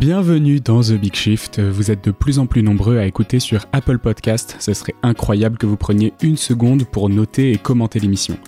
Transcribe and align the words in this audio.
Bienvenue 0.00 0.60
dans 0.60 0.80
The 0.80 0.92
Big 0.92 1.14
Shift. 1.14 1.60
Vous 1.60 1.90
êtes 1.90 2.02
de 2.02 2.10
plus 2.10 2.38
en 2.38 2.46
plus 2.46 2.62
nombreux 2.62 2.96
à 2.96 3.04
écouter 3.04 3.38
sur 3.38 3.66
Apple 3.72 3.98
Podcast. 3.98 4.56
Ce 4.58 4.72
serait 4.72 4.94
incroyable 5.02 5.58
que 5.58 5.66
vous 5.66 5.76
preniez 5.76 6.14
une 6.22 6.38
seconde 6.38 6.86
pour 6.86 7.10
noter 7.10 7.52
et 7.52 7.58
commenter 7.58 8.00
l'émission. 8.00 8.38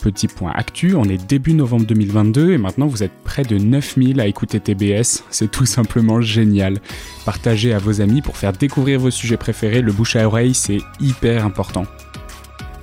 Petit 0.00 0.28
point 0.28 0.52
actu, 0.54 0.94
on 0.94 1.02
est 1.02 1.16
début 1.16 1.52
novembre 1.52 1.84
2022 1.84 2.52
et 2.52 2.58
maintenant 2.58 2.86
vous 2.86 3.02
êtes 3.02 3.24
près 3.24 3.42
de 3.42 3.58
9000 3.58 4.20
à 4.20 4.28
écouter 4.28 4.60
TBS. 4.60 5.24
C'est 5.30 5.50
tout 5.50 5.66
simplement 5.66 6.20
génial. 6.20 6.78
Partagez 7.24 7.74
à 7.74 7.78
vos 7.78 8.00
amis 8.00 8.22
pour 8.22 8.36
faire 8.36 8.52
découvrir 8.52 9.00
vos 9.00 9.10
sujets 9.10 9.36
préférés. 9.36 9.82
Le 9.82 9.90
bouche 9.90 10.14
à 10.14 10.24
oreille, 10.24 10.54
c'est 10.54 10.78
hyper 11.00 11.44
important. 11.44 11.86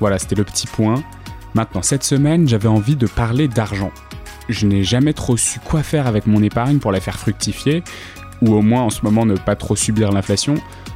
Voilà, 0.02 0.20
c'était 0.20 0.36
le 0.36 0.44
petit 0.44 0.68
point. 0.68 1.02
Maintenant, 1.54 1.82
cette 1.82 2.04
semaine, 2.04 2.46
j'avais 2.46 2.68
envie 2.68 2.98
de 2.98 3.08
parler 3.08 3.48
d'argent 3.48 3.94
je 4.50 4.66
n'ai 4.66 4.84
jamais 4.84 5.14
trop 5.14 5.38
su 5.38 5.60
quoi 5.60 5.84
faire 5.84 6.08
avec 6.08 6.28
mon 6.28 6.42
épargne 6.44 6.80
pour 6.80 6.92
la 6.92 7.00
faire 7.00 7.18
fructifier, 7.18 7.84
ou 8.42 8.54
au 8.54 8.62
moins 8.62 8.82
en 8.82 8.90
ce 8.90 9.02
moment 9.04 9.26
ne 9.26 9.36
pas 9.36 9.56
trop 9.56 9.76
subir 9.76 10.12
l'inflation, 10.12 10.56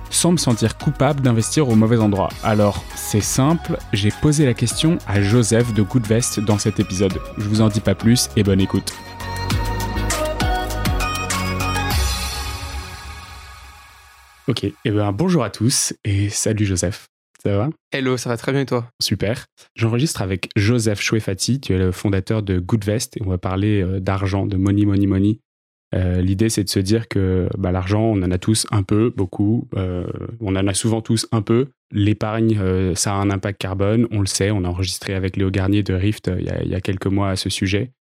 sans 0.09 0.33
me 0.33 0.37
sentir 0.37 0.77
coupable 0.77 1.21
d'investir 1.21 1.69
au 1.69 1.75
mauvais 1.75 1.97
endroit. 1.97 2.29
Alors, 2.43 2.83
c'est 2.95 3.21
simple, 3.21 3.77
j'ai 3.93 4.11
posé 4.21 4.45
la 4.45 4.53
question 4.53 4.97
à 5.07 5.21
Joseph 5.21 5.73
de 5.73 5.81
Goodvest 5.81 6.39
dans 6.39 6.57
cet 6.57 6.79
épisode. 6.79 7.19
Je 7.37 7.47
vous 7.47 7.61
en 7.61 7.69
dis 7.69 7.81
pas 7.81 7.95
plus 7.95 8.29
et 8.35 8.43
bonne 8.43 8.61
écoute. 8.61 8.93
Ok, 14.47 14.65
et 14.65 14.75
eh 14.83 14.91
bien 14.91 15.11
bonjour 15.11 15.43
à 15.43 15.49
tous 15.49 15.93
et 16.03 16.29
salut 16.29 16.65
Joseph. 16.65 17.10
Ça 17.43 17.57
va? 17.57 17.69
Hello, 17.91 18.17
ça 18.17 18.29
va 18.29 18.37
très 18.37 18.51
bien 18.51 18.61
et 18.61 18.65
toi? 18.67 18.87
Super. 19.01 19.45
J'enregistre 19.75 20.21
avec 20.21 20.49
Joseph 20.55 21.01
Chouefati, 21.01 21.59
tu 21.59 21.73
es 21.73 21.77
le 21.79 21.91
fondateur 21.91 22.43
de 22.43 22.59
Goodvest 22.59 23.17
et 23.17 23.23
on 23.25 23.29
va 23.29 23.39
parler 23.39 23.81
euh, 23.81 23.99
d'argent, 23.99 24.45
de 24.45 24.57
money, 24.57 24.85
money, 24.85 25.07
money. 25.07 25.39
Euh, 25.95 26.21
l'idée, 26.21 26.49
c'est 26.49 26.63
de 26.63 26.69
se 26.69 26.79
dire 26.79 27.07
que 27.07 27.49
bah, 27.57 27.71
l'argent, 27.71 28.03
on 28.03 28.21
en 28.21 28.29
a 28.29 28.37
tous 28.37 28.67
un 28.69 28.83
peu, 28.83 29.11
beaucoup. 29.17 29.67
Euh, 29.75 30.05
on 30.39 30.55
en 30.55 30.67
a 30.67 30.73
souvent 30.75 31.01
tous 31.01 31.27
un 31.31 31.41
peu. 31.41 31.69
L'épargne, 31.91 32.93
ça 32.95 33.13
a 33.13 33.15
un 33.15 33.31
impact 33.31 33.59
carbone, 33.59 34.07
on 34.11 34.19
le 34.19 34.27
sait. 34.27 34.51
On 34.51 34.63
a 34.63 34.67
enregistré 34.67 35.15
avec 35.15 35.35
Léo 35.35 35.49
Garnier 35.49 35.81
de 35.81 35.95
Rift 35.95 36.31
il 36.37 36.45
y 36.45 36.75
a, 36.75 36.79
quelques 36.79 37.07
mois 37.07 37.31
à 37.31 37.35
ce 37.35 37.49
sujet. 37.49 37.91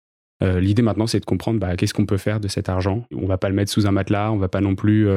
L'idée 0.40 0.82
maintenant, 0.82 1.08
c'est 1.08 1.18
de 1.18 1.24
comprendre 1.24 1.58
bah, 1.58 1.74
qu'est-ce 1.74 1.92
qu'on 1.92 2.06
peut 2.06 2.16
faire 2.16 2.38
de 2.38 2.46
cet 2.46 2.68
argent? 2.68 3.04
On 3.12 3.26
va 3.26 3.36
pas 3.36 3.48
le 3.48 3.56
mettre 3.56 3.72
sous 3.72 3.88
un 3.88 3.90
matelas, 3.90 4.30
on 4.30 4.36
va 4.36 4.46
pas 4.46 4.60
non 4.60 4.76
plus 4.76 5.08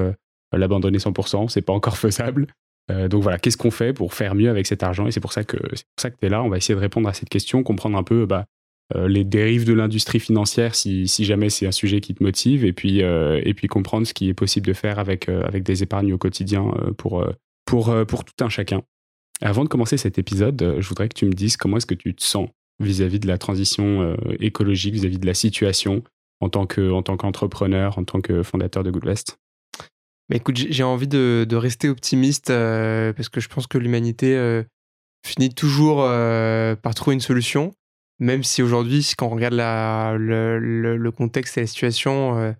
l'abandonner 0.52 0.97
100%, 0.97 1.50
c'est 1.50 1.62
pas 1.62 1.73
encore 1.73 1.97
faisable. 2.00 2.47
Euh, 2.92 3.08
donc 3.08 3.23
voilà, 3.23 3.39
qu'est-ce 3.39 3.58
qu'on 3.58 3.72
fait 3.72 3.94
pour 3.94 4.14
faire 4.14 4.36
mieux 4.36 4.50
avec 4.50 4.67
cet 4.67 4.84
argent? 4.84 5.08
Et 5.08 5.12
c'est 5.12 5.20
pour 5.20 5.34
ça 5.34 5.44
que 5.44 5.58
c'est 5.98 6.12
que 6.12 6.17
tu 6.20 6.26
es 6.26 6.30
là. 6.30 6.44
On 6.44 6.50
va 6.50 6.58
essayer 6.58 6.76
de 6.76 6.80
répondre 6.80 7.08
à 7.08 7.14
cette 7.14 7.30
question, 7.30 7.64
comprendre 7.64 7.98
un 7.98 8.03
peu 8.03 8.25
bah, 8.25 8.45
euh, 8.95 9.08
les 9.08 9.23
dérives 9.23 9.66
de 9.66 9.73
l'industrie 9.73 10.20
financière 10.20 10.75
si, 10.75 11.08
jamais 11.20 11.50
c'est 11.50 11.66
un 11.66 11.72
sujet 11.72 12.02
qui 12.02 12.14
te 12.14 12.23
motive, 12.23 12.66
et 12.66 12.73
puis, 12.73 13.02
euh, 13.02 13.42
et 13.44 13.53
puis 13.53 13.67
comprendre 13.67 14.06
ce 14.06 14.14
qui 14.14 14.30
est 14.30 14.34
possible 14.34 14.67
de 14.67 14.73
faire 14.73 15.00
avec, 15.00 15.30
avec 15.30 15.64
des 15.64 15.84
épargnes 15.84 16.14
au 16.14 16.17
quotidien 16.17 16.66
pour, 16.98 17.25
pour, 17.66 17.95
pour 18.08 18.25
tout 18.25 18.44
un 18.44 18.50
chacun. 18.50 18.81
Avant 19.42 19.64
de 19.64 19.70
commencer 19.70 19.97
cet 19.97 20.18
épisode, 20.18 20.78
je 20.80 20.88
voudrais 20.88 21.09
que 21.09 21.16
tu 21.16 21.25
me 21.25 21.34
dises 21.34 21.58
comment 21.58 21.78
est-ce 21.78 21.86
que 21.86 21.95
tu 21.95 22.14
te 22.14 22.23
sens 22.23 22.50
vis-à-vis 22.80 23.20
de 23.20 23.28
la 23.28 23.38
transition 23.38 24.16
écologique, 24.40 24.94
vis-à-vis 24.94 25.20
de 25.20 25.25
la 25.25 25.34
situation 25.34 26.03
en 26.40 26.50
tant 26.50 26.66
qu'entrepreneur, 26.66 27.97
en 27.97 28.03
tant 28.03 28.22
que 28.22 28.44
fondateur 28.44 28.84
de 28.84 28.92
Goodvest? 28.92 29.38
Écoute, 30.34 30.58
j'ai 30.58 30.84
envie 30.84 31.08
de, 31.08 31.56
rester 31.56 31.89
optimiste 31.89 32.50
euh, 32.50 33.14
parce 33.14 33.30
que 33.30 33.39
je 33.39 33.48
pense 33.48 33.67
que 33.67 33.78
l'humanité 33.78 34.36
euh, 34.36 34.64
finit 35.25 35.53
toujours 35.53 36.02
euh, 36.02 36.75
par 36.75 36.95
trouver 36.95 37.14
une 37.14 37.22
solution. 37.22 37.73
Même 38.20 38.44
si 38.44 38.62
aujourd'hui, 38.62 39.09
quand 39.17 39.28
on 39.28 39.36
regarde 39.36 39.56
la, 39.56 40.16
le, 40.17 41.12
contexte 41.12 41.58
et 41.58 41.62
la 41.62 41.67
situation, 41.67 42.56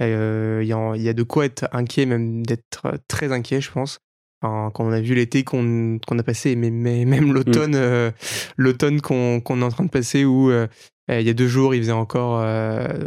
il 0.00 0.06
y, 0.06 0.72
a 1.08 1.12
de 1.12 1.22
quoi 1.22 1.44
être 1.46 1.68
inquiet, 1.72 2.06
même 2.06 2.44
d'être 2.44 2.92
très 3.08 3.32
inquiet, 3.32 3.60
je 3.60 3.70
pense. 3.70 4.00
quand 4.42 4.72
on 4.80 4.90
a 4.90 5.00
vu 5.00 5.14
l'été 5.14 5.42
qu'on 5.44 5.98
a 5.98 6.22
passé, 6.22 6.54
mais, 6.56 6.70
même 6.70 7.32
l'automne 7.32 7.76
mmh. 7.76 8.12
l'automne 8.56 9.00
qu'on 9.00 9.40
est 9.40 9.64
en 9.64 9.70
train 9.70 9.84
de 9.84 9.90
passer, 9.90 10.24
où 10.24 10.50
il 10.50 11.22
y 11.22 11.30
a 11.30 11.34
deux 11.34 11.48
jours, 11.48 11.74
il 11.74 11.80
faisait 11.80 11.92
encore. 11.92 12.40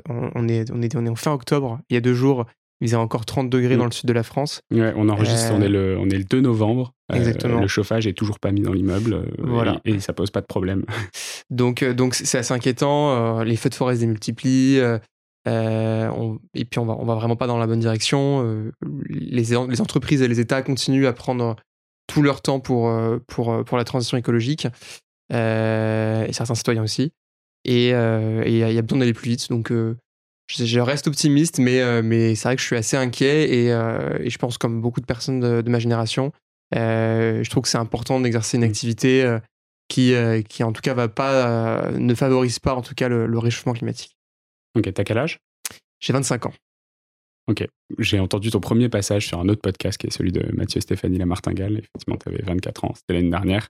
on, 0.07 0.47
est, 0.47 0.71
on, 0.71 0.81
est, 0.81 0.95
on 0.95 1.05
est 1.05 1.09
en 1.09 1.15
fin 1.15 1.33
octobre, 1.33 1.79
il 1.89 1.95
y 1.95 1.97
a 1.97 2.01
deux 2.01 2.15
jours, 2.15 2.45
il 2.81 2.87
faisait 2.87 2.97
encore 2.97 3.25
30 3.25 3.49
degrés 3.49 3.75
mm. 3.75 3.79
dans 3.79 3.85
le 3.85 3.91
sud 3.91 4.07
de 4.07 4.13
la 4.13 4.23
France. 4.23 4.61
Ouais, 4.71 4.93
on 4.95 5.09
enregistre, 5.09 5.51
on, 5.53 5.61
est 5.61 5.69
le, 5.69 5.97
on 5.99 6.09
est 6.09 6.17
le 6.17 6.23
2 6.23 6.39
novembre. 6.39 6.93
Euh, 7.11 7.15
Exactement. 7.15 7.59
le 7.59 7.67
chauffage 7.67 8.07
est 8.07 8.13
toujours 8.13 8.39
pas 8.39 8.51
mis 8.51 8.61
dans 8.61 8.73
l'immeuble. 8.73 9.13
Euh, 9.13 9.25
voilà. 9.39 9.81
Et, 9.85 9.99
ça 9.99 10.13
pose 10.13 10.31
pas 10.31 10.41
de 10.41 10.45
problème. 10.45 10.85
donc, 11.49 11.83
euh, 11.83 11.93
donc 11.93 12.15
c'est 12.15 12.37
assez 12.37 12.53
inquiétant. 12.53 13.41
les 13.41 13.55
feux 13.55 13.69
de 13.69 13.75
forêt 13.75 13.95
se 13.95 14.01
démultiplient. 14.01 14.77
et 15.45 16.65
puis 16.65 16.79
on 16.79 16.85
va, 16.85 16.95
on 16.97 17.05
va 17.05 17.15
vraiment 17.15 17.35
pas 17.35 17.47
dans 17.47 17.57
la 17.57 17.67
bonne 17.67 17.79
direction. 17.79 18.71
les, 19.09 19.43
les 19.43 19.81
entreprises 19.81 20.21
et 20.21 20.27
les 20.27 20.39
États 20.39 20.61
continuent 20.61 21.07
à 21.07 21.13
prendre 21.13 21.55
tout 22.07 22.21
leur 22.21 22.41
temps 22.41 22.59
pour, 22.59 22.91
pour, 23.27 23.63
pour 23.65 23.77
la 23.77 23.83
transition 23.83 24.17
écologique. 24.17 24.67
et 25.31 26.31
certains 26.31 26.55
citoyens 26.55 26.83
aussi. 26.83 27.11
Et 27.65 27.89
il 27.89 28.57
y, 28.57 28.63
a 28.77 28.81
besoin 28.81 28.99
d'aller 28.99 29.13
plus 29.13 29.31
vite. 29.31 29.49
Donc, 29.49 29.73
je, 30.49 30.79
reste 30.79 31.07
optimiste, 31.07 31.59
mais, 31.59 31.79
euh, 31.81 32.01
mais 32.03 32.35
c'est 32.35 32.47
vrai 32.47 32.55
que 32.55 32.61
je 32.61 32.67
suis 32.67 32.75
assez 32.75 32.97
inquiet 32.97 33.49
et, 33.53 33.71
euh, 33.71 34.17
et 34.19 34.29
je 34.29 34.37
pense 34.37 34.57
comme 34.57 34.81
beaucoup 34.81 34.99
de 34.99 35.05
personnes 35.05 35.39
de, 35.39 35.69
ma 35.69 35.79
génération, 35.79 36.31
euh, 36.75 37.43
je 37.43 37.49
trouve 37.49 37.63
que 37.63 37.69
c'est 37.69 37.77
important 37.77 38.19
d'exercer 38.19 38.57
une 38.57 38.63
activité 38.63 39.37
qui, 39.87 40.13
qui 40.47 40.63
en 40.63 40.71
tout 40.71 40.81
cas 40.81 40.93
va 40.93 41.07
pas, 41.07 41.91
ne 41.91 42.13
favorise 42.15 42.59
pas 42.59 42.73
en 42.73 42.81
tout 42.81 42.95
cas 42.95 43.09
le, 43.09 43.37
réchauffement 43.37 43.73
climatique. 43.73 44.15
Ok, 44.75 44.91
t'as 44.93 45.03
quel 45.03 45.17
âge? 45.17 45.39
J'ai 45.99 46.13
25 46.13 46.47
ans. 46.47 46.53
Ok, 47.47 47.65
j'ai 47.97 48.19
entendu 48.19 48.51
ton 48.51 48.59
premier 48.59 48.89
passage 48.89 49.25
sur 49.25 49.39
un 49.39 49.49
autre 49.49 49.61
podcast 49.61 49.97
qui 49.97 50.05
est 50.05 50.11
celui 50.11 50.31
de 50.31 50.55
Mathieu 50.55 50.81
Stéphanie 50.81 51.17
Lamartingale. 51.17 51.79
Effectivement, 51.79 52.17
tu 52.17 52.29
avais 52.29 52.43
24 52.43 52.85
ans, 52.85 52.93
c'était 52.95 53.13
l'année 53.13 53.31
dernière. 53.31 53.67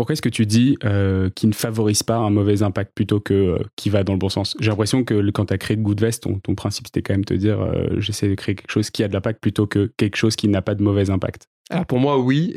Pourquoi 0.00 0.14
est-ce 0.14 0.22
que 0.22 0.30
tu 0.30 0.46
dis 0.46 0.78
euh, 0.82 1.28
qu'il 1.28 1.50
ne 1.50 1.54
favorise 1.54 2.02
pas 2.02 2.16
un 2.16 2.30
mauvais 2.30 2.62
impact 2.62 2.92
plutôt 2.94 3.20
que 3.20 3.34
euh, 3.34 3.58
qui 3.76 3.90
va 3.90 4.02
dans 4.02 4.14
le 4.14 4.18
bon 4.18 4.30
sens? 4.30 4.56
J'ai 4.58 4.70
l'impression 4.70 5.04
que 5.04 5.28
quand 5.28 5.44
tu 5.44 5.52
as 5.52 5.58
créé 5.58 5.76
Goodvest, 5.76 6.22
ton, 6.22 6.38
ton 6.38 6.54
principe 6.54 6.86
c'était 6.86 7.02
quand 7.02 7.12
même 7.12 7.20
de 7.20 7.26
te 7.26 7.34
dire 7.34 7.60
euh, 7.60 7.86
j'essaie 7.98 8.26
de 8.26 8.34
créer 8.34 8.54
quelque 8.54 8.70
chose 8.70 8.88
qui 8.88 9.04
a 9.04 9.08
de 9.08 9.12
l'impact 9.12 9.42
plutôt 9.42 9.66
que 9.66 9.92
quelque 9.98 10.16
chose 10.16 10.36
qui 10.36 10.48
n'a 10.48 10.62
pas 10.62 10.74
de 10.74 10.82
mauvais 10.82 11.10
impact. 11.10 11.48
Alors 11.68 11.84
pour 11.84 11.98
moi, 11.98 12.18
oui. 12.18 12.54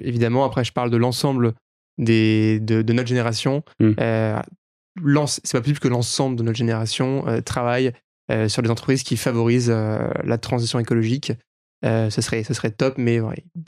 évidemment, 0.00 0.44
après, 0.44 0.64
je 0.64 0.72
parle 0.74 0.90
de 0.90 0.98
l'ensemble 0.98 1.54
des, 1.96 2.60
de, 2.60 2.92
notre 2.92 3.08
génération. 3.08 3.62
Mmh. 3.80 3.92
c'est 5.26 5.52
pas 5.52 5.60
possible 5.62 5.78
que 5.78 5.88
l'ensemble 5.88 6.36
de 6.36 6.42
notre 6.42 6.58
génération 6.58 7.24
travaille 7.46 7.92
sur 8.48 8.62
des 8.62 8.68
entreprises 8.68 9.02
qui 9.02 9.16
favorisent 9.16 9.70
la 9.70 10.36
transition 10.36 10.78
écologique 10.78 11.32
euh, 11.84 12.08
ce, 12.08 12.22
serait, 12.22 12.70
top, 12.70 12.94
mais 12.96 13.20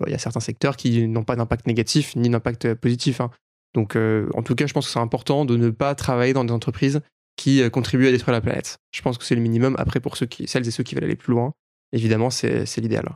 il 0.06 0.10
y 0.10 0.14
a 0.14 0.18
certains 0.18 0.40
secteurs 0.40 0.76
qui 0.76 1.06
n'ont 1.06 1.24
pas 1.24 1.36
d'impact 1.36 1.66
négatif 1.66 2.16
ni 2.16 2.30
d'impact 2.30 2.74
positif. 2.74 3.20
Hein. 3.20 3.30
Donc, 3.74 3.94
euh, 3.94 4.28
en 4.34 4.42
tout 4.42 4.54
cas, 4.54 4.66
je 4.66 4.72
pense 4.72 4.86
que 4.86 4.92
c'est 4.92 4.98
important 4.98 5.44
de 5.44 5.56
ne 5.56 5.68
pas 5.68 5.94
travailler 5.94 6.32
dans 6.32 6.44
des 6.44 6.52
entreprises 6.52 7.02
qui 7.36 7.60
euh, 7.60 7.68
contribuent 7.68 8.08
à 8.08 8.12
détruire 8.12 8.32
la 8.32 8.40
planète. 8.40 8.78
Je 8.92 9.02
pense 9.02 9.18
que 9.18 9.24
c'est 9.24 9.34
le 9.34 9.42
minimum. 9.42 9.76
Après, 9.78 10.00
pour 10.00 10.16
celles 10.16 10.66
et 10.66 10.70
ceux 10.70 10.82
qui 10.82 10.94
veulent 10.94 11.04
aller 11.04 11.16
plus 11.16 11.32
loin, 11.32 11.52
évidemment, 11.92 12.30
c'est 12.30 12.76
l'idéal. 12.78 13.06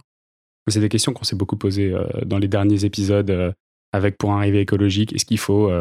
C'est 0.69 0.81
des 0.81 0.91
questions 0.91 1.15
qu'on 1.15 1.25
s'est 1.25 1.37
beaucoup 1.37 1.56
posées 1.56 1.94
dans 2.27 2.38
les 2.38 2.49
derniers 2.49 2.84
épisodes 2.84 3.55
avec 3.93 4.19
Pour 4.19 4.32
arriver 4.32 4.61
écologique. 4.61 5.15
Est-ce 5.15 5.25
qu'il 5.25 5.38
faut 5.38 5.72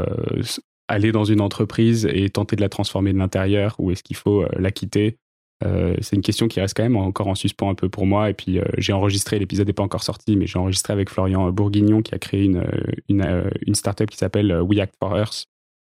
aller 0.87 1.11
dans 1.11 1.25
une 1.25 1.41
entreprise 1.41 2.07
et 2.11 2.29
tenter 2.29 2.55
de 2.55 2.61
la 2.61 2.69
transformer 2.69 3.13
de 3.13 3.19
l'intérieur 3.19 3.75
ou 3.77 3.91
est-ce 3.91 4.01
qu'il 4.01 4.15
faut 4.15 4.45
la 4.53 4.71
quitter? 4.71 5.17
Euh, 5.65 5.95
c'est 6.01 6.15
une 6.15 6.21
question 6.21 6.47
qui 6.47 6.61
reste 6.61 6.75
quand 6.75 6.83
même 6.83 6.95
encore 6.95 7.27
en 7.27 7.35
suspens 7.35 7.69
un 7.69 7.75
peu 7.75 7.89
pour 7.89 8.05
moi. 8.05 8.29
Et 8.29 8.33
puis, 8.33 8.59
euh, 8.59 8.63
j'ai 8.77 8.93
enregistré, 8.93 9.39
l'épisode 9.39 9.67
n'est 9.67 9.73
pas 9.73 9.83
encore 9.83 10.03
sorti, 10.03 10.37
mais 10.37 10.47
j'ai 10.47 10.57
enregistré 10.57 10.93
avec 10.93 11.09
Florian 11.09 11.51
Bourguignon 11.51 12.01
qui 12.01 12.15
a 12.15 12.19
créé 12.19 12.45
une, 12.45 13.73
startup 13.73 14.09
qui 14.09 14.17
s'appelle 14.17 14.61
We 14.61 14.79
Act 14.79 14.95
for 14.99 15.17
Earth, 15.17 15.45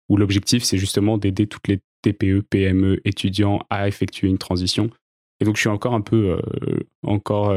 où 0.09 0.18
l'objectif, 0.18 0.64
c'est 0.64 0.78
justement 0.78 1.17
d'aider 1.17 1.47
toutes 1.47 1.67
les 1.67 1.79
TPE, 2.02 2.41
PME, 2.49 2.99
étudiants 3.05 3.59
à 3.70 3.88
effectuer 3.88 4.28
une 4.28 4.38
transition. 4.38 4.90
Et 5.40 5.46
donc, 5.46 5.55
je 5.55 5.61
suis 5.61 5.70
encore 5.70 5.93
un 5.93 6.02
peu 6.02 6.38
euh, 6.38 6.79
encore 7.03 7.55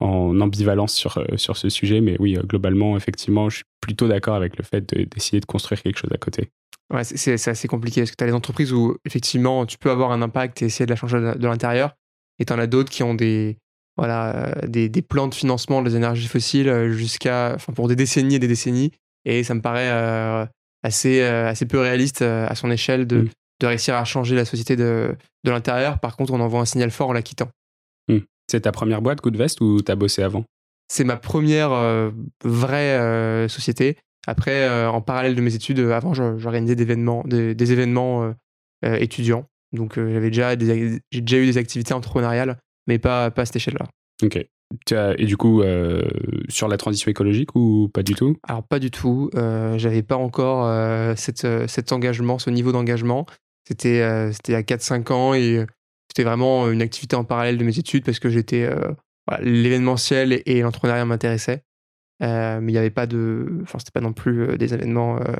en 0.00 0.40
ambivalence 0.40 0.94
sur, 0.94 1.24
sur 1.36 1.56
ce 1.56 1.68
sujet, 1.68 2.00
mais 2.00 2.16
oui, 2.18 2.34
globalement, 2.44 2.96
effectivement, 2.96 3.48
je 3.48 3.56
suis 3.56 3.64
plutôt 3.80 4.08
d'accord 4.08 4.34
avec 4.34 4.56
le 4.56 4.64
fait 4.64 4.94
d'essayer 4.94 5.40
de 5.40 5.46
construire 5.46 5.82
quelque 5.82 5.98
chose 5.98 6.12
à 6.12 6.18
côté. 6.18 6.50
Ouais, 6.92 7.04
c'est 7.04 7.48
assez 7.48 7.68
compliqué 7.68 8.00
parce 8.00 8.10
que 8.10 8.16
tu 8.16 8.24
as 8.24 8.26
des 8.26 8.32
entreprises 8.32 8.72
où 8.72 8.96
effectivement 9.04 9.66
tu 9.66 9.76
peux 9.76 9.90
avoir 9.90 10.10
un 10.10 10.22
impact 10.22 10.62
et 10.62 10.66
essayer 10.66 10.86
de 10.86 10.90
la 10.90 10.96
changer 10.96 11.18
de, 11.18 11.46
l'intérieur, 11.46 11.94
et 12.38 12.46
tu 12.46 12.52
en 12.52 12.58
as 12.58 12.66
d'autres 12.66 12.90
qui 12.90 13.02
ont 13.02 13.14
des, 13.14 13.58
voilà, 13.98 14.54
des, 14.66 14.88
des, 14.88 15.02
plans 15.02 15.28
de 15.28 15.34
financement 15.34 15.82
des 15.82 15.96
énergies 15.96 16.28
fossiles 16.28 16.68
euh, 16.70 16.90
jusqu'à, 16.90 17.52
enfin, 17.56 17.74
pour 17.74 17.88
des 17.88 17.96
décennies 17.96 18.36
et 18.36 18.38
des 18.38 18.48
décennies, 18.48 18.92
et 19.26 19.44
ça 19.44 19.54
me 19.54 19.60
paraît 19.60 19.90
euh, 19.90 20.46
assez, 20.82 21.20
euh, 21.20 21.48
assez 21.48 21.66
peu 21.66 21.78
réaliste 21.78 22.22
à 22.22 22.54
son 22.54 22.70
échelle 22.70 23.06
de, 23.06 23.22
mmh. 23.22 23.28
de 23.60 23.66
réussir 23.66 23.94
à 23.94 24.04
changer 24.06 24.34
la 24.34 24.46
société 24.46 24.74
de, 24.74 25.14
de 25.44 25.50
l'intérieur. 25.50 25.98
Par 25.98 26.16
contre, 26.16 26.32
on 26.32 26.40
envoie 26.40 26.60
un 26.60 26.64
signal 26.64 26.90
fort 26.90 27.10
en 27.10 27.12
la 27.12 27.22
quittant. 27.22 27.50
Mmh. 28.08 28.18
C'est 28.50 28.62
ta 28.62 28.72
première 28.72 29.02
boîte 29.02 29.20
Coup 29.20 29.30
de 29.30 29.36
Veste 29.36 29.60
ou 29.60 29.82
tu 29.82 29.92
as 29.92 29.96
bossé 29.96 30.22
avant? 30.22 30.44
C'est 30.90 31.04
ma 31.04 31.16
première 31.16 31.70
vraie 32.42 33.46
société. 33.50 33.98
Après, 34.26 34.68
euh, 34.68 34.90
en 34.90 35.00
parallèle 35.00 35.34
de 35.34 35.40
mes 35.40 35.54
études, 35.54 35.78
euh, 35.78 35.92
avant, 35.92 36.12
j'organisais 36.12 36.74
des 36.74 36.82
événements, 36.82 37.22
des, 37.24 37.72
événements 37.72 38.34
euh, 38.84 38.96
étudiants. 38.96 39.46
Donc, 39.72 39.94
j'avais 39.96 40.30
déjà, 40.30 40.50
j'ai 40.50 41.20
déjà 41.20 41.38
eu 41.38 41.46
des 41.46 41.58
activités 41.58 41.94
entrepreneuriales, 41.94 42.58
mais 42.86 42.98
pas, 42.98 43.30
pas 43.30 43.42
à 43.42 43.44
cette 43.46 43.56
échelle-là. 43.56 43.86
Ok. 44.22 44.36
et 44.36 45.26
du 45.26 45.36
coup, 45.36 45.62
sur 46.48 46.68
la 46.68 46.76
transition 46.78 47.10
écologique 47.10 47.54
ou 47.54 47.90
pas 47.92 48.02
du 48.02 48.14
tout? 48.14 48.36
Alors, 48.48 48.62
pas 48.62 48.78
du 48.78 48.90
tout. 48.90 49.30
J'avais 49.34 50.02
pas 50.02 50.16
encore 50.16 50.66
cette, 51.16 51.46
cet 51.68 51.92
engagement, 51.92 52.38
ce 52.38 52.48
niveau 52.48 52.72
d'engagement. 52.72 53.26
C'était 53.66 54.32
c'était 54.32 54.54
à 54.54 54.62
4-5 54.62 55.12
ans 55.12 55.34
et 55.34 55.66
c'était 56.08 56.24
vraiment 56.24 56.70
une 56.70 56.80
activité 56.80 57.14
en 57.14 57.24
parallèle 57.24 57.58
de 57.58 57.64
mes 57.64 57.78
études 57.78 58.04
parce 58.04 58.18
que 58.18 58.30
j'étais. 58.30 58.70
l'événementiel 59.42 60.42
et 60.46 60.62
l'entrepreneuriat 60.62 61.04
m'intéressaient. 61.04 61.62
Euh, 62.22 62.60
mais 62.60 62.72
il 62.72 62.74
n'y 62.74 62.78
avait 62.78 62.90
pas 62.90 63.06
de. 63.06 63.60
Enfin, 63.62 63.78
c'était 63.78 63.92
pas 63.92 64.00
non 64.00 64.12
plus 64.12 64.42
euh, 64.42 64.56
des 64.56 64.74
événements. 64.74 65.18
Euh, 65.20 65.36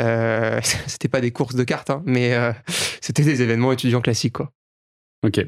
euh 0.00 0.60
c'était 0.86 1.08
pas 1.08 1.20
des 1.20 1.32
courses 1.32 1.54
de 1.54 1.64
cartes, 1.64 1.90
hein, 1.90 2.02
mais 2.06 2.36
c'était 3.00 3.24
des 3.24 3.42
événements 3.42 3.72
étudiants 3.72 4.00
classiques, 4.00 4.34
quoi. 4.34 4.52
Ok. 5.26 5.44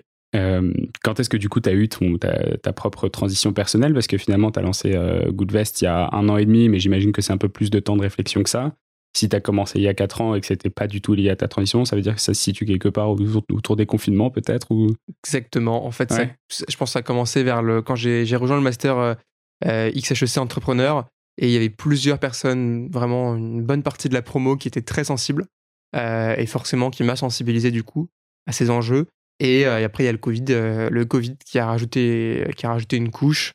quand 1.02 1.18
est-ce 1.18 1.30
que 1.30 1.38
du 1.38 1.48
coup 1.48 1.60
tu 1.60 1.68
as 1.70 1.72
eu 1.72 1.88
ton, 1.88 2.18
ta, 2.18 2.58
ta, 2.58 2.72
propre 2.72 3.08
transition 3.08 3.52
personnelle? 3.52 3.94
Parce 3.94 4.06
que 4.06 4.18
finalement 4.18 4.50
tu 4.50 4.58
as 4.58 4.62
lancé 4.62 4.94
Goodvest 5.28 5.80
il 5.80 5.84
y 5.84 5.88
a 5.88 6.10
un 6.12 6.28
an 6.28 6.36
et 6.36 6.44
demi, 6.44 6.68
mais 6.68 6.78
j'imagine 6.78 7.12
que 7.12 7.22
c'est 7.22 7.32
un 7.32 7.38
peu 7.38 7.48
plus 7.48 7.70
de 7.70 7.80
temps 7.80 7.96
de 7.96 8.02
réflexion 8.02 8.42
que 8.42 8.50
ça. 8.50 8.74
Si 9.14 9.28
tu 9.28 9.36
as 9.36 9.40
commencé 9.40 9.78
il 9.78 9.82
y 9.82 9.88
a 9.88 9.94
4 9.94 10.20
ans 10.22 10.34
et 10.34 10.40
que 10.40 10.46
c'était 10.46 10.70
pas 10.70 10.86
du 10.86 11.00
tout 11.00 11.14
lié 11.14 11.30
à 11.30 11.36
ta 11.36 11.48
transition, 11.48 11.84
ça 11.84 11.96
veut 11.96 12.02
dire 12.02 12.14
que 12.14 12.20
ça 12.20 12.34
se 12.34 12.40
situe 12.40 12.64
quelque 12.64 12.88
part 12.88 13.10
autour, 13.10 13.76
des 13.76 13.86
confinements 13.86 14.30
peut-être 14.30 14.70
ou... 14.70 14.88
Exactement. 15.24 15.86
En 15.86 15.90
fait, 15.90 16.12
je 16.50 16.76
pense 16.76 16.90
que 16.90 16.92
ça 16.92 16.98
a 16.98 17.02
commencé 17.02 17.42
vers 17.42 17.62
le, 17.62 17.80
quand 17.80 17.94
j'ai 17.94 18.36
rejoint 18.36 18.56
le 18.56 18.62
master 18.62 19.16
XHEC 19.64 20.38
Entrepreneur. 20.38 21.06
Et 21.38 21.46
il 21.46 21.52
y 21.52 21.56
avait 21.56 21.70
plusieurs 21.70 22.18
personnes, 22.18 22.88
vraiment 22.90 23.34
une 23.34 23.62
bonne 23.62 23.82
partie 23.82 24.08
de 24.08 24.14
la 24.14 24.22
promo 24.22 24.56
qui 24.56 24.68
était 24.68 24.82
très 24.82 25.04
sensible. 25.04 25.46
Euh, 25.94 26.34
et 26.38 26.46
forcément 26.46 26.90
qui 26.90 27.02
m'a 27.02 27.16
sensibilisé 27.16 27.70
du 27.70 27.82
coup 27.82 28.08
à 28.46 28.52
ces 28.52 28.70
enjeux. 28.70 29.08
Et, 29.40 29.66
euh, 29.66 29.84
après, 29.84 30.04
il 30.04 30.06
y 30.06 30.08
a 30.08 30.12
le 30.12 30.18
Covid, 30.18 30.44
le 30.48 31.04
Covid 31.04 31.36
qui 31.44 31.58
a, 31.58 31.66
rajouté, 31.66 32.48
qui 32.56 32.64
a 32.66 32.70
rajouté 32.70 32.96
une 32.96 33.10
couche, 33.10 33.52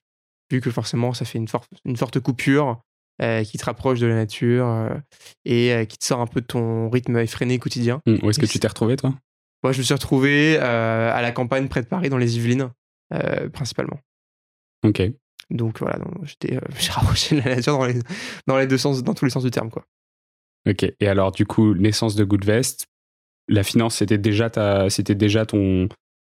vu 0.52 0.62
que 0.62 0.70
forcément, 0.70 1.14
ça 1.14 1.26
fait 1.26 1.40
une, 1.40 1.48
forte 1.48 1.70
une 1.86 1.98
forte 1.98 2.20
coupure 2.20 2.82
qui 3.20 3.58
te 3.58 3.66
rapproche 3.66 4.00
de 4.00 4.06
la 4.06 4.14
nature 4.14 4.92
et 5.44 5.88
qui 5.90 5.98
te 5.98 6.06
sort 6.06 6.22
un 6.22 6.28
peu 6.28 6.40
de 6.40 6.46
ton 6.46 6.88
rythme 6.92 7.18
effréné 7.18 7.58
quotidien. 7.58 8.00
Mmh, 8.06 8.18
où 8.22 8.30
est-ce 8.30 8.38
que 8.38 8.46
tu 8.46 8.60
t'es 8.60 8.68
retrouvé, 8.68 8.96
toi? 8.96 9.16
Moi, 9.64 9.72
je 9.72 9.80
me 9.80 9.84
suis 9.84 9.94
retrouvé 9.96 10.58
à 10.58 11.20
la 11.24 11.32
campagne 11.32 11.68
près 11.68 11.82
de 11.82 11.88
Paris, 11.88 12.10
dans 12.10 12.20
les 12.20 12.38
Yvelines, 12.38 12.70
principalement. 13.52 14.00
Ok. 14.86 15.02
Donc 15.50 15.80
voilà, 15.80 16.00
j'étais, 16.24 16.56
euh, 16.56 16.62
j'ai 16.80 16.92
rapproché 16.92 17.36
de 17.36 17.42
la 17.42 17.56
nature 17.56 17.78
dans 17.78 17.86
les, 17.86 18.00
dans 18.48 18.58
les 18.58 18.68
deux 18.68 18.78
sens, 18.78 19.04
dans 19.04 19.14
tous 19.14 19.26
les 19.26 19.32
sens 19.32 19.44
du 19.44 19.52
terme, 19.52 19.70
quoi. 19.70 19.86
Ok. 20.70 20.86
Et 21.00 21.08
alors, 21.08 21.32
du 21.32 21.46
coup, 21.46 21.74
naissance 21.76 22.16
de 22.16 22.24
Goodvest, 22.26 22.88
la 23.48 23.64
finance, 23.64 23.96
c'était 23.96 24.18
déjà 24.18 24.50
ta, 24.50 24.90
c'était 24.90 25.16
déjà 25.16 25.46
ton, 25.46 25.88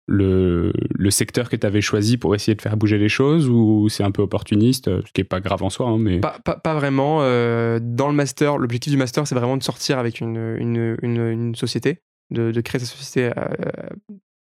le, 0.08 0.72
le 0.96 1.12
secteur 1.12 1.50
que 1.50 1.56
tu 1.56 1.68
avais 1.68 1.82
choisi 1.82 2.18
pour 2.18 2.34
essayer 2.34 2.56
de 2.56 2.62
faire 2.62 2.78
bouger 2.78 2.98
les 2.98 3.10
choses 3.10 3.50
ou 3.50 3.90
c'est 3.90 4.04
un 4.04 4.12
peu 4.12 4.22
opportuniste, 4.22 4.86
ce 4.86 5.12
qui 5.12 5.22
est 5.22 5.26
pas 5.26 5.42
grave 5.42 5.64
en 5.64 5.70
soi, 5.70 5.88
hein, 5.88 5.98
mais 5.98 6.20
pas, 6.20 6.40
pas, 6.44 6.56
pas 6.56 6.74
vraiment. 6.74 7.20
Euh, 7.22 7.80
dans 7.82 8.08
le 8.08 8.14
master, 8.14 8.58
l'objectif 8.58 8.92
du 8.92 8.98
master, 8.98 9.28
c'est 9.28 9.36
vraiment 9.36 9.58
de 9.58 9.64
sortir 9.64 10.00
avec 10.00 10.22
une, 10.22 10.56
une, 10.60 10.98
une, 11.02 11.28
une 11.28 11.56
société, 11.56 12.00
de, 12.32 12.52
de, 12.52 12.62
créer 12.62 12.80
sa 12.80 12.86
société 12.86 13.32
euh, 13.38 13.90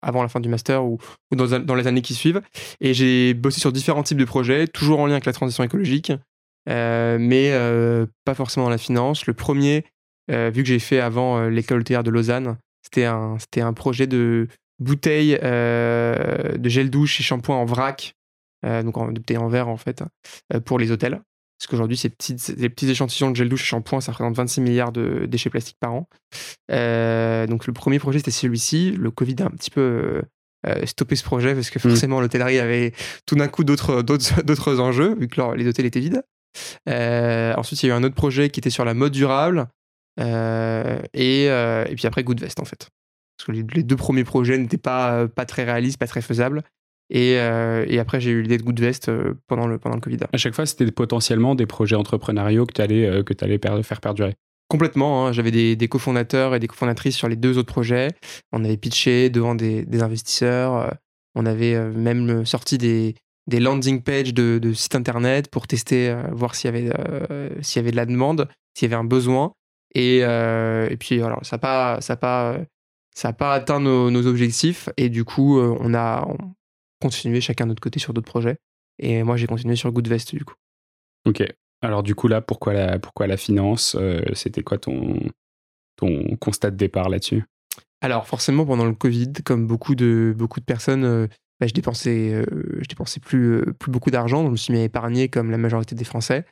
avant 0.04 0.22
la 0.22 0.28
fin 0.28 0.40
du 0.40 0.48
master 0.48 0.84
ou, 0.84 0.98
dans, 1.32 1.74
les 1.74 1.86
années 1.86 2.02
qui 2.02 2.14
suivent. 2.14 2.42
Et 2.80 2.94
j'ai 2.94 3.34
bossé 3.34 3.60
sur 3.60 3.72
différents 3.72 4.02
types 4.02 4.18
de 4.18 4.24
projets, 4.24 4.66
toujours 4.68 5.00
en 5.00 5.06
lien 5.06 5.14
avec 5.14 5.24
la 5.24 5.32
transition 5.32 5.64
écologique, 5.64 6.12
euh, 6.68 7.18
mais 7.20 7.50
euh, 7.52 8.06
pas 8.24 8.34
forcément 8.34 8.66
dans 8.66 8.70
la 8.70 8.78
finance. 8.78 9.26
Le 9.26 9.34
premier, 9.34 9.84
euh, 10.30 10.50
vu 10.54 10.62
que 10.62 10.68
j'ai 10.68 10.78
fait 10.78 11.00
avant 11.00 11.48
l'école 11.48 11.80
ETR 11.80 12.02
de 12.02 12.10
Lausanne, 12.10 12.58
c'était 12.82 13.04
un, 13.04 13.72
projet 13.72 14.06
de 14.06 14.46
bouteille 14.78 15.38
de 15.42 16.68
gel 16.68 16.90
douche 16.90 17.18
et 17.20 17.22
shampoing 17.22 17.56
en 17.56 17.64
vrac, 17.64 18.14
donc 18.62 18.96
en, 18.98 19.10
de 19.10 19.36
en 19.36 19.48
verre 19.48 19.68
en 19.68 19.76
fait, 19.76 20.04
pour 20.64 20.78
les 20.78 20.90
hôtels. 20.90 21.20
Parce 21.58 21.70
qu'aujourd'hui, 21.70 21.96
ces, 21.96 22.10
petites, 22.10 22.56
petits 22.56 22.90
échantillons 22.90 23.30
de 23.30 23.36
gel 23.36 23.48
douche 23.48 23.62
et 23.62 23.66
shampoing, 23.66 24.00
ça 24.00 24.12
représente 24.12 24.36
26 24.36 24.60
milliards 24.60 24.92
de 24.92 25.26
déchets 25.26 25.50
plastiques 25.50 25.78
par 25.80 25.94
an. 25.94 26.08
Euh, 26.70 27.46
donc 27.46 27.66
le 27.66 27.72
premier 27.72 27.98
projet, 27.98 28.18
c'était 28.18 28.30
celui-ci. 28.30 28.90
Le 28.92 29.10
Covid 29.10 29.36
a 29.40 29.46
un 29.46 29.50
petit 29.50 29.70
peu 29.70 30.22
euh, 30.66 30.86
stoppé 30.86 31.16
ce 31.16 31.24
projet 31.24 31.54
parce 31.54 31.70
que 31.70 31.78
mm. 31.78 31.90
forcément, 31.90 32.20
l'hôtellerie 32.20 32.58
avait 32.58 32.92
tout 33.26 33.36
d'un 33.36 33.48
coup 33.48 33.64
d'autres, 33.64 34.02
d'autres, 34.02 34.78
enjeux, 34.80 35.14
vu 35.18 35.28
que 35.28 35.54
les 35.54 35.66
hôtels 35.66 35.86
étaient 35.86 36.00
vides. 36.00 36.22
Euh, 36.88 37.54
ensuite, 37.56 37.82
il 37.82 37.86
y 37.86 37.90
a 37.90 37.94
eu 37.94 37.96
un 37.96 38.04
autre 38.04 38.14
projet 38.14 38.50
qui 38.50 38.60
était 38.60 38.70
sur 38.70 38.84
la 38.84 38.94
mode 38.94 39.12
durable. 39.12 39.68
Et, 40.18 41.44
et, 41.44 41.94
puis 41.94 42.06
après, 42.06 42.24
Goodvest, 42.24 42.60
en 42.60 42.64
fait. 42.64 42.88
Parce 43.38 43.46
que 43.46 43.52
les, 43.52 43.82
deux 43.82 43.96
premiers 43.96 44.24
projets 44.24 44.58
n'étaient 44.58 44.76
pas, 44.76 45.28
pas 45.28 45.46
très 45.46 45.64
réalistes, 45.64 45.98
pas 45.98 46.06
très 46.06 46.22
faisables. 46.22 46.62
Euh, 47.12 47.84
et, 47.88 47.98
après, 47.98 48.20
j'ai 48.20 48.30
eu 48.30 48.42
l'idée 48.42 48.58
de 48.58 48.62
Goodvest 48.62 49.08
euh, 49.08 49.34
pendant 49.46 49.66
le, 49.66 49.78
pendant 49.78 49.96
le 49.96 50.00
Covid. 50.00 50.18
À 50.32 50.36
chaque 50.36 50.54
fois, 50.54 50.66
c'était 50.66 50.90
potentiellement 50.90 51.54
des 51.54 51.66
projets 51.66 51.96
entrepreneuriaux 51.96 52.66
que 52.66 52.72
tu 52.72 52.80
allais, 52.80 53.06
euh, 53.06 53.22
que 53.22 53.34
allais 53.42 53.58
faire 53.82 54.00
perdurer. 54.00 54.34
Complètement. 54.68 55.26
Hein. 55.26 55.32
J'avais 55.32 55.50
des, 55.50 55.76
des, 55.76 55.88
cofondateurs 55.88 56.54
et 56.54 56.58
des 56.58 56.66
cofondatrices 56.66 57.16
sur 57.16 57.28
les 57.28 57.36
deux 57.36 57.58
autres 57.58 57.72
projets. 57.72 58.08
On 58.52 58.64
avait 58.64 58.76
pitché 58.76 59.28
devant 59.28 59.54
des, 59.54 59.84
des 59.84 60.02
investisseurs. 60.02 60.94
On 61.34 61.46
avait 61.46 61.78
même 61.90 62.46
sorti 62.46 62.78
des, 62.78 63.14
des 63.46 63.60
landing 63.60 64.02
pages 64.02 64.32
de, 64.32 64.58
de 64.58 64.72
sites 64.72 64.94
internet 64.94 65.50
pour 65.50 65.66
tester, 65.66 66.16
voir 66.32 66.54
s'il 66.54 66.74
y, 66.74 66.76
avait, 66.76 66.90
s'il 67.60 67.80
y 67.80 67.84
avait 67.84 67.90
de 67.90 67.96
la 67.96 68.06
demande, 68.06 68.48
s'il 68.74 68.88
y 68.88 68.92
avait 68.92 69.00
un 69.00 69.04
besoin. 69.04 69.52
Et, 69.94 70.20
et 70.20 70.96
puis, 70.98 71.22
alors, 71.22 71.44
ça 71.44 71.56
n'a 71.56 71.60
pas, 71.60 72.00
ça 72.00 72.16
pas, 72.16 72.56
ça 73.14 73.32
pas 73.34 73.52
atteint 73.52 73.80
nos, 73.80 74.10
nos, 74.10 74.26
objectifs. 74.26 74.88
Et 74.96 75.10
du 75.10 75.24
coup, 75.24 75.60
on 75.60 75.92
a, 75.92 76.26
continuer 77.04 77.42
chacun 77.42 77.66
de 77.66 77.68
notre 77.68 77.82
côté 77.82 78.00
sur 78.00 78.14
d'autres 78.14 78.30
projets. 78.30 78.56
Et 78.98 79.22
moi, 79.22 79.36
j'ai 79.36 79.46
continué 79.46 79.76
sur 79.76 79.92
Goodvest, 79.92 80.34
du 80.34 80.44
coup. 80.44 80.54
Ok. 81.26 81.42
Alors, 81.82 82.02
du 82.02 82.14
coup, 82.14 82.28
là, 82.28 82.40
pourquoi 82.40 82.72
la, 82.72 82.98
pourquoi 82.98 83.26
la 83.26 83.36
finance 83.36 83.94
euh, 84.00 84.22
C'était 84.32 84.62
quoi 84.62 84.78
ton, 84.78 85.20
ton 85.96 86.36
constat 86.40 86.70
de 86.70 86.76
départ 86.76 87.10
là-dessus? 87.10 87.44
Alors, 88.00 88.26
forcément, 88.26 88.64
pendant 88.64 88.86
le 88.86 88.94
Covid, 88.94 89.32
comme 89.44 89.66
beaucoup 89.66 89.94
de, 89.94 90.34
beaucoup 90.34 90.60
de 90.60 90.64
personnes, 90.64 91.04
euh, 91.04 91.26
bah, 91.60 91.66
je 91.66 91.74
dépensais, 91.74 92.32
euh, 92.32 92.44
je 92.80 92.88
dépensais 92.88 93.20
plus, 93.20 93.64
plus 93.78 93.90
beaucoup 93.90 94.10
d'argent. 94.10 94.38
Donc, 94.38 94.48
je 94.48 94.52
me 94.52 94.56
suis 94.56 94.72
mis 94.72 94.80
à 94.80 94.84
épargner 94.84 95.28
comme 95.28 95.50
la 95.50 95.58
majorité 95.58 95.94
des 95.94 96.04
Français. 96.04 96.46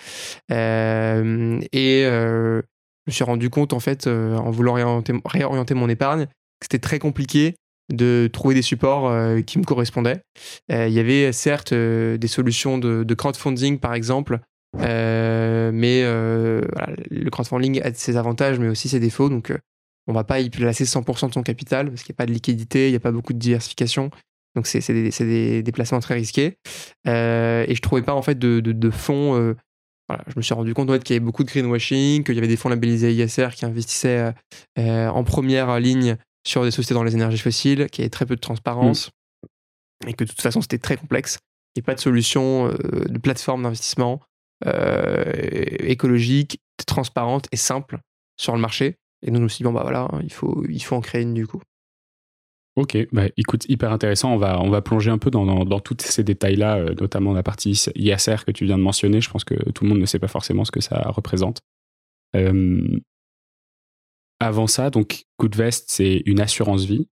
et 0.51 2.05
je 2.05 2.63
me 3.07 3.13
suis 3.13 3.25
rendu 3.25 3.49
compte, 3.49 3.73
en 3.73 3.81
fait, 3.81 4.07
en 4.07 4.51
voulant 4.51 4.75
réorienter, 4.75 5.15
réorienter 5.25 5.73
mon 5.75 5.89
épargne, 5.89 6.27
que 6.27 6.67
c'était 6.67 6.79
très 6.79 6.99
compliqué 6.99 7.55
de 7.91 8.29
trouver 8.33 8.55
des 8.55 8.63
supports 8.63 9.09
euh, 9.09 9.41
qui 9.41 9.59
me 9.59 9.65
correspondaient. 9.65 10.23
Euh, 10.71 10.89
il 10.89 10.95
y 10.95 11.01
avait 11.01 11.33
certes 11.33 11.73
euh, 11.73 12.17
des 12.17 12.29
solutions 12.29 12.79
de, 12.79 13.15
crowdfunding, 13.15 13.79
par 13.79 13.95
exemple, 13.95 14.41
mais 14.79 16.03
le 16.03 17.29
crowdfunding 17.31 17.83
a 17.83 17.93
ses 17.95 18.17
avantages, 18.17 18.59
mais 18.59 18.69
aussi 18.69 18.89
ses 18.89 19.01
défauts. 19.01 19.29
Donc, 19.29 19.53
on 20.07 20.13
va 20.13 20.25
pas 20.25 20.41
y 20.41 20.51
placer 20.51 20.85
100% 20.85 21.29
de 21.29 21.35
son 21.35 21.43
capital 21.43 21.89
parce 21.91 22.03
qu'il 22.03 22.13
n'y 22.13 22.17
a 22.17 22.19
pas 22.19 22.27
de 22.27 22.33
liquidité, 22.33 22.89
il 22.89 22.91
n'y 22.91 22.97
a 22.97 23.01
pas 23.01 23.13
beaucoup 23.13 23.33
de 23.33 23.39
diversification. 23.39 24.11
Donc, 24.55 24.67
c'est 24.67 24.93
des, 24.93 25.73
placements 25.73 26.01
très 26.01 26.15
risqués. 26.15 26.59
et 27.07 27.75
je 27.75 27.81
trouvais 27.81 28.03
pas, 28.03 28.15
en 28.15 28.23
fait, 28.23 28.39
de, 28.39 28.61
de, 28.61 28.91
fonds. 28.91 29.55
je 30.11 30.33
me 30.37 30.43
suis 30.43 30.55
rendu 30.55 30.75
compte 30.75 30.89
qu'il 31.05 31.15
y 31.15 31.17
avait 31.19 31.25
beaucoup 31.25 31.45
de 31.45 31.51
greenwashing, 31.51 32.25
qu'il 32.25 32.35
y 32.35 32.39
avait 32.39 32.49
des 32.49 32.57
fonds 32.57 32.71
labellisés 32.71 33.13
ISR 33.13 33.51
qui 33.55 33.67
investissaient 33.67 34.33
en 34.79 35.25
première 35.25 35.79
ligne 35.79 36.17
sur 36.47 36.65
des 36.65 36.71
sociétés 36.71 36.95
dans 36.95 37.05
les 37.05 37.15
énergies 37.15 37.39
fossiles, 37.39 37.89
qui 37.91 38.03
avait 38.03 38.11
très 38.11 38.27
peu 38.27 38.37
de 38.37 38.41
transparence 38.41 39.11
mm. 40.05 40.09
et 40.09 40.15
que 40.15 40.25
de 40.25 40.31
toute 40.31 40.41
façon 40.41 40.61
c'était 40.61 40.79
très 40.79 40.97
complexe. 40.97 41.39
Il 41.75 41.81
n'y 41.81 41.85
a 41.85 41.87
pas 41.87 41.95
de 41.95 42.01
solution 42.01 42.69
euh, 42.69 43.05
de 43.09 43.19
plateforme 43.19 43.63
d'investissement 43.63 44.21
euh, 44.67 45.25
écologique, 45.81 46.61
transparente 46.87 47.49
et 47.51 47.57
simple 47.57 47.99
sur 48.37 48.55
le 48.55 48.61
marché. 48.61 48.97
Et 49.25 49.31
nous, 49.31 49.41
nous 49.41 49.49
sommes 49.49 49.59
dit, 49.59 49.65
bon, 49.65 49.73
bah 49.73 49.83
voilà, 49.83 50.09
il, 50.23 50.33
faut, 50.33 50.65
il 50.69 50.83
faut 50.83 50.97
en 50.97 51.01
créer 51.01 51.23
une 51.23 51.35
du 51.35 51.47
coup. 51.47 51.63
Ok, 52.77 52.97
bah, 53.13 53.25
écoute, 53.37 53.65
hyper 53.69 53.93
intéressant. 53.93 54.33
On 54.33 54.39
va, 54.39 54.61
on 54.61 54.71
va 54.71 54.81
plonger 54.83 55.11
un 55.11 55.19
peu 55.19 55.31
dans, 55.31 55.65
dans, 55.65 55.81
tous 55.81 55.97
ces 56.01 56.25
détails-là, 56.25 56.79
euh, 56.79 56.95
notamment 56.95 57.33
la 57.33 57.43
partie 57.43 57.71
ISR 57.95 58.45
que 58.47 58.51
tu 58.51 58.65
viens 58.65 58.79
de 58.79 58.83
mentionner. 58.83 59.21
Je 59.21 59.31
pense 59.31 59.45
que 59.45 59.55
tout 59.71 59.85
le 59.85 59.91
monde 59.91 59.99
ne 59.99 60.07
sait 60.07 60.19
pas 60.19 60.29
forcément 60.29 60.65
ce 60.65 60.71
que 60.71 60.81
ça 60.81 61.03
représente. 61.09 61.61
Avant 64.43 64.67
ça, 64.67 64.91
donc 64.91 65.23
Goodvest, 65.39 65.85
c'est 65.87 66.21
une 66.27 66.41
assurance 66.41 66.85
vie. 66.85 67.07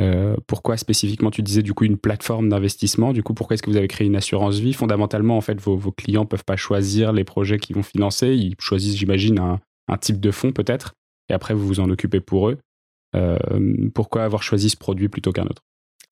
Euh, 0.00 0.36
pourquoi 0.46 0.76
spécifiquement 0.76 1.32
tu 1.32 1.42
disais 1.42 1.62
du 1.62 1.74
coup 1.74 1.82
une 1.82 1.98
plateforme 1.98 2.48
d'investissement? 2.48 3.12
Du 3.12 3.24
coup, 3.24 3.34
pourquoi 3.34 3.54
est-ce 3.54 3.62
que 3.64 3.70
vous 3.70 3.76
avez 3.76 3.88
créé 3.88 4.06
une 4.06 4.14
assurance 4.14 4.60
vie? 4.60 4.72
Fondamentalement, 4.72 5.36
en 5.36 5.40
fait, 5.40 5.60
vos, 5.60 5.76
vos 5.76 5.90
clients 5.90 6.26
peuvent 6.26 6.44
pas 6.44 6.54
choisir 6.54 7.12
les 7.12 7.24
projets 7.24 7.58
qu'ils 7.58 7.74
vont 7.74 7.82
financer. 7.82 8.28
Ils 8.36 8.54
choisissent, 8.60 8.96
j'imagine, 8.96 9.40
un, 9.40 9.58
un, 9.88 9.96
type 9.96 10.20
de 10.20 10.30
fonds 10.30 10.52
peut-être, 10.52 10.94
et 11.28 11.32
après 11.32 11.54
vous 11.54 11.66
vous 11.66 11.80
en 11.80 11.90
occupez 11.90 12.20
pour 12.20 12.48
eux. 12.48 12.58
Euh, 13.16 13.36
pourquoi 13.92 14.22
avoir 14.22 14.44
choisi 14.44 14.70
ce 14.70 14.76
produit 14.76 15.08
plutôt 15.08 15.32
qu'un 15.32 15.46
autre? 15.46 15.62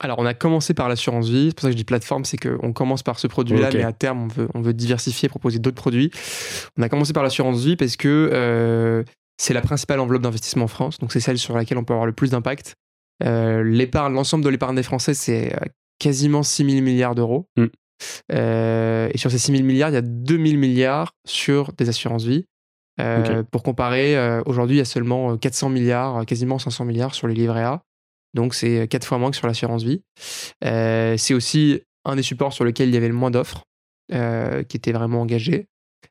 Alors, 0.00 0.18
on 0.18 0.26
a 0.26 0.34
commencé 0.34 0.74
par 0.74 0.88
l'assurance 0.88 1.28
vie. 1.28 1.50
C'est 1.50 1.54
pour 1.54 1.62
ça 1.62 1.68
que 1.68 1.72
je 1.72 1.76
dis 1.76 1.84
plateforme, 1.84 2.24
c'est 2.24 2.36
qu'on 2.36 2.72
commence 2.72 3.04
par 3.04 3.20
ce 3.20 3.28
produit-là, 3.28 3.70
mais 3.72 3.84
à 3.84 3.92
terme, 3.92 4.24
on 4.24 4.26
veut, 4.26 4.48
on 4.54 4.60
veut 4.60 4.74
diversifier, 4.74 5.28
proposer 5.28 5.60
d'autres 5.60 5.80
produits. 5.80 6.10
On 6.76 6.82
a 6.82 6.88
commencé 6.88 7.12
par 7.12 7.22
l'assurance 7.22 7.64
vie 7.64 7.76
parce 7.76 7.96
que 7.96 8.30
euh, 8.32 9.04
c'est 9.40 9.54
la 9.54 9.60
principale 9.60 10.00
enveloppe 10.00 10.22
d'investissement 10.22 10.64
en 10.64 10.68
France, 10.68 10.98
donc 10.98 11.12
c'est 11.12 11.20
celle 11.20 11.38
sur 11.38 11.56
laquelle 11.56 11.78
on 11.78 11.84
peut 11.84 11.94
avoir 11.94 12.06
le 12.06 12.12
plus 12.12 12.30
d'impact. 12.30 12.74
Euh, 13.24 13.62
l'épargne, 13.64 14.14
l'ensemble 14.14 14.44
de 14.44 14.48
l'épargne 14.50 14.76
des 14.76 14.82
Français, 14.82 15.14
c'est 15.14 15.52
quasiment 15.98 16.42
6 16.42 16.70
000 16.70 16.82
milliards 16.82 17.14
d'euros. 17.14 17.48
Mm. 17.56 17.66
Euh, 18.32 19.08
et 19.12 19.18
sur 19.18 19.30
ces 19.30 19.38
6 19.38 19.52
000 19.52 19.64
milliards, 19.64 19.90
il 19.90 19.94
y 19.94 19.98
a 19.98 20.02
2 20.02 20.34
000 20.34 20.58
milliards 20.58 21.12
sur 21.26 21.72
des 21.72 21.88
assurances 21.88 22.24
vie. 22.24 22.46
Euh, 23.00 23.44
Pour 23.44 23.62
comparer, 23.62 24.16
euh, 24.16 24.42
aujourd'hui, 24.46 24.76
il 24.76 24.78
y 24.78 24.82
a 24.82 24.86
seulement 24.86 25.36
400 25.36 25.68
milliards, 25.68 26.26
quasiment 26.26 26.58
500 26.58 26.84
milliards 26.84 27.14
sur 27.14 27.28
les 27.28 27.34
livrets 27.34 27.62
A. 27.62 27.82
Donc, 28.34 28.54
c'est 28.54 28.88
4 28.88 29.06
fois 29.06 29.18
moins 29.18 29.30
que 29.30 29.36
sur 29.36 29.46
l'assurance 29.46 29.84
vie. 29.84 30.02
c'est 30.62 31.34
aussi 31.34 31.80
un 32.04 32.16
des 32.16 32.22
supports 32.22 32.52
sur 32.52 32.64
lesquels 32.64 32.88
il 32.88 32.94
y 32.94 32.96
avait 32.96 33.08
le 33.08 33.14
moins 33.14 33.30
d'offres 33.30 33.64
qui 34.10 34.76
étaient 34.76 34.92
vraiment 34.92 35.26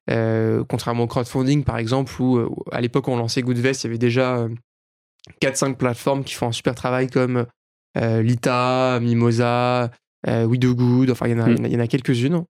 engagés. 0.08 0.64
contrairement 0.68 1.04
au 1.04 1.08
crowdfunding, 1.08 1.64
par 1.64 1.78
exemple, 1.78 2.14
où 2.22 2.64
à 2.72 2.82
l'époque, 2.82 3.08
on 3.08 3.18
lançait 3.18 3.42
Goodvest, 3.42 3.84
il 3.84 3.88
y 3.88 3.90
avait 3.90 3.98
déjà 3.98 4.48
4-5 5.42 5.76
plateformes 5.76 6.24
qui 6.24 6.34
font 6.34 6.48
un 6.48 6.52
super 6.52 6.76
travail 6.76 7.08
comme 7.10 7.46
Lita, 7.96 9.00
Mimosa, 9.02 9.92
euh, 10.28 10.46
We 10.46 10.60
Do 10.60 10.76
Good, 10.76 11.12
enfin, 11.12 11.28
il 11.28 11.32
y 11.32 11.36
en 11.36 11.44
a, 11.44 11.48
mm. 11.48 11.76
en 11.76 11.80
a 11.80 11.88
quelques-unes. 11.88 12.44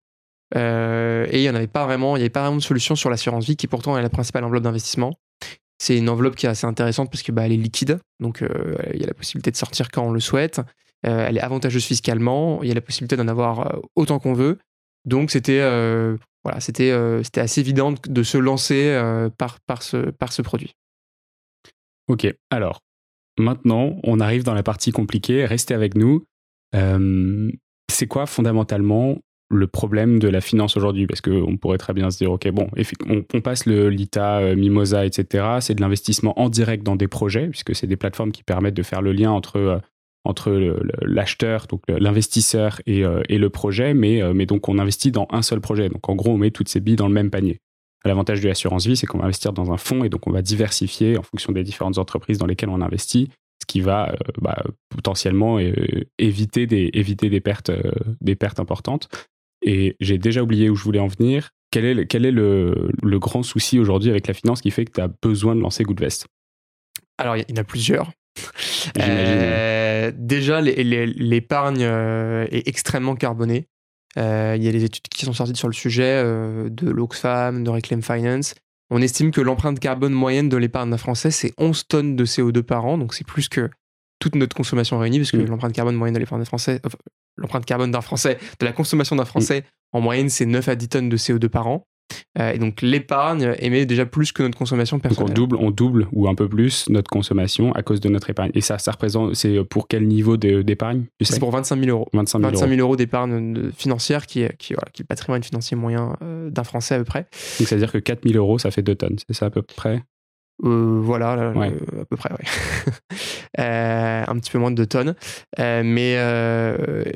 Euh, 0.56 1.28
et 1.30 1.40
il 1.40 1.42
n'y 1.42 1.48
avait 1.48 1.68
pas 1.68 1.86
vraiment, 1.86 2.16
il 2.16 2.20
y 2.20 2.24
avait 2.24 2.30
pas 2.30 2.42
vraiment 2.42 2.58
de 2.58 2.62
solution 2.62 2.96
sur 2.96 3.10
l'assurance 3.10 3.46
vie 3.46 3.58
qui 3.58 3.68
pourtant 3.68 3.98
est 3.98 4.02
la 4.02 4.10
principale 4.10 4.46
enveloppe 4.46 4.64
d'investissement. 4.64 5.14
C'est 5.78 5.98
une 5.98 6.10
enveloppe 6.10 6.36
qui 6.36 6.46
est 6.46 6.50
assez 6.50 6.66
intéressante 6.66 7.12
parce 7.12 7.22
que 7.22 7.32
bah, 7.32 7.46
elle 7.46 7.52
est 7.52 7.58
liquide, 7.58 8.00
donc 8.20 8.42
euh, 8.42 8.76
il 8.94 9.02
y 9.02 9.04
a 9.04 9.08
la 9.08 9.14
possibilité 9.14 9.52
de 9.52 9.58
sortir 9.58 9.90
quand 9.92 10.04
on 10.04 10.12
le 10.12 10.20
souhaite. 10.20 10.62
elle 11.04 11.38
est 11.38 11.42
avantageuse 11.42 11.86
fiscalement, 11.86 12.64
il 12.64 12.70
y 12.70 12.72
a 12.72 12.74
la 12.74 12.82
possibilité 12.82 13.16
d'en 13.16 13.28
avoir 13.28 13.80
autant 13.96 14.20
qu'on 14.20 14.34
veut. 14.34 14.58
Donc 15.08 15.32
c'était 15.32 15.62
voilà, 16.44 16.60
c'était 16.60 16.94
c'était 17.24 17.42
assez 17.42 17.62
évident 17.62 17.94
de 18.08 18.24
se 18.24 18.38
lancer 18.38 18.96
par, 19.38 19.60
par, 19.62 19.82
ce, 19.82 20.12
par 20.12 20.32
ce 20.32 20.42
produit. 20.42 20.74
Ok, 22.08 22.28
alors 22.52 22.82
maintenant 23.40 23.98
on 24.04 24.20
arrive 24.20 24.44
dans 24.44 24.54
la 24.54 24.64
partie 24.64 24.92
compliquée. 24.92 25.46
Restez 25.46 25.74
avec 25.74 25.96
nous. 25.96 26.24
Euh, 26.76 27.52
c'est 27.90 28.08
quoi 28.08 28.26
fondamentalement 28.26 29.18
le 29.50 29.68
problème 29.68 30.20
de 30.20 30.28
la 30.28 30.42
finance 30.42 30.76
aujourd'hui? 30.78 31.08
Parce 31.08 31.22
qu'on 31.22 31.58
pourrait 31.58 31.78
très 31.78 31.94
bien 31.94 32.12
se 32.12 32.18
dire, 32.18 32.32
OK, 32.32 32.50
bon, 32.50 32.70
on, 33.34 33.42
passe 33.42 33.66
le 33.66 33.90
Lita, 33.90 34.40
euh, 34.40 34.56
Mimosa, 34.56 35.06
etc. 35.06 35.46
C'est 35.62 35.76
de 35.76 35.82
l'investissement 35.82 36.40
en 36.40 36.50
direct 36.50 36.84
dans 36.84 36.96
des 36.96 37.08
projets, 37.08 37.48
puisque 37.48 37.76
c'est 37.76 37.88
des 37.88 37.96
plateformes 37.96 38.32
qui 38.32 38.44
permettent 38.44 38.76
de 38.76 38.84
faire 38.84 39.02
le 39.02 39.14
lien 39.14 39.32
entre, 39.32 39.58
euh, 39.58 39.78
entre 40.27 40.79
l'acheteur, 41.01 41.67
donc 41.67 41.81
l'investisseur 41.88 42.81
et, 42.86 43.03
et, 43.29 43.38
le 43.38 43.50
projet, 43.50 43.93
mais, 43.93 44.22
mais 44.34 44.46
donc 44.46 44.67
on 44.69 44.77
investit 44.77 45.12
dans 45.12 45.27
un 45.31 45.41
seul 45.41 45.62
projet. 45.62 45.89
Donc 45.89 46.07
en 46.10 46.15
gros, 46.15 46.31
on 46.31 46.38
met 46.38 46.51
toutes 46.51 46.69
ces 46.69 46.79
billes 46.79 46.96
dans 46.96 47.07
le 47.07 47.13
même 47.13 47.29
panier. 47.29 47.60
L'avantage 48.05 48.41
de 48.41 48.48
l'assurance 48.48 48.86
vie, 48.86 48.96
c'est 48.96 49.07
qu'on 49.07 49.17
va 49.17 49.25
investir 49.25 49.53
dans 49.53 49.72
un 49.72 49.77
fonds 49.77 50.03
et 50.03 50.10
donc 50.10 50.27
on 50.27 50.31
va 50.31 50.41
diversifier 50.41 51.17
en 51.17 51.24
fonction 51.24 51.51
des 51.51 51.63
différentes 51.63 51.98
entreprises 51.98 52.38
dans 52.38 52.46
lesquelles 52.46 52.69
on 52.69 52.81
investit 52.81 53.29
ce 53.60 53.65
qui 53.65 53.81
va 53.81 54.12
euh, 54.12 54.15
bah, 54.41 54.63
potentiellement 54.89 55.60
euh, 55.60 55.74
éviter 56.17 56.67
des, 56.67 57.41
pertes, 57.41 57.69
euh, 57.69 57.91
importantes. 58.57 59.10
Et 59.62 59.96
j'ai 60.00 60.17
déjà 60.17 60.43
oublié 60.43 60.69
où 60.69 60.75
je 60.75 60.84
voulais 60.84 61.00
en 61.00 61.07
venir. 61.07 61.50
Quel 61.72 61.86
est, 61.86 62.31
le 62.31 63.17
grand 63.19 63.43
souci 63.43 63.77
aujourd'hui 63.79 64.10
avec 64.10 64.27
la 64.27 64.34
finance 64.34 64.62
qui 64.62 64.72
fait 64.72 64.86
que 64.86 64.93
tu 64.93 65.01
as 65.01 65.10
besoin 65.22 65.55
de 65.55 65.60
lancer 65.60 65.84
Goodvest? 65.84 66.27
Alors, 67.17 67.36
il 67.36 67.46
y 67.50 67.53
en 67.53 67.62
a 67.62 67.63
plusieurs. 67.63 68.12
déjà, 70.17 70.62
l'épargne 70.62 71.82
est 71.82 72.67
extrêmement 72.67 73.15
carbonée. 73.15 73.67
Il 74.15 74.22
y 74.63 74.67
a 74.67 74.72
des 74.72 74.84
études 74.84 75.08
qui 75.10 75.25
sont 75.25 75.34
sorties 75.34 75.56
sur 75.56 75.67
le 75.67 75.74
sujet 75.74 76.24
de 76.24 76.89
l'Oxfam, 76.89 77.63
de 77.63 77.70
Reclaim 77.70 78.01
Finance, 78.01 78.56
on 78.89 79.01
estime 79.01 79.32
que 79.32 79.41
l'empreinte 79.41 79.79
carbone 79.79 80.13
moyenne 80.13 80.50
de 80.50 80.58
l'épargne 80.58 80.89
d'un 80.89 80.98
Français, 80.98 81.32
c'est 81.32 81.53
11 81.58 81.88
tonnes 81.88 82.15
de 82.15 82.25
CO2 82.25 82.63
par 82.63 82.86
an, 82.86 82.98
donc 82.98 83.13
c'est 83.13 83.27
plus 83.27 83.50
que 83.50 83.70
toute 84.20 84.36
notre 84.36 84.56
consommation 84.56 84.98
réunie, 84.98 85.20
parce 85.20 85.32
que 85.32 85.38
mm. 85.38 85.46
l'empreinte 85.46 85.74
carbone 85.74 85.96
moyenne 85.96 86.15
de 86.15 86.20
l'épargne 86.20 86.41
d'un 86.41 86.46
Français, 86.46 86.82
l'empreinte 87.36 87.65
carbone 87.65 87.91
d'un 87.91 88.01
Français, 88.01 88.38
de 88.60 88.65
la 88.65 88.72
consommation 88.72 89.15
d'un 89.15 89.25
Français, 89.25 89.65
en 89.91 90.01
moyenne, 90.01 90.29
c'est 90.29 90.46
9 90.46 90.67
à 90.70 90.75
10 90.75 90.89
tonnes 90.89 91.10
de 91.10 91.17
CO2 91.17 91.50
par 91.50 91.67
an. 91.67 91.86
Euh, 92.40 92.54
et 92.54 92.58
donc 92.58 92.82
l'épargne 92.82 93.56
émet 93.60 93.86
déjà 93.86 94.06
plus 94.06 94.32
que 94.32 94.44
notre 94.44 94.58
consommation 94.58 95.00
personnelle. 95.00 95.34
Donc 95.34 95.38
on 95.38 95.42
double, 95.42 95.58
on 95.60 95.72
double 95.72 96.08
ou 96.12 96.28
un 96.28 96.36
peu 96.36 96.48
plus 96.48 96.88
notre 96.90 97.10
consommation 97.10 97.72
à 97.74 97.84
cause 97.84 98.00
de 98.00 98.10
notre 98.10 98.30
épargne. 98.30 98.52
Et 98.54 98.62
ça, 98.62 98.78
ça 98.78 98.92
représente, 98.92 99.36
c'est 99.36 99.64
pour 99.64 99.88
quel 99.88 100.08
niveau 100.08 100.38
d'épargne? 100.38 101.06
C'est 101.22 101.40
pour 101.40 101.52
25 101.52 101.80
000 101.80 101.90
euros. 101.90 102.08
25 102.14 102.40
000, 102.68 102.80
euros, 102.80 102.96
d'épargne 102.96 103.72
financière 103.72 104.26
qui 104.26 104.42
est, 104.42 104.56
qui, 104.58 104.74
voilà, 104.74 104.90
qui 104.94 105.02
est 105.02 105.04
le 105.04 105.08
patrimoine 105.08 105.44
financier 105.44 105.76
moyen 105.78 106.16
euh, 106.22 106.50
d'un 106.50 106.64
Français 106.64 106.96
à 106.96 107.00
peu 107.00 107.06
près. 107.06 107.28
Donc 107.60 107.68
ça 107.68 107.76
veut 107.76 107.82
dire 107.82 107.92
que 107.92 107.98
4 107.98 108.28
000 108.28 108.38
euros, 108.38 108.60
ça 108.60 108.72
fait 108.72 108.82
2 108.82 108.96
tonnes, 108.96 109.18
c'est 109.26 109.36
ça 109.36 109.48
à 109.48 109.50
peu 109.50 109.62
près? 109.62 110.04
Euh, 110.64 111.00
voilà, 111.02 111.32
à 111.32 112.06
peu 112.10 112.18
près, 112.18 112.32
ouais. 112.32 112.46
un 113.58 114.40
petit 114.40 114.52
peu 114.52 114.60
moins 114.60 114.72
de 114.72 114.76
2 114.76 114.86
tonnes. 114.86 115.16
mais 115.58 116.18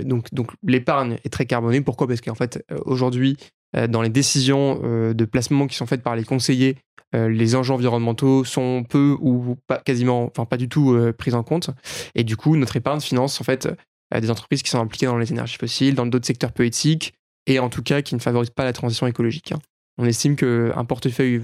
donc, 0.04 0.28
donc 0.34 0.52
l'épargne 0.64 1.18
est 1.24 1.30
très 1.30 1.46
carbonée. 1.46 1.82
Pourquoi? 1.82 2.08
Parce 2.08 2.22
qu'en 2.22 2.36
fait, 2.36 2.64
aujourd'hui, 2.86 3.38
euh, 3.76 3.88
dans 3.88 4.02
les 4.02 4.10
décisions 4.10 4.82
euh, 4.84 5.14
de 5.14 5.26
placement 5.26 5.68
qui 5.68 5.76
sont 5.76 5.86
faites 5.86 6.04
par 6.04 6.16
les 6.16 6.24
conseillers, 6.24 6.78
euh, 7.16 7.30
les 7.30 7.56
enjeux 7.56 7.74
environnementaux 7.74 8.44
sont 8.44 8.84
peu 8.88 9.18
ou 9.22 9.56
pas 9.68 9.78
quasiment, 9.78 10.26
enfin 10.26 10.46
pas 10.46 10.58
du 10.58 10.70
tout 10.70 10.98
pris 11.18 11.34
en 11.34 11.44
compte. 11.44 11.70
Et 12.16 12.24
du 12.24 12.38
coup, 12.38 12.56
notre 12.56 12.76
épargne 12.76 13.02
finance 13.02 13.40
en 13.42 13.44
fait 13.44 13.68
des 14.14 14.30
entreprises 14.30 14.62
qui 14.62 14.70
sont 14.70 14.80
impliquées 14.80 15.06
dans 15.06 15.18
les 15.18 15.32
énergies 15.32 15.58
fossiles, 15.58 15.96
dans 15.96 16.06
d'autres 16.06 16.26
secteurs 16.26 16.52
peu 16.52 16.66
éthiques, 16.66 17.14
et 17.48 17.60
en 17.60 17.70
tout 17.70 17.82
cas 17.82 18.02
qui 18.02 18.14
ne 18.14 18.20
favorisent 18.20 18.50
pas 18.50 18.66
la 18.66 18.74
transition 18.74 19.08
écologique. 19.08 19.54
Hein. 19.54 19.60
On 19.98 20.06
estime 20.06 20.36
qu'un 20.36 20.86
portefeuille 20.86 21.42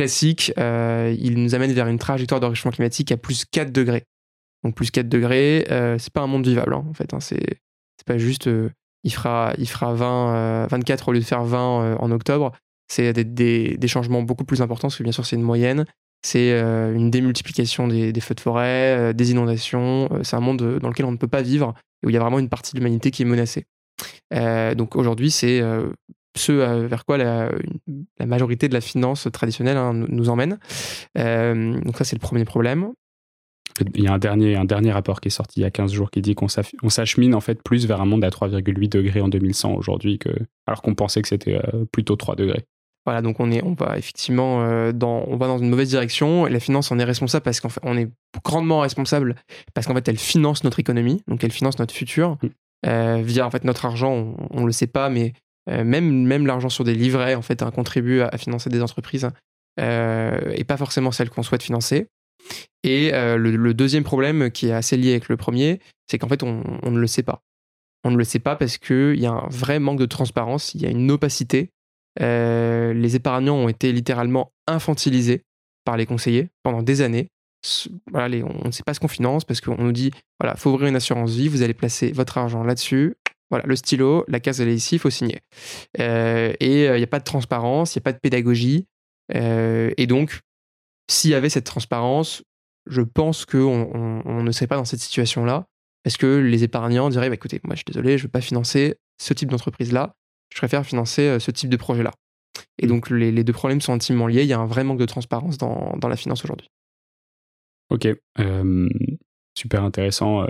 classique, 0.00 0.52
il 0.56 1.34
nous 1.36 1.54
amène 1.54 1.72
vers 1.72 1.86
une 1.86 1.98
trajectoire 1.98 2.40
d'enrichissement 2.40 2.72
climatique 2.72 3.12
à 3.12 3.16
plus 3.16 3.44
4 3.44 3.72
degrés. 3.72 4.04
Donc 4.64 4.74
plus 4.74 4.90
4 4.90 5.08
degrés, 5.08 5.64
c'est 5.98 6.12
pas 6.12 6.20
un 6.20 6.26
monde 6.26 6.46
vivable 6.46 6.74
hein, 6.74 6.84
en 6.88 6.94
fait. 6.94 7.14
Hein. 7.14 7.20
C'est 7.20 7.58
pas 8.06 8.18
juste 8.18 8.48
il 9.04 9.12
fera, 9.12 9.52
il 9.58 9.68
fera 9.68 9.94
20, 9.94 10.66
24 10.68 11.08
euh, 11.08 11.10
au 11.10 11.12
lieu 11.14 11.20
de 11.20 11.24
faire 11.24 11.44
20 11.44 11.82
euh, 11.82 11.96
en 11.98 12.10
octobre. 12.10 12.52
C'est 12.88 13.12
des, 13.12 13.76
des, 13.76 13.88
changements 13.88 14.22
beaucoup 14.22 14.44
plus 14.44 14.62
importants, 14.62 14.88
parce 14.88 14.96
que 14.96 15.04
bien 15.04 15.12
sûr, 15.12 15.24
c'est 15.24 15.36
une 15.36 15.42
moyenne. 15.42 15.84
C'est 16.22 16.52
euh, 16.52 16.92
une 16.92 17.10
démultiplication 17.10 17.86
des, 17.86 18.12
feux 18.20 18.34
de 18.34 18.40
forêt, 18.40 19.14
des 19.14 19.30
inondations. 19.30 20.08
c'est 20.22 20.36
un 20.36 20.40
monde 20.40 20.78
dans 20.80 20.88
lequel 20.88 21.06
on 21.06 21.12
ne 21.12 21.16
peut 21.16 21.28
pas 21.28 21.42
vivre 21.42 21.74
et 22.02 22.06
où 22.06 22.10
il 22.10 22.14
y 22.14 22.16
a 22.16 22.20
vraiment 22.20 22.38
une 22.38 22.48
partie 22.48 22.72
de 22.72 22.78
l'humanité 22.78 23.10
qui 23.10 23.22
est 23.22 23.26
menacée. 23.26 23.64
donc 24.76 24.96
aujourd'hui, 24.96 25.30
c'est 25.30 25.62
ce 26.36 26.52
vers 26.52 27.04
quoi 27.04 27.18
la, 27.18 27.50
la, 28.18 28.26
majorité 28.26 28.68
de 28.68 28.74
la 28.74 28.80
finance 28.80 29.28
traditionnelle 29.32 29.76
hein, 29.76 29.92
nous 29.92 30.28
emmène. 30.28 30.58
donc 31.16 31.96
ça, 31.96 32.04
c'est 32.04 32.16
le 32.16 32.20
premier 32.20 32.44
problème. 32.44 32.92
Il 33.94 34.02
y 34.02 34.08
a 34.08 34.12
un 34.12 34.18
dernier, 34.18 34.56
un 34.56 34.64
dernier 34.64 34.92
rapport 34.92 35.20
qui 35.20 35.28
est 35.28 35.32
sorti 35.32 35.60
il 35.60 35.62
y 35.62 35.66
a 35.66 35.70
15 35.70 35.92
jours 35.92 36.10
qui 36.10 36.20
dit 36.20 36.34
qu'on 36.34 36.48
s'achemine 36.48 37.34
en 37.34 37.40
fait 37.40 37.62
plus 37.62 37.86
vers 37.86 38.00
un 38.00 38.04
monde 38.04 38.24
à 38.24 38.30
3,8 38.30 38.88
degrés 38.88 39.20
en 39.20 39.28
2100 39.28 39.74
aujourd'hui, 39.74 40.18
que, 40.18 40.30
alors 40.66 40.82
qu'on 40.82 40.94
pensait 40.94 41.22
que 41.22 41.28
c'était 41.28 41.56
euh, 41.56 41.84
plutôt 41.90 42.16
3 42.16 42.36
degrés. 42.36 42.64
Voilà, 43.06 43.22
donc 43.22 43.40
on, 43.40 43.50
est, 43.50 43.64
on 43.64 43.72
va 43.72 43.96
effectivement 43.96 44.62
euh, 44.62 44.92
dans, 44.92 45.24
on 45.26 45.36
va 45.36 45.46
dans 45.46 45.58
une 45.58 45.70
mauvaise 45.70 45.88
direction. 45.88 46.46
Et 46.46 46.50
la 46.50 46.60
finance 46.60 46.92
en 46.92 46.98
est 46.98 47.04
responsable 47.04 47.42
parce 47.42 47.60
qu'en 47.60 47.70
fait, 47.70 47.80
on 47.82 47.96
est 47.96 48.10
grandement 48.44 48.80
responsable 48.80 49.36
parce 49.72 49.86
qu'en 49.86 49.94
fait, 49.94 50.06
elle 50.08 50.18
finance 50.18 50.64
notre 50.64 50.80
économie, 50.80 51.22
donc 51.26 51.42
elle 51.42 51.50
finance 51.50 51.78
notre 51.78 51.94
futur 51.94 52.36
mm. 52.42 52.48
euh, 52.86 53.22
via 53.24 53.46
en 53.46 53.50
fait 53.50 53.64
notre 53.64 53.86
argent. 53.86 54.34
On, 54.50 54.60
ne 54.60 54.66
le 54.66 54.72
sait 54.72 54.86
pas, 54.86 55.08
mais 55.08 55.32
même, 55.66 56.24
même 56.24 56.46
l'argent 56.46 56.68
sur 56.68 56.84
des 56.84 56.94
livrets 56.94 57.34
en 57.34 57.42
fait 57.42 57.62
contribue 57.70 58.20
à, 58.22 58.36
financer 58.38 58.70
des 58.70 58.82
entreprises 58.82 59.28
et 59.78 60.64
pas 60.66 60.76
forcément 60.76 61.12
celles 61.12 61.30
qu'on 61.30 61.42
souhaite 61.42 61.62
financer. 61.62 62.08
Et 62.82 63.12
euh, 63.12 63.36
le, 63.36 63.74
deuxième 63.74 64.04
problème 64.04 64.50
qui 64.50 64.68
est 64.68 64.72
assez 64.72 64.96
lié 64.96 65.10
avec 65.10 65.28
le 65.28 65.36
premier, 65.36 65.80
c'est 66.10 66.18
qu'en 66.18 66.28
fait, 66.28 66.42
on, 66.42 66.62
ne 66.82 66.98
le 66.98 67.06
sait 67.06 67.22
pas. 67.22 67.42
On 68.04 68.10
ne 68.10 68.16
le 68.16 68.24
sait 68.24 68.38
pas 68.38 68.56
parce 68.56 68.78
qu'il 68.78 69.20
y 69.20 69.26
a 69.26 69.32
un 69.32 69.48
vrai 69.48 69.78
manque 69.78 69.98
de 69.98 70.06
transparence, 70.06 70.74
il 70.74 70.82
y 70.82 70.86
a 70.86 70.90
une 70.90 71.10
opacité. 71.10 71.70
Euh, 72.20 72.92
les 72.94 73.16
épargnants 73.16 73.56
ont 73.56 73.68
été 73.68 73.92
littéralement 73.92 74.52
infantilisés 74.66 75.42
par 75.84 75.96
les 75.96 76.06
conseillers 76.06 76.48
pendant 76.62 76.82
des 76.82 77.02
années. 77.02 77.28
On 78.14 78.28
ne 78.66 78.70
sait 78.70 78.82
pas 78.82 78.94
ce 78.94 79.00
qu'on 79.00 79.08
finance 79.08 79.44
parce 79.44 79.60
qu'on 79.60 79.76
nous 79.76 79.92
dit 79.92 80.10
voilà, 80.40 80.56
faut 80.56 80.70
ouvrir 80.70 80.88
une 80.88 80.96
assurance 80.96 81.32
vie, 81.32 81.48
vous 81.48 81.60
allez 81.60 81.74
placer 81.74 82.10
votre 82.10 82.38
argent 82.38 82.64
là-dessus. 82.64 83.16
Voilà, 83.50 83.66
le 83.66 83.74
stylo, 83.76 84.24
la 84.28 84.38
case 84.38 84.60
elle 84.60 84.68
est 84.68 84.74
ici, 84.74 84.96
il 84.96 84.98
faut 84.98 85.10
signer. 85.10 85.40
Euh, 85.98 86.52
et 86.60 86.84
il 86.84 86.96
n'y 86.96 87.02
a 87.02 87.08
pas 87.08 87.18
de 87.18 87.24
transparence, 87.24 87.94
il 87.94 87.98
n'y 87.98 88.02
a 88.02 88.04
pas 88.04 88.12
de 88.12 88.18
pédagogie. 88.18 88.86
et 89.34 90.06
donc, 90.06 90.40
s'il 91.10 91.30
y 91.30 91.34
avait 91.34 91.48
cette 91.48 91.64
transparence, 91.64 92.44
je 92.86 93.02
pense 93.02 93.44
qu'on 93.44 94.22
on, 94.24 94.42
ne 94.42 94.52
serait 94.52 94.66
pas 94.66 94.76
dans 94.76 94.84
cette 94.84 95.00
situation-là. 95.00 95.66
Parce 96.02 96.16
que 96.16 96.38
les 96.38 96.64
épargnants 96.64 97.10
diraient 97.10 97.28
bah, 97.28 97.34
écoutez, 97.34 97.60
moi 97.64 97.74
je 97.74 97.78
suis 97.80 97.84
désolé, 97.84 98.16
je 98.16 98.22
ne 98.22 98.26
veux 98.28 98.30
pas 98.30 98.40
financer 98.40 98.96
ce 99.20 99.34
type 99.34 99.50
d'entreprise-là, 99.50 100.14
je 100.52 100.58
préfère 100.58 100.86
financer 100.86 101.22
euh, 101.22 101.38
ce 101.38 101.50
type 101.50 101.68
de 101.68 101.76
projet-là. 101.76 102.12
Et 102.78 102.86
mmh. 102.86 102.88
donc 102.88 103.10
les, 103.10 103.44
deux 103.44 103.52
problèmes 103.52 103.80
sont 103.80 103.92
intimement 103.92 104.26
liés. 104.26 104.42
Il 104.42 104.48
y 104.48 104.54
a 104.54 104.58
un 104.58 104.66
vrai 104.66 104.84
manque 104.84 104.98
de 104.98 105.04
transparence 105.04 105.58
dans, 105.58 105.98
la 106.02 106.16
finance 106.16 106.44
aujourd'hui. 106.44 106.68
Ok, 107.90 108.08
super 109.54 109.82
intéressant. 109.82 110.46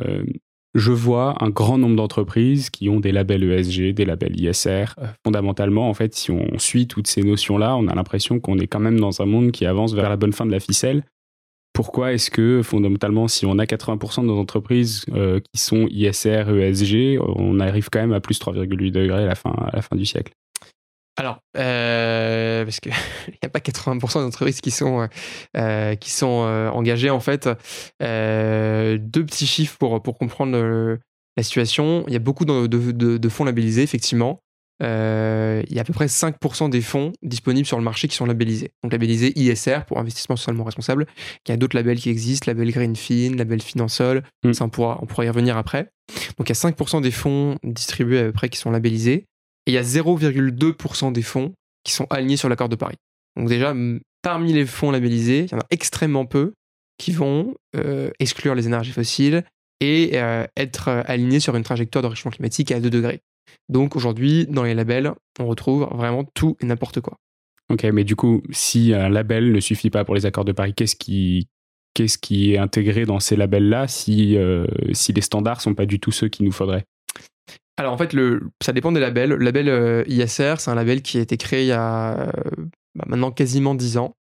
Je 0.74 0.92
vois 0.92 1.42
un 1.42 1.50
grand 1.50 1.78
nombre 1.78 1.96
d'entreprises 1.96 2.70
qui 2.70 2.88
ont 2.88 3.00
des 3.00 3.12
labels 3.12 3.42
ESG, 3.42 3.92
des 3.92 4.04
labels 4.04 4.40
ISR. 4.40 4.94
Euh, 4.98 5.06
fondamentalement, 5.24 5.88
en 5.88 5.94
fait, 5.94 6.14
si 6.14 6.30
on 6.30 6.58
suit 6.58 6.86
toutes 6.86 7.06
ces 7.06 7.22
notions-là, 7.22 7.76
on 7.76 7.88
a 7.88 7.94
l'impression 7.94 8.40
qu'on 8.40 8.58
est 8.58 8.66
quand 8.66 8.80
même 8.80 9.00
dans 9.00 9.20
un 9.20 9.26
monde 9.26 9.50
qui 9.50 9.66
avance 9.66 9.94
vers 9.94 10.08
la 10.08 10.16
bonne 10.16 10.32
fin 10.32 10.46
de 10.46 10.52
la 10.52 10.60
ficelle 10.60 11.02
pourquoi 11.72 12.12
est-ce 12.12 12.30
que 12.30 12.62
fondamentalement, 12.62 13.28
si 13.28 13.46
on 13.46 13.58
a 13.58 13.64
80% 13.64 14.22
de 14.22 14.26
nos 14.26 14.38
entreprises 14.38 15.04
qui 15.06 15.60
sont 15.60 15.86
ISR, 15.88 16.44
ESG, 16.48 17.18
on 17.20 17.60
arrive 17.60 17.88
quand 17.90 18.00
même 18.00 18.12
à 18.12 18.20
plus 18.20 18.40
3,8 18.40 18.90
degrés 18.90 19.22
à 19.22 19.26
la 19.26 19.34
fin 19.34 19.96
du 19.96 20.04
siècle? 20.04 20.32
Alors, 21.20 21.42
euh, 21.58 22.64
parce 22.64 22.80
qu'il 22.80 22.92
n'y 23.28 23.46
a 23.46 23.50
pas 23.50 23.58
80% 23.58 24.22
d'entreprises 24.22 24.62
qui 24.62 24.70
sont, 24.70 25.06
euh, 25.54 25.94
qui 25.96 26.10
sont 26.10 26.44
euh, 26.46 26.70
engagées, 26.70 27.10
en 27.10 27.20
fait. 27.20 27.46
deux 28.00 29.26
petits 29.26 29.46
chiffres 29.46 29.76
pour, 29.76 30.02
pour 30.02 30.16
comprendre 30.16 30.98
la 31.36 31.42
situation. 31.42 32.04
Il 32.06 32.14
y 32.14 32.16
a 32.16 32.20
beaucoup 32.20 32.46
de, 32.46 32.66
de, 32.66 33.28
fonds 33.28 33.44
labellisés, 33.44 33.82
effectivement. 33.82 34.40
il 34.80 34.86
y 34.86 35.78
a 35.78 35.82
à 35.82 35.84
peu 35.84 35.92
près 35.92 36.06
5% 36.06 36.70
des 36.70 36.80
fonds 36.80 37.12
disponibles 37.20 37.66
sur 37.66 37.76
le 37.76 37.84
marché 37.84 38.08
qui 38.08 38.16
sont 38.16 38.24
labellisés. 38.24 38.72
Donc 38.82 38.92
labellisés 38.92 39.38
ISR 39.38 39.80
pour 39.86 39.98
investissement 39.98 40.36
socialement 40.36 40.64
responsable. 40.64 41.06
Il 41.46 41.50
y 41.50 41.52
a 41.52 41.58
d'autres 41.58 41.76
labels 41.76 41.98
qui 41.98 42.08
existent, 42.08 42.50
label 42.50 42.70
Greenfin, 42.70 43.36
label 43.36 43.60
Finansol. 43.60 44.22
Mm. 44.42 44.54
Ça, 44.54 44.64
on 44.64 44.70
pourra, 44.70 44.98
on 45.02 45.06
pourra 45.06 45.26
y 45.26 45.28
revenir 45.28 45.58
après. 45.58 45.90
Donc 46.38 46.48
il 46.48 46.56
y 46.56 46.58
a 46.58 46.70
5% 46.70 47.02
des 47.02 47.10
fonds 47.10 47.58
distribués 47.62 48.20
à 48.20 48.24
peu 48.24 48.32
près 48.32 48.48
qui 48.48 48.56
sont 48.58 48.70
labellisés. 48.70 49.26
Il 49.70 49.74
y 49.74 49.78
a 49.78 49.82
0,2% 49.82 51.12
des 51.12 51.22
fonds 51.22 51.54
qui 51.84 51.92
sont 51.92 52.06
alignés 52.10 52.36
sur 52.36 52.48
l'accord 52.48 52.68
de 52.68 52.74
Paris. 52.74 52.96
Donc 53.36 53.48
déjà, 53.48 53.72
parmi 54.20 54.52
les 54.52 54.66
fonds 54.66 54.90
labellisés, 54.90 55.44
il 55.44 55.52
y 55.52 55.54
en 55.54 55.60
a 55.60 55.66
extrêmement 55.70 56.26
peu 56.26 56.54
qui 56.98 57.12
vont 57.12 57.54
euh, 57.76 58.10
exclure 58.18 58.56
les 58.56 58.66
énergies 58.66 58.90
fossiles 58.90 59.44
et 59.80 60.10
euh, 60.14 60.44
être 60.56 60.88
euh, 60.88 61.02
alignés 61.06 61.38
sur 61.38 61.54
une 61.54 61.62
trajectoire 61.62 62.02
de 62.02 62.08
réchauffement 62.08 62.32
climatique 62.32 62.72
à 62.72 62.80
2 62.80 62.90
degrés. 62.90 63.20
Donc 63.68 63.94
aujourd'hui, 63.94 64.44
dans 64.48 64.64
les 64.64 64.74
labels, 64.74 65.12
on 65.38 65.46
retrouve 65.46 65.88
vraiment 65.92 66.24
tout 66.24 66.56
et 66.60 66.66
n'importe 66.66 67.00
quoi. 67.00 67.16
Ok, 67.68 67.84
mais 67.84 68.02
du 68.02 68.16
coup, 68.16 68.42
si 68.50 68.92
un 68.92 69.08
label 69.08 69.52
ne 69.52 69.60
suffit 69.60 69.90
pas 69.90 70.04
pour 70.04 70.16
les 70.16 70.26
accords 70.26 70.44
de 70.44 70.50
Paris, 70.50 70.74
qu'est-ce 70.74 70.96
qui, 70.96 71.46
est 72.52 72.58
intégré 72.58 73.04
dans 73.04 73.20
ces 73.20 73.36
labels-là 73.36 73.86
si, 73.86 74.36
si 74.92 75.12
les 75.12 75.20
standards 75.20 75.60
sont 75.60 75.74
pas 75.74 75.86
du 75.86 76.00
tout 76.00 76.10
ceux 76.10 76.28
qu'il 76.28 76.44
nous 76.44 76.52
faudrait? 76.52 76.86
Alors 77.76 77.94
en 77.94 77.96
fait, 77.98 78.12
le, 78.12 78.42
ça 78.62 78.72
dépend 78.72 78.92
des 78.92 79.00
labels. 79.00 79.30
Le 79.30 79.44
label 79.44 79.68
euh, 79.68 80.04
ISR, 80.06 80.56
c'est 80.58 80.70
un 80.70 80.74
label 80.74 81.00
qui 81.00 81.16
a 81.16 81.20
été 81.22 81.38
créé 81.38 81.62
il 81.62 81.68
y 81.68 81.72
a 81.72 82.18
euh, 82.18 82.30
bah, 82.94 83.04
maintenant 83.06 83.30
quasiment 83.30 83.74
10 83.74 83.96
ans. 83.96 84.16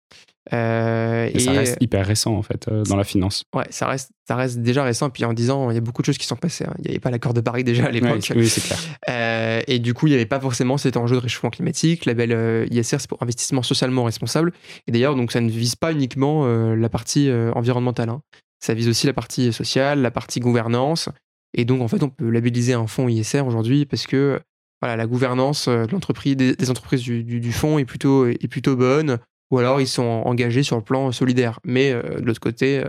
Euh, 0.52 1.28
et, 1.34 1.40
ça 1.40 1.50
reste 1.50 1.76
hyper 1.80 2.06
récent 2.06 2.34
en 2.34 2.42
fait 2.42 2.70
dans 2.70 2.96
la 2.96 3.04
finance. 3.04 3.42
Ouais, 3.54 3.66
ça 3.68 3.86
reste, 3.86 4.12
ça 4.28 4.36
reste 4.36 4.60
déjà 4.60 4.84
récent. 4.84 5.10
Puis 5.10 5.24
en 5.24 5.32
10 5.32 5.50
ans, 5.50 5.70
il 5.70 5.74
y 5.74 5.76
a 5.76 5.80
beaucoup 5.80 6.02
de 6.02 6.06
choses 6.06 6.18
qui 6.18 6.26
sont 6.26 6.36
passées. 6.36 6.66
Hein. 6.66 6.74
Il 6.78 6.82
n'y 6.82 6.90
avait 6.90 7.00
pas 7.00 7.10
l'accord 7.10 7.34
de 7.34 7.40
Paris 7.40 7.64
déjà 7.64 7.86
à 7.86 7.90
l'époque. 7.90 8.32
oui, 8.34 8.48
c'est 8.48 8.62
clair. 8.62 9.64
et 9.66 9.78
du 9.80 9.92
coup, 9.92 10.06
il 10.06 10.10
n'y 10.10 10.16
avait 10.16 10.24
pas 10.24 10.40
forcément 10.40 10.78
cet 10.78 10.96
enjeu 10.96 11.16
de 11.16 11.20
réchauffement 11.20 11.50
climatique. 11.50 12.06
Le 12.06 12.12
label 12.12 12.68
ISR, 12.70 12.98
c'est 13.00 13.08
pour 13.08 13.20
investissement 13.22 13.62
socialement 13.64 14.04
responsable. 14.04 14.52
Et 14.86 14.92
d'ailleurs, 14.92 15.16
donc 15.16 15.32
ça 15.32 15.40
ne 15.40 15.50
vise 15.50 15.74
pas 15.74 15.92
uniquement 15.92 16.46
la 16.46 16.88
partie 16.88 17.28
environnementale. 17.54 18.08
Hein. 18.08 18.22
Ça 18.60 18.72
vise 18.72 18.88
aussi 18.88 19.06
la 19.06 19.12
partie 19.12 19.52
sociale, 19.52 20.00
la 20.00 20.10
partie 20.10 20.40
gouvernance 20.40 21.10
et 21.54 21.64
donc, 21.64 21.82
en 21.82 21.88
fait, 21.88 22.02
on 22.02 22.10
peut 22.10 22.28
labelliser 22.28 22.74
un 22.74 22.86
fonds 22.86 23.08
ISR 23.08 23.40
aujourd'hui 23.40 23.86
parce 23.86 24.06
que 24.06 24.40
voilà, 24.80 24.96
la 24.96 25.06
gouvernance 25.06 25.68
euh, 25.68 25.86
de 25.86 25.92
l'entreprise, 25.92 26.36
des, 26.36 26.70
entreprises 26.70 27.02
du, 27.02 27.52
fonds 27.52 27.78
est 27.78 27.84
plutôt, 27.84 28.26
est 28.26 28.48
plutôt 28.48 28.76
bonne, 28.76 29.18
ou 29.50 29.58
alors 29.58 29.80
ils 29.80 29.88
sont 29.88 30.22
engagés 30.24 30.62
sur 30.62 30.76
le 30.76 30.82
plan 30.82 31.10
solidaire. 31.10 31.58
Mais 31.64 31.92
euh, 31.92 32.20
de 32.20 32.24
l'autre 32.24 32.40
côté, 32.40 32.84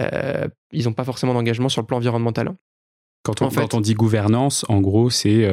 euh, 0.00 0.48
ils 0.72 0.84
n'ont 0.84 0.92
pas 0.92 1.04
forcément 1.04 1.34
d'engagement 1.34 1.68
sur 1.68 1.80
le 1.80 1.86
plan 1.86 1.98
environnemental. 1.98 2.52
Quand 3.24 3.40
on, 3.40 3.50
quand 3.50 3.74
on 3.74 3.80
dit 3.80 3.94
gouvernance, 3.94 4.64
en 4.68 4.80
gros, 4.80 5.08
c'est 5.08 5.48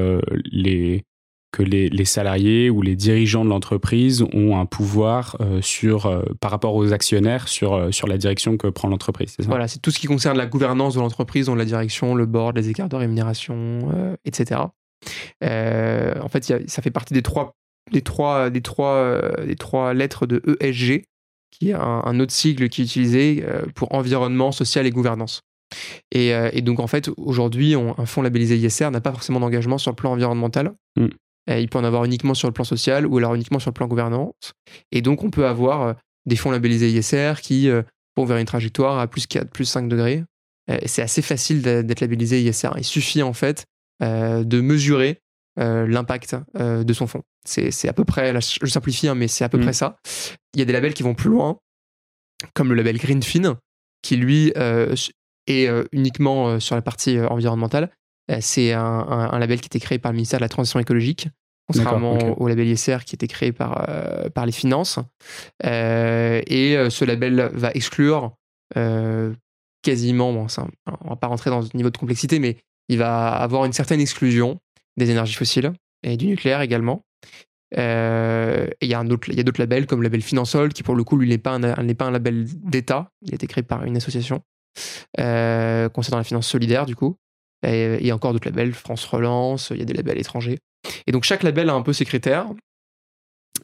les, 0.51 1.03
que 1.51 1.63
les, 1.63 2.05
salariés 2.05 2.69
ou 2.69 2.81
les 2.81 2.95
dirigeants 2.95 3.43
de 3.43 3.49
l'entreprise 3.49 4.23
ont 4.33 4.59
un 4.59 4.65
pouvoir 4.65 5.35
euh, 5.41 5.61
sur, 5.61 6.05
euh, 6.05 6.23
par 6.39 6.51
rapport 6.51 6.75
aux 6.75 6.93
actionnaires 6.93 7.47
sur, 7.47 7.73
euh, 7.73 7.91
sur 7.91 8.07
la 8.07 8.17
direction 8.17 8.57
que 8.57 8.67
prend 8.67 8.87
l'entreprise. 8.87 9.35
Voilà, 9.39 9.67
c'est 9.67 9.79
tout 9.79 9.91
ce 9.91 9.99
qui 9.99 10.07
concerne 10.07 10.37
la 10.37 10.45
gouvernance 10.45 10.95
de 10.95 10.99
l'entreprise, 10.99 11.47
dont 11.47 11.55
la 11.55 11.65
direction, 11.65 12.13
le 12.13 12.25
board, 12.25 12.55
les 12.55 12.69
écarts 12.69 12.89
de 12.89 12.95
rémunération, 12.95 13.79
etc. 14.25 14.61
en 15.41 16.29
fait, 16.29 16.43
ça 16.67 16.81
fait 16.81 16.91
partie 16.91 17.13
des 17.13 17.23
trois, 17.23 17.55
des, 17.91 18.01
trois, 18.01 18.49
des, 18.49 18.61
trois, 18.61 19.21
des 19.45 19.55
trois 19.55 19.93
lettres 19.93 20.27
de 20.27 20.41
ESG, 20.59 21.03
qui 21.51 21.69
est 21.71 21.73
un, 21.73 22.19
autre 22.19 22.31
sigle 22.31 22.69
qui 22.69 22.81
est 22.81 22.85
utilisé 22.85 23.43
pour 23.73 23.93
environnement, 23.95 24.51
social 24.51 24.85
et 24.85 24.91
gouvernance. 24.91 25.41
Et, 26.11 26.61
donc, 26.61 26.79
en 26.79 26.87
fait, 26.87 27.09
aujourd'hui, 27.17 27.73
un 27.73 28.05
fonds 28.05 28.21
labellisé 28.21 28.57
ISR 28.57 28.91
n'a 28.91 29.01
pas 29.01 29.11
forcément 29.11 29.39
d'engagement 29.39 29.77
sur 29.77 29.91
le 29.91 29.95
plan 29.95 30.11
environnemental. 30.11 30.73
Mm. 30.95 31.07
Euh, 31.49 31.59
il 31.59 31.69
peut 31.69 31.77
en 31.77 31.83
avoir 31.83 32.05
uniquement 32.05 32.33
sur 32.33 32.47
le 32.47 32.53
plan 32.53 32.63
social 32.63 33.05
ou 33.05 33.17
alors 33.17 33.35
uniquement 33.35 33.59
sur 33.59 33.69
le 33.69 33.73
plan 33.73 33.87
gouvernance. 33.87 34.53
Et 34.91 35.01
donc, 35.01 35.23
on 35.23 35.29
peut 35.29 35.47
avoir 35.47 35.81
euh, 35.81 35.93
des 36.25 36.35
fonds 36.35 36.51
labellisés 36.51 36.91
ISR 36.91 37.41
qui 37.41 37.69
euh, 37.69 37.81
vont 38.17 38.25
vers 38.25 38.37
une 38.37 38.45
trajectoire 38.45 38.99
à 38.99 39.07
plus 39.07 39.27
4, 39.27 39.49
plus 39.49 39.65
5 39.65 39.87
degrés. 39.87 40.23
C'est 40.85 41.01
assez 41.01 41.23
facile 41.23 41.63
d'être 41.63 41.99
labellisé 41.99 42.43
ISR. 42.43 42.69
Il 42.77 42.83
suffit 42.83 43.23
en 43.23 43.33
fait 43.33 43.65
de 44.01 44.61
mesurer 44.61 45.19
l'impact 45.57 46.35
de 46.59 46.93
son 46.93 47.07
fonds. 47.07 47.23
C'est 47.43 47.89
à 47.89 47.93
peu 47.93 48.05
près, 48.05 48.31
là, 48.31 48.39
je 48.39 48.67
simplifie, 48.67 49.07
hein, 49.07 49.15
mais 49.15 49.27
c'est 49.27 49.43
à 49.43 49.49
peu 49.49 49.57
mm. 49.57 49.61
près 49.61 49.73
ça. 49.73 49.97
Il 50.53 50.59
y 50.59 50.61
a 50.61 50.65
des 50.65 50.73
labels 50.73 50.93
qui 50.93 51.01
vont 51.01 51.15
plus 51.15 51.31
loin, 51.31 51.57
comme 52.53 52.69
le 52.69 52.75
label 52.75 52.99
Greenfin, 52.99 53.57
qui 54.03 54.15
lui 54.15 54.53
est 55.47 55.69
uniquement 55.91 56.59
sur 56.59 56.75
la 56.75 56.83
partie 56.83 57.19
environnementale. 57.19 57.89
C'est 58.41 58.73
un, 58.73 58.81
un, 58.81 59.39
label 59.39 59.59
qui 59.59 59.65
a 59.65 59.67
été 59.67 59.79
créé 59.79 59.97
par 59.97 60.11
le 60.11 60.17
ministère 60.17 60.39
de 60.39 60.43
la 60.43 60.49
Transition 60.49 60.79
écologique 60.79 61.29
contrairement 61.69 62.17
au 62.41 62.47
label 62.47 62.67
ISR 62.67 62.99
qui 63.05 63.15
était 63.15 63.27
créé 63.27 63.51
par, 63.51 63.85
euh, 63.89 64.29
par 64.29 64.45
les 64.45 64.51
finances. 64.51 64.99
Euh, 65.65 66.41
et 66.47 66.75
euh, 66.75 66.89
ce 66.89 67.05
label 67.05 67.51
va 67.53 67.71
exclure 67.73 68.33
quasiment, 69.81 70.33
bon, 70.33 70.47
ça, 70.47 70.67
on 71.01 71.09
va 71.09 71.15
pas 71.15 71.27
rentrer 71.27 71.49
dans 71.49 71.61
ce 71.61 71.75
niveau 71.75 71.89
de 71.89 71.97
complexité, 71.97 72.39
mais 72.39 72.57
il 72.87 72.97
va 72.97 73.29
avoir 73.29 73.65
une 73.65 73.73
certaine 73.73 74.01
exclusion 74.01 74.59
des 74.97 75.09
énergies 75.09 75.35
fossiles 75.35 75.71
et 76.03 76.17
du 76.17 76.27
nucléaire 76.27 76.61
également. 76.61 77.03
et 77.75 77.77
il 78.81 78.87
y 78.87 78.93
a 78.93 79.03
d'autres 79.03 79.59
labels 79.59 79.85
comme 79.85 80.01
le 80.01 80.03
label 80.03 80.21
Finansol 80.21 80.73
qui 80.73 80.83
pour 80.83 80.95
le 80.95 81.03
coup 81.03 81.17
lui 81.17 81.29
n'est 81.29 81.37
pas 81.37 81.51
un, 81.51 81.83
n'est 81.83 81.95
pas 81.95 82.05
un 82.05 82.11
label 82.11 82.45
d'État, 82.63 83.09
il 83.21 83.31
a 83.31 83.35
été 83.35 83.47
créé 83.47 83.63
par 83.63 83.85
une 83.85 83.97
association 83.97 84.41
concernant 85.15 86.17
la 86.17 86.23
finance 86.23 86.47
solidaire 86.47 86.85
du 86.85 86.95
coup. 86.95 87.17
Il 87.63 88.05
y 88.05 88.11
a 88.11 88.15
encore 88.15 88.33
d'autres 88.33 88.47
labels, 88.47 88.73
France 88.73 89.05
Relance, 89.05 89.71
il 89.71 89.79
y 89.79 89.81
a 89.81 89.85
des 89.85 89.93
labels 89.93 90.17
étrangers. 90.17 90.59
Et 91.07 91.11
donc 91.11 91.23
chaque 91.23 91.43
label 91.43 91.69
a 91.69 91.73
un 91.73 91.81
peu 91.81 91.93
ses 91.93 92.05
critères, 92.05 92.47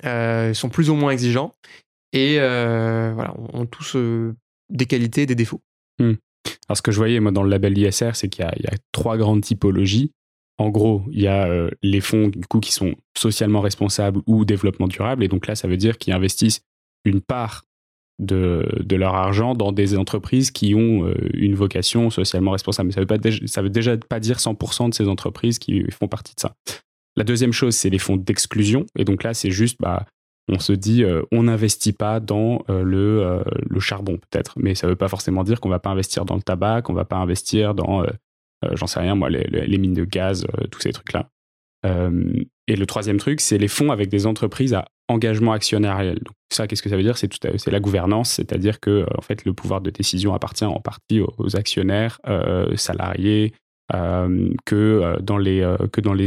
euh, 0.04 0.54
sont 0.54 0.70
plus 0.70 0.90
ou 0.90 0.96
moins 0.96 1.12
exigeants, 1.12 1.54
et 2.12 2.38
euh, 2.40 3.12
voilà, 3.14 3.34
ont 3.54 3.66
tous 3.66 3.96
euh, 3.96 4.36
des 4.70 4.86
qualités 4.86 5.24
et 5.24 5.26
des 5.26 5.36
défauts. 5.36 5.62
Hmm. 6.00 6.14
Alors 6.68 6.78
ce 6.78 6.82
que 6.82 6.92
je 6.92 6.98
voyais 6.98 7.20
moi 7.20 7.32
dans 7.32 7.44
le 7.44 7.50
label 7.50 7.78
ISR, 7.78 8.12
c'est 8.14 8.28
qu'il 8.28 8.46
y, 8.46 8.68
a 8.68 8.78
trois 8.92 9.18
grandes 9.18 9.42
typologies. 9.42 10.12
En 10.58 10.70
gros, 10.70 11.04
il 11.12 11.22
y 11.22 11.28
a 11.28 11.70
les 11.82 12.00
fonds 12.00 12.30
du 12.30 12.46
coup 12.48 12.62
qui 12.62 12.72
sont 12.72 12.96
socialement 13.18 13.60
responsables 13.60 14.22
ou 14.26 14.46
développement 14.46 14.88
durable, 14.88 15.24
et 15.24 15.28
donc 15.28 15.48
là, 15.48 15.56
ça 15.56 15.68
veut 15.68 15.78
dire 15.78 15.98
qu'ils 15.98 16.14
investissent 16.14 16.62
une 17.04 17.22
part 17.22 17.64
de, 18.20 18.96
leur 18.96 19.16
argent 19.16 19.56
dans 19.56 19.72
des 19.72 19.98
entreprises 19.98 20.52
qui 20.52 20.74
ont 20.76 21.14
une 21.34 21.56
vocation 21.56 22.10
socialement 22.10 22.52
responsable. 22.52 22.88
Mais 22.88 22.94
ça 22.94 23.02
veut, 23.02 23.08
pas, 23.08 23.18
ça 23.46 23.62
veut 23.62 23.70
déjà 23.70 23.98
pas 23.98 24.20
dire 24.20 24.38
100% 24.38 24.90
de 24.90 24.94
ces 24.94 25.08
entreprises 25.08 25.60
qui 25.60 25.84
font 25.92 26.08
partie 26.08 26.34
de 26.36 26.40
ça. 26.40 26.56
La 27.18 27.24
deuxième 27.24 27.54
chose, 27.54 27.76
c'est 27.76 27.90
les 27.90 28.00
fonds 28.00 28.18
d'exclusion. 28.18 28.86
Et 28.98 29.06
donc 29.06 29.24
là, 29.24 29.34
c'est 29.34 29.52
juste, 29.52 29.78
bah, 29.80 30.06
on 30.48 30.60
se 30.60 30.74
dit, 30.74 31.04
euh, 31.04 31.24
on 31.32 31.44
n'investit 31.44 31.94
pas 31.94 32.20
dans 32.20 32.64
euh, 32.70 32.84
le, 32.84 33.24
euh, 33.24 33.44
le, 33.70 33.80
charbon, 33.80 34.18
peut-être. 34.18 34.54
Mais 34.58 34.76
ça 34.76 34.88
ne 34.88 34.92
veut 34.92 34.98
pas 34.98 35.08
forcément 35.08 35.44
dire 35.44 35.60
qu'on 35.62 35.70
ne 35.70 35.74
va 35.74 35.80
pas 35.80 35.90
investir 35.90 36.26
dans 36.26 36.36
le 36.36 36.42
tabac, 36.42 36.82
qu'on 36.82 36.94
ne 36.94 36.98
va 36.98 37.06
pas 37.06 37.18
investir 37.18 37.74
dans, 37.74 38.06
j'en 38.74 38.88
sais 38.88 39.00
rien, 39.00 39.16
moi, 39.16 39.30
les, 39.30 39.44
les 39.44 39.78
mines 39.78 39.94
de 39.94 40.06
gaz, 40.06 40.46
tous 40.72 40.82
ces 40.82 40.92
trucs-là. 40.92 41.30
et 41.84 42.76
le 42.76 42.86
troisième 42.86 43.18
truc, 43.18 43.42
c'est 43.42 43.58
les 43.58 43.68
fonds 43.68 43.92
avec 43.92 44.10
des 44.10 44.26
entreprises 44.26 44.74
à 44.74 44.86
engagement 45.08 45.54
actionnarial. 45.54 46.16
Donc 46.16 46.36
ça, 46.52 46.68
qu'est-ce 46.68 46.82
que 46.82 46.90
ça 46.90 46.98
veut 46.98 47.04
dire? 47.04 47.18
C'est 47.18 47.68
la 47.68 47.80
gouvernance, 47.80 48.32
c'est-à-dire 48.32 48.80
que 48.80 49.06
en 49.18 49.22
fait, 49.22 49.46
le 49.46 49.54
pouvoir 49.54 49.82
de 49.82 49.90
décision 49.90 50.34
appartient 50.34 50.66
en 50.66 50.80
partie 50.80 51.20
aux, 51.20 51.56
actionnaires, 51.56 52.20
salariés, 52.76 53.54
euh, 53.94 54.52
que 54.66 54.76
euh, 54.76 55.20
dans 55.20 55.38
les 55.38 55.62
euh, 55.62 55.78
que 55.92 56.02
dans 56.02 56.16
les 56.16 56.26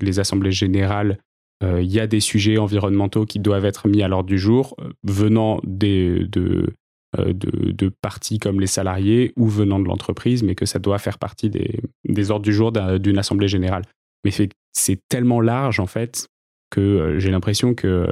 les 0.00 0.20
assemblées 0.20 0.52
générales 0.52 1.18
il 1.60 1.90
y 1.90 1.98
a 1.98 2.06
des 2.06 2.20
sujets 2.20 2.56
environnementaux 2.56 3.26
qui 3.26 3.40
doivent 3.40 3.64
être 3.64 3.88
mis 3.88 4.04
à 4.04 4.06
l'ordre 4.06 4.28
du 4.28 4.38
jour 4.38 4.76
venant 5.02 5.58
des, 5.64 6.20
de, 6.28 6.72
de, 7.18 7.72
de, 7.72 7.90
parties 8.00 8.38
comme 8.38 8.60
les 8.60 8.68
salariés 8.68 9.32
ou 9.36 9.48
venant 9.48 9.80
de 9.80 9.88
l'entreprise, 9.88 10.44
mais 10.44 10.54
que 10.54 10.66
ça 10.66 10.78
doit 10.78 10.98
faire 10.98 11.18
partie 11.18 11.50
des, 11.50 11.80
des 12.04 12.30
ordres 12.30 12.44
du 12.44 12.52
jour 12.52 12.70
d'une 12.70 13.18
assemblée 13.18 13.48
générale. 13.48 13.82
Mais 14.24 14.30
c'est 14.72 15.00
tellement 15.08 15.40
large, 15.40 15.80
en 15.80 15.88
fait, 15.88 16.28
que 16.70 17.18
j'ai 17.18 17.30
l'impression 17.30 17.74
que 17.74 18.06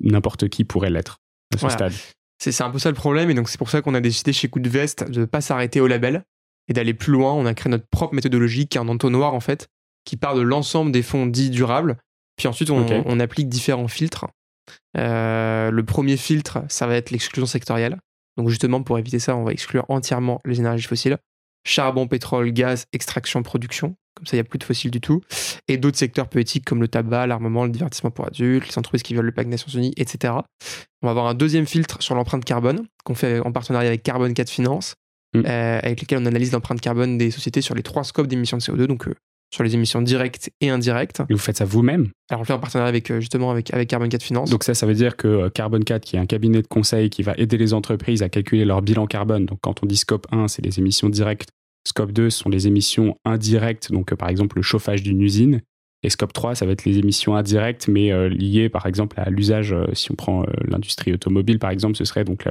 n'importe 0.00 0.48
qui 0.48 0.64
pourrait 0.64 0.90
l'être 0.90 1.18
à 1.54 1.58
ce 1.58 1.68
stade. 1.68 1.92
C'est 2.38 2.62
un 2.62 2.70
peu 2.70 2.78
ça 2.78 2.90
le 2.90 2.94
problème, 2.94 3.30
et 3.30 3.34
donc 3.34 3.48
c'est 3.48 3.58
pour 3.58 3.70
ça 3.70 3.80
qu'on 3.80 3.94
a 3.94 4.00
décidé 4.00 4.32
chez 4.32 4.48
Coup 4.48 4.60
de 4.60 4.68
Veste 4.68 5.10
de 5.10 5.20
ne 5.20 5.24
pas 5.24 5.40
s'arrêter 5.40 5.80
au 5.80 5.86
label, 5.86 6.22
et 6.68 6.72
d'aller 6.72 6.94
plus 6.94 7.12
loin. 7.12 7.32
On 7.32 7.46
a 7.46 7.54
créé 7.54 7.70
notre 7.70 7.86
propre 7.88 8.14
méthodologie 8.14 8.66
qui 8.66 8.78
est 8.78 8.80
un 8.80 8.88
entonnoir 8.88 9.34
en 9.34 9.40
fait, 9.40 9.68
qui 10.04 10.16
part 10.16 10.34
de 10.34 10.42
l'ensemble 10.42 10.92
des 10.92 11.02
fonds 11.02 11.26
dits 11.26 11.50
durables. 11.50 11.96
Puis 12.36 12.48
ensuite, 12.48 12.70
on, 12.70 13.20
applique 13.20 13.48
différents 13.48 13.88
filtres. 13.88 14.26
Euh, 14.98 15.70
le 15.70 15.84
premier 15.84 16.18
filtre, 16.18 16.64
ça 16.68 16.86
va 16.86 16.96
être 16.96 17.10
l'exclusion 17.10 17.46
sectorielle. 17.46 17.98
Donc 18.36 18.50
justement, 18.50 18.82
pour 18.82 18.98
éviter 18.98 19.18
ça, 19.18 19.34
on 19.34 19.44
va 19.44 19.52
exclure 19.52 19.86
entièrement 19.88 20.42
les 20.44 20.58
énergies 20.58 20.86
fossiles. 20.86 21.16
Charbon, 21.64 22.06
pétrole, 22.06 22.50
gaz, 22.52 22.86
extraction, 22.92 23.42
production. 23.42 23.96
Comme 24.16 24.26
ça, 24.26 24.36
il 24.36 24.40
n'y 24.40 24.40
a 24.40 24.44
plus 24.44 24.58
de 24.58 24.64
fossiles 24.64 24.90
du 24.90 25.00
tout. 25.00 25.20
Et 25.68 25.76
d'autres 25.76 25.98
secteurs 25.98 26.28
peu 26.28 26.40
éthiques 26.40 26.64
comme 26.64 26.80
le 26.80 26.88
tabac, 26.88 27.26
l'armement, 27.26 27.64
le 27.64 27.70
divertissement 27.70 28.10
pour 28.10 28.26
adultes, 28.26 28.66
les 28.66 28.78
entreprises 28.78 29.02
qui 29.02 29.12
violent 29.12 29.26
le 29.26 29.32
pacte 29.32 29.48
des 29.48 29.54
Nations 29.54 29.70
Unies, 29.78 29.92
etc. 29.96 30.34
On 31.02 31.06
va 31.06 31.10
avoir 31.10 31.26
un 31.26 31.34
deuxième 31.34 31.66
filtre 31.66 32.02
sur 32.02 32.14
l'empreinte 32.14 32.44
carbone 32.44 32.86
qu'on 33.04 33.14
fait 33.14 33.40
en 33.40 33.52
partenariat 33.52 33.88
avec 33.88 34.02
Carbone 34.02 34.32
4 34.32 34.48
Finance, 34.48 34.94
mm. 35.34 35.42
euh, 35.46 35.78
avec 35.82 36.00
lequel 36.00 36.18
on 36.18 36.26
analyse 36.26 36.52
l'empreinte 36.52 36.80
carbone 36.80 37.18
des 37.18 37.30
sociétés 37.30 37.60
sur 37.60 37.74
les 37.74 37.82
trois 37.82 38.04
scopes 38.04 38.26
d'émissions 38.26 38.56
de 38.56 38.62
CO2, 38.62 38.86
donc 38.86 39.06
euh, 39.06 39.14
sur 39.54 39.62
les 39.62 39.74
émissions 39.74 40.00
directes 40.00 40.50
et 40.62 40.70
indirectes. 40.70 41.22
Et 41.28 41.34
vous 41.34 41.38
faites 41.38 41.58
ça 41.58 41.66
vous-même? 41.66 42.08
Alors 42.30 42.40
on 42.40 42.42
le 42.42 42.46
fait 42.46 42.52
en 42.54 42.58
partenariat 42.58 42.88
avec 42.88 43.10
euh, 43.10 43.20
justement 43.20 43.50
avec, 43.50 43.72
avec 43.74 43.88
Carbone 43.88 44.08
4 44.08 44.22
Finance. 44.22 44.50
Donc 44.50 44.64
ça, 44.64 44.72
ça 44.74 44.86
veut 44.86 44.94
dire 44.94 45.16
que 45.16 45.48
Carbone 45.50 45.84
4, 45.84 46.02
qui 46.02 46.16
est 46.16 46.18
un 46.18 46.26
cabinet 46.26 46.62
de 46.62 46.66
conseil 46.66 47.10
qui 47.10 47.22
va 47.22 47.34
aider 47.36 47.58
les 47.58 47.74
entreprises 47.74 48.22
à 48.22 48.30
calculer 48.30 48.64
leur 48.64 48.80
bilan 48.80 49.06
carbone. 49.06 49.44
Donc 49.44 49.58
quand 49.60 49.82
on 49.82 49.86
dit 49.86 49.96
scope 49.96 50.26
1, 50.32 50.48
c'est 50.48 50.62
les 50.62 50.78
émissions 50.78 51.10
directes 51.10 51.50
Scope 51.86 52.10
2 52.10 52.30
sont 52.30 52.48
les 52.48 52.66
émissions 52.66 53.16
indirectes, 53.24 53.92
donc 53.92 54.12
euh, 54.12 54.16
par 54.16 54.28
exemple 54.28 54.56
le 54.56 54.62
chauffage 54.62 55.02
d'une 55.02 55.22
usine. 55.22 55.62
Et 56.02 56.10
scope 56.10 56.32
3, 56.32 56.54
ça 56.56 56.66
va 56.66 56.72
être 56.72 56.84
les 56.84 56.98
émissions 56.98 57.36
indirectes, 57.36 57.88
mais 57.88 58.12
euh, 58.12 58.28
liées 58.28 58.68
par 58.68 58.86
exemple 58.86 59.18
à 59.18 59.30
l'usage, 59.30 59.72
euh, 59.72 59.86
si 59.94 60.10
on 60.10 60.14
prend 60.14 60.44
l'industrie 60.66 61.12
automobile 61.12 61.58
par 61.58 61.70
exemple, 61.70 61.96
ce 61.96 62.04
serait 62.04 62.24
donc 62.24 62.44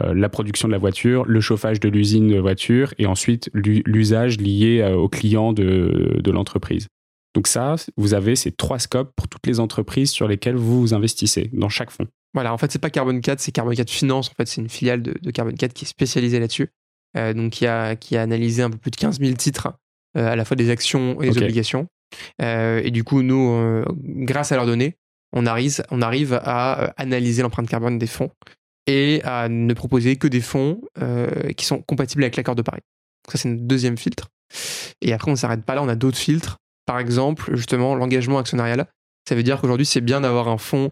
la 0.00 0.28
production 0.28 0.68
de 0.68 0.72
la 0.72 0.78
voiture, 0.78 1.24
le 1.26 1.40
chauffage 1.40 1.80
de 1.80 1.88
l'usine 1.88 2.28
de 2.28 2.38
voiture, 2.38 2.94
et 2.98 3.06
ensuite 3.06 3.50
l'usage 3.52 4.38
lié 4.38 4.88
au 4.96 5.08
client 5.08 5.52
de, 5.52 6.30
l'entreprise. 6.30 6.86
Donc 7.34 7.48
ça, 7.48 7.74
vous 7.96 8.14
avez 8.14 8.36
ces 8.36 8.52
trois 8.52 8.78
scopes 8.78 9.12
pour 9.16 9.26
toutes 9.26 9.44
les 9.48 9.58
entreprises 9.58 10.12
sur 10.12 10.28
lesquelles 10.28 10.54
vous 10.54 10.80
vous 10.80 10.94
investissez 10.94 11.50
dans 11.52 11.68
chaque 11.68 11.90
fonds. 11.90 12.06
Voilà, 12.32 12.54
en 12.54 12.58
fait, 12.58 12.70
c'est 12.70 12.78
pas 12.78 12.90
Carbone 12.90 13.20
4, 13.20 13.40
c'est 13.40 13.50
Carbone 13.50 13.74
4 13.74 13.90
Finance. 13.90 14.30
En 14.30 14.34
fait, 14.34 14.46
c'est 14.46 14.60
une 14.60 14.68
filiale 14.68 15.02
de, 15.02 15.30
Carbone 15.32 15.56
4 15.56 15.72
qui 15.72 15.84
est 15.84 15.88
spécialisée 15.88 16.38
là-dessus. 16.38 16.68
Euh, 17.16 17.32
donc 17.32 17.52
qui 17.52 17.66
a, 17.66 17.96
qui 17.96 18.16
a 18.16 18.22
analysé 18.22 18.62
un 18.62 18.70
peu 18.70 18.76
plus 18.76 18.90
de 18.90 18.96
15 18.96 19.18
000 19.20 19.32
titres, 19.34 19.72
euh, 20.16 20.28
à 20.28 20.36
la 20.36 20.44
fois 20.44 20.56
des 20.56 20.70
actions 20.70 21.20
et 21.22 21.30
des 21.30 21.38
obligations. 21.38 21.88
Euh, 22.42 22.80
et 22.84 22.90
du 22.90 23.04
coup, 23.04 23.22
nous, 23.22 23.84
grâce 23.96 24.52
à 24.52 24.56
leurs 24.56 24.66
données, 24.66 24.96
on 25.32 25.46
arrive, 25.46 25.82
on 25.90 26.02
arrive 26.02 26.34
à 26.42 26.92
analyser 26.96 27.42
l'empreinte 27.42 27.68
carbone 27.68 27.98
des 27.98 28.06
fonds 28.06 28.30
et 28.86 29.20
à 29.24 29.48
ne 29.48 29.74
proposer 29.74 30.16
que 30.16 30.28
des 30.28 30.40
fonds 30.40 30.80
qui 31.56 31.66
sont 31.66 31.82
compatibles 31.82 32.24
avec 32.24 32.36
l'accord 32.36 32.54
de 32.54 32.62
Paris. 32.62 32.80
Ça, 33.30 33.36
c'est 33.36 33.48
notre 33.48 33.64
deuxième 33.64 33.98
filtre. 33.98 34.28
Et 35.02 35.12
après, 35.12 35.28
on 35.28 35.34
ne 35.34 35.38
s'arrête 35.38 35.64
pas 35.64 35.74
là, 35.74 35.82
on 35.82 35.88
a 35.88 35.96
d'autres 35.96 36.16
filtres. 36.16 36.56
Par 36.86 36.98
exemple, 36.98 37.54
justement, 37.54 37.94
l'engagement 37.94 38.38
actionnarial. 38.38 38.86
Ça 39.28 39.34
veut 39.34 39.42
dire 39.42 39.60
qu'aujourd'hui, 39.60 39.84
c'est 39.84 40.00
bien 40.00 40.22
d'avoir 40.22 40.48
un 40.48 40.56
fonds 40.56 40.90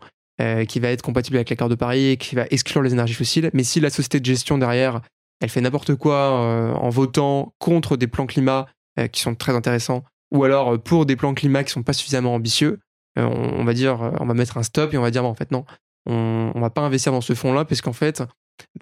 qui 0.69 0.81
va 0.81 0.91
être 0.91 1.01
compatible 1.01 1.37
avec 1.37 1.49
l'accord 1.49 1.71
de 1.71 1.75
Paris 1.75 2.09
et 2.09 2.17
qui 2.19 2.35
va 2.35 2.45
exclure 2.51 2.83
les 2.83 2.93
énergies 2.93 3.15
fossiles. 3.15 3.49
Mais 3.55 3.65
si 3.65 3.81
la 3.81 3.89
société 3.89 4.21
de 4.21 4.27
gestion 4.27 4.59
derrière 4.59 5.01
elle 5.40 5.49
fait 5.49 5.61
n'importe 5.61 5.94
quoi 5.94 6.14
euh, 6.14 6.72
en 6.72 6.88
votant 6.88 7.55
contre 7.59 7.96
des 7.96 8.07
plans 8.07 8.27
climat 8.27 8.66
euh, 8.99 9.07
qui 9.07 9.20
sont 9.20 9.35
très 9.35 9.55
intéressants, 9.55 10.05
ou 10.33 10.44
alors 10.44 10.75
euh, 10.75 10.79
pour 10.79 11.07
des 11.07 11.16
plans 11.16 11.35
climat 11.35 11.64
qui 11.64 11.72
sont 11.72 11.83
pas 11.83 11.92
suffisamment 11.92 12.35
ambitieux, 12.35 12.81
on, 13.18 13.64
va 13.64 13.72
dire, 13.72 14.12
on 14.20 14.27
va 14.27 14.35
mettre 14.35 14.59
un 14.59 14.62
stop 14.62 14.92
et 14.92 14.99
on 14.99 15.03
va 15.03 15.11
dire, 15.11 15.25
en 15.25 15.33
fait, 15.33 15.51
non, 15.51 15.64
on, 16.05 16.53
ne 16.55 16.61
va 16.61 16.68
pas 16.68 16.83
investir 16.83 17.12
dans 17.12 17.22
ce 17.22 17.33
fonds-là, 17.33 17.64
parce 17.64 17.81
qu'en 17.81 17.94
fait, 17.94 18.22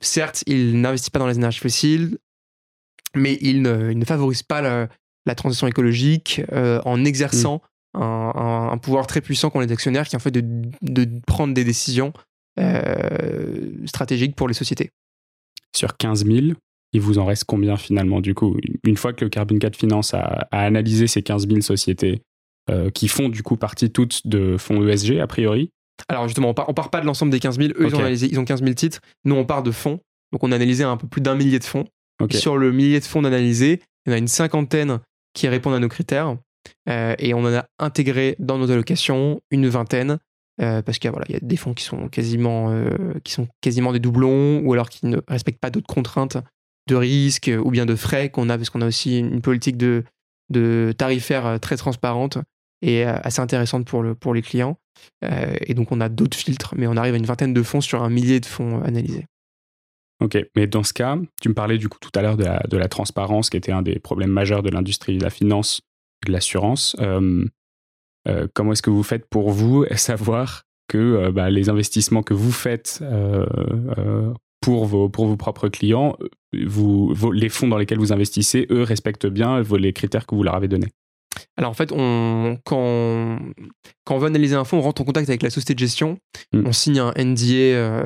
certes, 0.01 0.43
il 0.49 0.81
n'investit 0.81 1.13
pas 1.13 1.21
dans 1.21 1.29
les 1.29 1.37
énergies 1.37 1.61
fossiles, 1.61 2.19
mais 3.15 3.39
il 3.41 3.63
ne, 3.63 4.05
favorise 4.05 4.43
pas 4.43 4.61
la, 4.61 5.35
transition 5.37 5.69
écologique 5.69 6.43
en 6.53 7.05
exerçant 7.05 7.63
mmh. 7.95 8.03
un, 8.03 8.79
pouvoir 8.79 9.07
très 9.07 9.21
puissant 9.21 9.51
qu'ont 9.51 9.61
les 9.61 9.71
actionnaires, 9.71 10.09
qui 10.09 10.17
en 10.17 10.19
fait 10.19 10.33
de, 10.33 10.43
de 10.83 11.21
prendre 11.29 11.55
des 11.55 11.63
décisions 11.63 12.13
stratégiques 13.87 14.35
pour 14.35 14.49
les 14.49 14.55
sociétés 14.55 14.91
sur 15.77 15.97
15 15.97 16.27
000, 16.27 16.47
il 16.93 17.01
vous 17.01 17.19
en 17.19 17.25
reste 17.25 17.45
combien 17.45 17.77
finalement 17.77 18.21
du 18.21 18.35
coup? 18.35 18.57
Une 18.85 18.97
fois 18.97 19.13
que 19.13 19.25
le 19.25 19.29
Carbon 19.29 19.59
4 19.59 19.77
Finance 19.77 20.15
a, 20.15 20.49
analysé 20.53 21.07
ces 21.07 21.23
15 21.23 21.49
000 21.49 21.61
sociétés 21.61 22.23
euh, 22.71 22.91
qui 22.91 23.09
font 23.09 23.29
du 23.29 23.43
coup 23.43 23.57
partie 23.57 23.91
toutes 23.91 24.27
de 24.27 24.57
fonds 24.57 24.87
ESG 24.87 25.19
a 25.19 25.27
priori? 25.27 25.71
Alors 26.09 26.29
justement, 26.29 26.51
on 26.51 26.55
part, 26.55 26.73
part 26.75 26.91
pas 26.91 27.01
de 27.01 27.07
l'ensemble 27.07 27.33
des 27.33 27.41
15 27.41 27.59
000. 27.59 27.71
Eux, 27.79 27.87
ils, 27.87 27.95
ont 27.95 27.99
analysé, 27.99 28.29
ils 28.31 28.39
ont 28.39 28.45
15 28.45 28.63
000 28.63 28.75
titres. 28.75 29.01
Nous, 29.25 29.35
on 29.35 29.45
part 29.45 29.63
de 29.63 29.71
fonds. 29.71 30.01
Donc 30.33 30.43
on 30.43 30.53
a 30.53 30.57
analysé 30.57 30.85
un 30.85 30.97
peu 30.97 31.07
plus 31.07 31.21
d'un 31.21 31.35
millier 31.35 31.59
de 31.59 31.65
fonds. 31.65 31.87
Sur 32.31 32.57
le 32.57 32.73
millier 32.73 33.01
de 33.01 33.05
fonds 33.05 33.25
analysés, 33.25 33.81
il 34.07 34.11
y 34.11 34.13
en 34.13 34.17
a 34.17 34.19
une 34.19 34.29
cinquantaine 34.29 35.01
qui 35.35 35.49
répondent 35.49 35.75
à 35.75 35.81
nos 35.81 35.89
critères. 35.89 36.37
Euh, 36.89 37.15
et 37.19 37.35
on 37.35 37.41
en 37.41 37.55
a 37.55 37.67
intégré 37.79 38.37
dans 38.39 38.57
nos 38.59 38.71
allocations 38.71 39.41
une 39.51 39.69
vingtaine 39.69 40.19
euh, 40.63 40.83
parce 40.83 40.99
qu'il 40.99 41.11
voilà, 41.11 41.27
y 41.29 41.35
a 41.35 41.41
des 41.43 41.57
fonds 41.57 41.75
qui 41.75 41.83
sont, 41.83 42.09
quasiment, 42.09 42.71
euh, 42.71 43.15
qui 43.25 43.33
sont 43.33 43.49
quasiment 43.61 43.93
des 43.93 43.99
doublons 43.99 44.61
ou 44.61 44.73
alors 44.73 44.89
qui 44.89 45.07
ne 45.07 45.19
respectent 45.27 45.61
pas 45.61 45.71
d'autres 45.71 45.93
contraintes 45.93 46.37
de 46.87 46.95
risque 46.95 47.51
ou 47.65 47.71
bien 47.71 47.87
de 47.87 47.97
frais 47.97 48.31
qu'on 48.31 48.49
a, 48.49 48.57
parce 48.57 48.71
qu'on 48.71 48.83
a 48.83 48.87
aussi 48.87 49.19
une 49.19 49.41
politique 49.41 49.77
de, 49.77 50.05
de 50.51 50.95
tarifaire 50.97 51.47
euh, 51.47 51.59
très 51.59 51.77
transparente 51.77 52.39
et 52.83 53.05
assez 53.05 53.41
intéressante 53.41 53.87
pour, 53.87 54.03
le, 54.03 54.15
pour 54.15 54.35
les 54.35 54.43
clients. 54.43 54.77
et 55.23 55.73
donc 55.73 55.91
on 55.91 56.03
a 56.03 56.11
d'autres 56.11 56.37
filtres, 56.37 56.75
mais 56.77 56.87
on 56.87 56.99
arrive 56.99 57.15
à 57.15 57.17
une 57.17 57.25
vingtaine 57.25 57.55
de 57.55 57.63
fonds 57.63 57.81
sur 57.81 58.03
un 58.03 58.11
millier 58.11 58.41
de 58.41 58.47
fonds 58.47 58.83
analysés. 58.83 59.25
Ok, 60.21 60.37
mais 60.55 60.67
dans 60.67 60.83
ce 60.83 60.93
cas, 60.93 61.17
tu 61.41 61.49
me 61.49 61.55
parlais 61.55 61.79
du 61.79 61.89
coup 61.89 61.97
tout 61.99 62.11
à 62.15 62.21
l'heure 62.21 62.37
de 62.37 62.45
la, 62.45 62.63
de 62.69 62.77
la 62.77 62.89
transparence, 62.89 63.49
qui 63.49 63.57
était 63.57 63.73
un 63.73 63.81
des 63.81 63.99
problèmes 63.99 64.33
majeurs 64.33 64.63
de 64.63 64.69
l'industrie 64.69 65.17
de 65.17 65.25
la 65.25 65.31
finance, 65.31 65.81
de 66.27 66.33
l'assurance. 66.33 66.95
Comment 68.55 68.73
est-ce 68.73 68.83
que 68.83 68.91
vous 68.91 69.03
faites 69.03 69.27
pour 69.29 69.51
vous 69.51 69.85
savoir 69.97 70.65
que 70.89 70.99
euh, 70.99 71.33
bah, 71.33 71.51
les 71.51 71.69
investissements 71.69 72.23
que 72.23 72.35
vous 72.35 72.53
faites 72.53 73.01
euh, 73.03 74.33
pour, 74.61 74.87
vos, 74.87 75.09
pour 75.09 75.27
vos 75.27 75.37
propres 75.37 75.69
clients, 75.69 76.17
vous, 76.67 77.15
les 77.33 77.49
fonds 77.49 77.69
dans 77.69 77.79
lesquels 77.79 77.99
vous 77.99 78.13
investissez, 78.13 78.67
eux, 78.71 78.83
respectent 78.83 79.27
bien 79.27 79.63
les 79.63 79.93
critères 79.93 80.27
que 80.27 80.35
vous 80.35 80.43
leur 80.43 80.55
avez 80.55 80.69
donnés? 80.69 80.93
Alors 81.57 81.71
en 81.71 81.75
fait, 81.75 81.91
on, 81.93 82.59
quand, 82.65 83.39
quand 84.05 84.15
on 84.15 84.19
veut 84.19 84.27
analyser 84.27 84.55
un 84.55 84.65
fonds, 84.65 84.79
on 84.79 84.83
rentre 84.83 85.03
en 85.03 85.05
contact 85.05 85.29
avec 85.29 85.43
la 85.43 85.51
société 85.51 85.75
de 85.75 85.81
gestion, 85.81 86.19
hmm. 86.53 86.67
on 86.67 86.73
signe 86.73 87.01
un 87.01 87.13
NDA, 87.19 88.05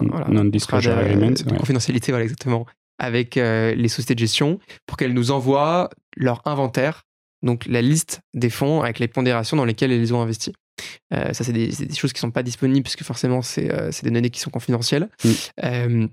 un, 0.00 0.28
non-disclosure 0.28 0.96
agreement, 0.96 1.30
de 1.30 1.56
confidentialité, 1.56 2.12
voilà 2.12 2.24
exactement, 2.24 2.64
avec 2.98 3.34
les 3.34 3.88
sociétés 3.88 4.14
de 4.14 4.20
gestion 4.20 4.60
pour 4.86 4.96
qu'elles 4.96 5.14
nous 5.14 5.32
envoient 5.32 5.90
leur 6.16 6.42
inventaire 6.44 7.02
donc 7.44 7.66
la 7.66 7.82
liste 7.82 8.20
des 8.32 8.50
fonds 8.50 8.82
avec 8.82 8.98
les 8.98 9.06
pondérations 9.06 9.56
dans 9.56 9.64
lesquelles 9.64 9.92
ils 9.92 10.14
ont 10.14 10.20
investi. 10.20 10.52
Euh, 11.12 11.32
ça, 11.32 11.44
c'est 11.44 11.52
des, 11.52 11.70
choses 11.94 12.12
qui 12.12 12.18
ne 12.18 12.28
sont 12.28 12.30
pas 12.30 12.42
disponibles 12.42 12.82
puisque 12.82 13.04
forcément, 13.04 13.42
c'est 13.42 13.72
euh, 13.72 13.90
des 14.02 14.10
données 14.10 14.30
qui 14.30 14.40
sont 14.40 14.50
confidentielles. 14.50 15.08
Mm. 15.24 15.30
Euh, 15.64 16.06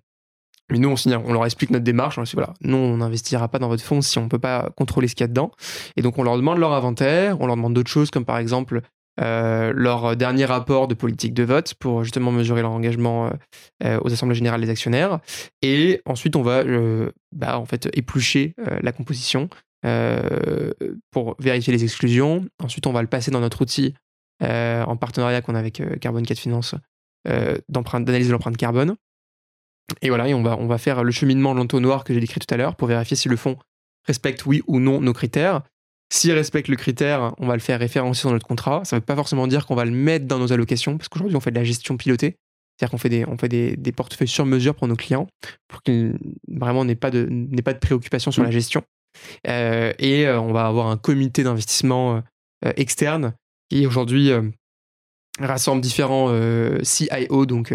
mais 0.70 0.78
nous, 0.78 0.89
on, 0.89 1.12
on, 1.26 1.34
leur 1.34 1.46
explique 1.46 1.72
notre 1.72 1.84
démarche. 1.84 2.17
On 2.17 2.22
leur 2.22 2.28
dit 2.28 2.34
voilà, 2.36 2.54
nous, 2.62 2.78
on 2.78 2.98
n'investira 2.98 3.48
pas 3.48 3.60
dans 3.60 3.70
votre 3.70 3.84
fonds 3.84 4.02
si 4.02 4.20
on 4.20 4.24
ne 4.24 4.30
peut 4.30 4.39
pas 4.39 4.70
contrôler 4.76 5.08
ce 5.08 5.15
qu'il 5.15 5.24
y 5.24 5.26
a 5.26 5.28
dedans. 5.28 5.52
Et 5.98 6.02
donc, 6.02 6.17
on 6.17 6.24
leur 6.24 6.36
demande 6.36 6.60
leur 6.60 6.74
inventaire. 6.74 7.39
On 7.41 7.48
leur 7.48 7.56
demande 7.56 7.74
d'autres 7.74 7.89
choses 7.89 8.12
comme 8.12 8.26
par 8.26 8.38
exemple 8.38 8.82
leur 9.17 10.15
dernier 10.15 10.46
rapport 10.46 10.88
de 10.88 10.96
politique 10.96 11.36
de 11.36 11.44
vote 11.44 11.76
pour 11.76 12.04
justement 12.04 12.32
mesurer 12.32 12.63
leur 12.63 12.72
engagement 12.72 13.30
aux 13.84 14.12
assemblées 14.12 14.34
générales 14.34 14.62
des 14.62 14.70
actionnaires. 14.72 15.20
Et 15.62 16.02
ensuite, 16.08 16.36
on 16.36 16.41
va 16.41 16.63
bah, 17.32 17.60
en 17.60 17.65
fait 17.65 17.88
éplucher 17.94 18.56
la 18.82 18.91
composition 18.91 19.48
euh, 19.86 20.72
pour 21.12 21.36
vérifier 21.39 21.74
les 21.74 21.84
exclusions. 21.84 22.46
Ensuite, 22.62 22.86
on 22.88 22.94
va 22.94 23.02
le 23.02 23.08
passer 23.08 23.32
dans 23.32 23.39
notre 23.39 23.62
outil 23.62 23.96
euh, 24.44 24.84
en 24.84 24.96
partenariat 24.96 25.41
qu'on 25.41 25.56
a 25.56 25.60
avec 25.60 25.80
euh, 25.80 25.96
Carbone 25.98 26.26
4 26.26 26.38
Finance 26.38 26.76
d'analyse 27.26 28.28
de 28.28 28.32
l'empreinte 28.32 28.58
carbone. 28.58 28.96
Et 30.02 30.10
voilà, 30.10 30.28
et 30.28 30.34
on 30.34 30.41
va, 30.41 30.58
on 30.58 30.67
va 30.67 30.78
faire 30.78 31.04
le 31.04 31.12
cheminement 31.12 31.54
de 31.54 31.60
l'entonnoir 31.60 32.04
que 32.04 32.13
j'ai 32.13 32.20
décrit 32.20 32.39
tout 32.39 32.52
à 32.52 32.58
l'heure 32.58 32.76
pour 32.76 32.88
vérifier 32.88 33.15
si 33.15 33.30
le 33.30 33.36
fonds 33.36 33.58
respecte 34.08 34.46
oui 34.46 34.63
ou 34.67 34.80
non 34.80 35.02
nos 35.02 35.13
critères. 35.13 35.62
S'il 36.12 36.32
respecte 36.34 36.67
le 36.67 36.76
critère, 36.76 37.34
on 37.38 37.48
va 37.48 37.54
le 37.54 37.62
faire 37.62 37.80
référencer 37.80 38.28
dans 38.28 38.34
notre 38.34 38.48
contrat. 38.48 38.84
Ça 38.86 38.96
ne 38.96 39.00
veut 39.00 39.06
pas 39.06 39.15
forcément 39.15 39.48
dire 39.48 39.65
qu'on 39.65 39.76
va 39.76 39.86
le 39.86 39.91
mettre 39.91 40.26
dans 40.26 40.39
nos 40.39 40.52
allocations, 40.52 40.98
parce 40.98 41.08
qu'aujourd'hui, 41.10 41.38
on 41.38 41.39
fait 41.39 41.52
de 41.52 41.56
la 41.56 41.63
gestion 41.63 41.96
pilotée. 41.96 42.38
C'est-à-dire 42.78 42.91
qu'on 42.91 42.98
fait, 42.98 43.10
des, 43.10 43.26
on 43.26 43.38
fait 43.38 43.48
des, 43.48 43.78
des, 43.78 43.91
portefeuilles 43.91 44.28
sur 44.28 44.46
mesure 44.46 44.76
pour 44.76 44.88
nos 44.88 44.96
clients, 44.96 45.28
pour 45.67 45.84
qu'ils 45.84 46.17
vraiment 46.48 46.84
n'aient 46.84 46.96
pas, 46.96 47.12
de, 47.12 47.30
pas 47.62 47.74
de 47.74 47.80
préoccupation 47.80 48.32
sur 48.32 48.41
mmh. 48.41 48.46
la 48.46 48.52
gestion. 48.52 48.84
Euh, 49.47 49.93
et 50.00 50.28
euh, 50.28 50.39
on 50.39 50.54
va 50.54 50.65
avoir 50.65 50.88
un 50.88 50.97
comité 50.97 51.43
d'investissement 51.43 52.24
euh, 52.65 52.71
externe 52.76 53.34
qui 53.69 53.86
aujourd'hui 53.86 54.32
rassemble 55.39 55.82
différents 55.82 56.30
CIO, 56.84 57.45
donc 57.45 57.74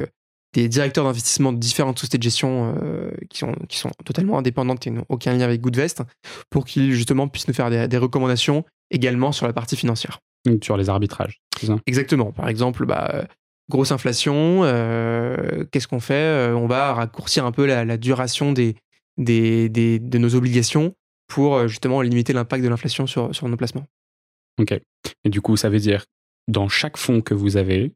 des 0.53 0.69
directeurs 0.69 1.05
d'investissement 1.05 1.53
de 1.53 1.59
différentes 1.59 1.99
sociétés 1.99 2.19
de 2.19 2.23
gestion 2.23 2.75
qui, 3.31 3.39
sont, 3.39 3.55
qui 3.67 3.79
sont 3.79 3.91
totalement 4.05 4.39
indépendantes 4.39 4.87
et 4.87 4.91
n'ont 4.91 5.07
aucun 5.09 5.33
lien 5.33 5.41
avec 5.41 5.63
Goodvest, 5.63 6.03
pour 6.51 6.67
qu'ils 6.67 6.93
justement 6.93 7.29
puissent 7.29 7.49
nous 7.49 7.55
faire 7.55 7.89
des, 7.89 7.97
recommandations 7.97 8.65
également 8.91 9.33
sur 9.33 9.47
la 9.47 9.55
partie 9.55 9.75
financière. 9.75 10.21
sur 10.63 10.77
les 10.77 10.91
arbitrages, 10.91 11.41
Exactement. 11.87 12.31
Par 12.31 12.51
exemple, 12.51 12.85
bah, 12.85 13.27
grosse 13.71 13.91
inflation, 13.91 14.61
qu'est-ce 15.73 15.89
qu'on 15.89 16.01
fait? 16.01 16.53
On 16.53 16.67
va 16.67 16.93
raccourcir 16.93 17.47
un 17.47 17.53
peu 17.53 17.65
la, 17.65 17.97
duration 17.97 18.53
des, 18.53 18.77
des, 19.17 19.71
des, 19.71 19.99
de 19.99 20.19
nos 20.19 20.35
obligations 20.35 20.95
pour 21.27 21.57
euh, 21.57 21.67
justement 21.69 22.01
limiter 22.03 22.33
l'impact 22.33 22.63
de 22.63 22.69
l'inflation 22.69 23.07
sur, 23.07 23.35
sur 23.35 23.49
nos 23.49 23.57
placements. 23.57 23.87
Ok. 24.61 24.79
Et 25.25 25.29
du 25.29 25.41
coup, 25.41 25.57
ça 25.57 25.69
veut 25.69 25.79
dire, 25.79 26.05
dans 26.49 26.69
chaque 26.69 26.97
fonds 26.97 27.21
que 27.21 27.35
vous 27.35 27.57
avez, 27.57 27.93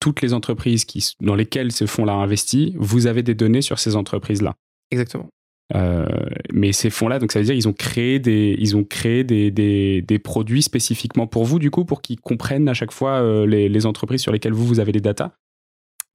toutes 0.00 0.22
les 0.22 0.32
entreprises 0.32 0.84
qui, 0.84 1.14
dans 1.20 1.34
lesquelles 1.34 1.72
ce 1.72 1.86
fonds-là 1.86 2.14
investit, 2.14 2.74
vous 2.78 3.06
avez 3.06 3.22
des 3.22 3.34
données 3.34 3.62
sur 3.62 3.78
ces 3.78 3.96
entreprises-là. 3.96 4.56
Exactement. 4.90 5.28
Euh, 5.74 6.06
mais 6.52 6.72
ces 6.72 6.90
fonds-là, 6.90 7.20
donc 7.20 7.30
ça 7.30 7.38
veut 7.38 7.44
dire 7.44 7.54
ils 7.54 7.68
ont 7.68 7.72
créé 7.72 8.18
des, 8.18 8.56
ils 8.58 8.76
ont 8.76 8.82
créé 8.82 9.22
des, 9.22 9.52
des, 9.52 10.02
des 10.02 10.18
produits 10.18 10.62
spécifiquement 10.62 11.28
pour 11.28 11.44
vous, 11.44 11.58
du 11.60 11.70
coup, 11.70 11.84
pour 11.84 12.02
qu'ils 12.02 12.20
comprennent 12.20 12.68
à 12.68 12.74
chaque 12.74 12.90
fois 12.90 13.20
euh, 13.20 13.46
les, 13.46 13.68
les, 13.68 13.86
entreprises 13.86 14.20
sur 14.20 14.32
lesquelles 14.32 14.52
vous, 14.52 14.66
vous 14.66 14.80
avez 14.80 14.90
les 14.90 15.00
datas? 15.00 15.32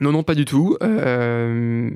Non, 0.02 0.12
non, 0.12 0.24
pas 0.24 0.36
du 0.36 0.44
tout. 0.44 0.76
Euh, 0.84 1.90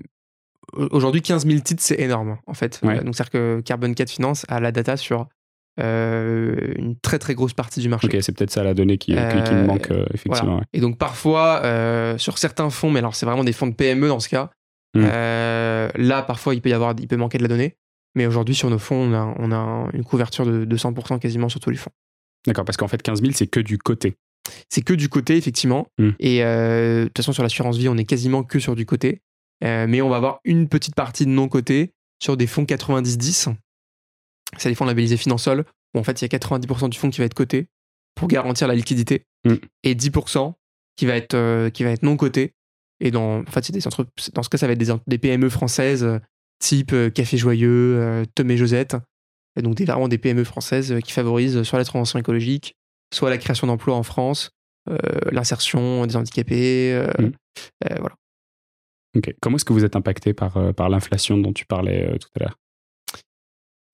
Aujourd'hui, 0.73 1.21
15 1.21 1.45
000 1.45 1.59
titres, 1.59 1.83
c'est 1.83 1.99
énorme, 1.99 2.37
en 2.47 2.53
fait. 2.53 2.79
Ouais. 2.83 3.03
donc, 3.03 3.15
c'est-à-dire 3.15 3.31
que 3.31 3.61
Carbon 3.61 3.93
4 3.93 4.09
Finance 4.09 4.45
a 4.49 4.59
la 4.59 4.71
data 4.71 4.97
sur 4.97 5.27
une 5.77 6.95
très, 7.01 7.19
très 7.19 7.35
grosse 7.35 7.53
partie 7.53 7.79
du 7.79 7.87
marché. 7.87 8.07
Ok, 8.07 8.17
c'est 8.21 8.35
peut-être 8.35 8.51
ça 8.51 8.63
la 8.63 8.73
donnée 8.73 8.97
qui, 8.97 9.13
me 9.13 9.65
manque, 9.65 9.91
effectivement. 10.13 10.35
Voilà. 10.35 10.55
ouais. 10.57 10.65
Et 10.73 10.81
donc, 10.81 10.97
parfois, 10.97 11.61
sur 12.17 12.37
certains 12.37 12.69
fonds, 12.69 12.91
mais 12.91 12.99
alors 12.99 13.15
c'est 13.15 13.25
vraiment 13.25 13.43
des 13.43 13.53
fonds 13.53 13.67
de 13.67 13.75
PME 13.75 14.07
dans 14.07 14.19
ce 14.19 14.29
cas, 14.29 14.51
Mm. 14.95 15.01
Euh, 15.03 15.89
là, 15.95 16.21
parfois, 16.21 16.55
il 16.55 16.61
peut 16.61 16.69
y 16.69 16.73
avoir, 16.73 16.95
il 16.99 17.07
peut 17.07 17.17
manquer 17.17 17.37
de 17.37 17.43
la 17.43 17.49
donnée. 17.49 17.75
Mais 18.15 18.25
aujourd'hui, 18.25 18.55
sur 18.55 18.69
nos 18.69 18.79
fonds, 18.79 18.95
on 18.95 19.13
a, 19.13 19.35
on 19.37 19.51
a 19.51 19.89
une 19.93 20.03
couverture 20.03 20.45
de, 20.45 20.65
de 20.65 20.77
100% 20.77 21.19
quasiment 21.19 21.49
sur 21.49 21.59
tous 21.59 21.69
les 21.69 21.77
fonds. 21.77 21.91
D'accord, 22.47 22.65
parce 22.65 22.77
qu'en 22.77 22.87
fait, 22.87 23.01
15 23.01 23.21
000, 23.21 23.33
c'est 23.33 23.47
que 23.47 23.59
du 23.59 23.77
côté. 23.77 24.15
C'est 24.69 24.81
que 24.81 24.93
du 24.93 25.09
côté, 25.09 25.37
effectivement. 25.37 25.87
Mm. 25.99 26.09
Et 26.19 26.43
euh, 26.43 27.01
de 27.01 27.05
toute 27.05 27.17
façon, 27.17 27.33
sur 27.33 27.43
l'assurance 27.43 27.77
vie, 27.77 27.87
on 27.87 27.97
est 27.97 28.05
quasiment 28.05 28.43
que 28.43 28.59
sur 28.59 28.75
du 28.75 28.85
côté. 28.85 29.21
Euh, 29.63 29.87
mais 29.87 30.01
on 30.01 30.09
va 30.09 30.17
avoir 30.17 30.39
une 30.43 30.67
petite 30.69 30.95
partie 30.95 31.25
de 31.25 31.31
non-côté 31.31 31.93
sur 32.21 32.37
des 32.37 32.47
fonds 32.47 32.63
90-10. 32.63 33.55
C'est 34.57 34.69
des 34.69 34.75
fonds 34.75 34.85
labellisés 34.85 35.17
Finansol, 35.17 35.65
où 35.93 35.99
en 35.99 36.03
fait, 36.03 36.21
il 36.21 36.31
y 36.31 36.35
a 36.35 36.37
90% 36.37 36.89
du 36.89 36.97
fonds 36.97 37.09
qui 37.09 37.19
va 37.19 37.25
être 37.25 37.33
coté 37.33 37.67
pour 38.15 38.27
garantir 38.27 38.67
la 38.67 38.75
liquidité. 38.75 39.25
Mm. 39.45 39.55
Et 39.83 39.95
10% 39.95 40.53
qui 40.97 41.05
va 41.05 41.15
être, 41.15 41.33
euh, 41.33 41.69
qui 41.69 41.83
va 41.83 41.91
être 41.91 42.03
non-coté. 42.03 42.53
Et 42.99 43.11
dans, 43.11 43.39
en 43.39 43.45
fait, 43.45 43.71
des 43.71 43.79
dans 43.79 44.43
ce 44.43 44.49
cas, 44.49 44.57
ça 44.57 44.67
va 44.67 44.73
être 44.73 44.79
des, 44.79 44.93
des 45.07 45.17
PME 45.17 45.49
françaises, 45.49 46.03
euh, 46.03 46.19
type 46.59 46.93
Café 47.13 47.37
Joyeux, 47.37 48.25
Tom 48.35 48.51
et 48.51 48.57
Josette. 48.57 48.97
Et 49.55 49.61
donc, 49.61 49.75
des, 49.75 49.85
vraiment 49.85 50.09
des 50.09 50.17
PME 50.17 50.43
françaises 50.43 50.93
qui 51.05 51.13
favorisent 51.13 51.63
soit 51.63 51.79
la 51.79 51.85
transition 51.85 52.19
écologique, 52.19 52.75
soit 53.13 53.29
la 53.29 53.37
création 53.37 53.67
d'emplois 53.67 53.95
en 53.95 54.03
France, 54.03 54.51
l'insertion 55.31 56.05
des 56.05 56.17
handicapés. 56.17 57.01
Mm. 57.17 57.31
voilà. 57.99 58.18
Comment 59.41 59.55
est-ce 59.55 59.65
que 59.65 59.73
vous 59.73 59.85
êtes 59.85 59.95
impacté 59.95 60.33
par, 60.33 60.57
euh, 60.57 60.73
par 60.73 60.89
l'inflation 60.89 61.37
dont 61.37 61.53
tu 61.53 61.65
parlais 61.65 62.07
euh, 62.07 62.17
tout 62.17 62.29
à 62.35 62.39
l'heure? 62.39 62.57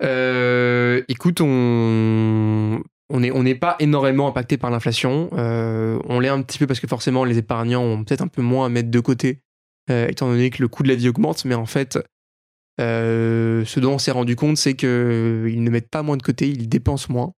Euh, 0.04 1.04
écoute, 1.08 1.42
on 1.42 2.82
n'est 3.12 3.32
on 3.32 3.56
pas 3.56 3.76
énormément 3.80 4.28
impacté 4.28 4.58
par 4.58 4.70
l'inflation. 4.72 5.30
On 5.32 6.20
l'est 6.20 6.30
un 6.30 6.42
petit 6.42 6.58
peu 6.58 6.68
parce 6.68 6.80
que 6.80 6.88
forcément 6.88 7.24
les 7.24 7.38
épargnants 7.38 7.84
ont 7.84 8.04
peut-être 8.04 8.22
un 8.22 8.28
peu 8.28 8.42
moins 8.42 8.66
à 8.66 8.70
mettre 8.70 8.92
de 8.92 9.00
côté, 9.00 9.40
étant 9.90 10.28
donné 10.28 10.50
que 10.50 10.62
le 10.62 10.68
coût 10.68 10.84
de 10.84 10.90
la 10.90 10.96
vie 10.96 11.08
augmente. 11.08 11.46
Mais 11.46 11.56
en 11.56 11.66
fait, 11.66 11.98
ce 12.78 13.80
dont 13.80 13.94
on 13.94 13.98
s'est 14.00 14.12
rendu 14.12 14.36
compte, 14.36 14.58
c'est 14.58 14.76
qu'ils 14.76 15.64
ne 15.64 15.70
mettent 15.70 15.90
pas 15.90 16.04
moins 16.04 16.18
de 16.18 16.24
côté, 16.24 16.50
ils 16.50 16.68
dépensent 16.68 17.08
moins. 17.10 17.32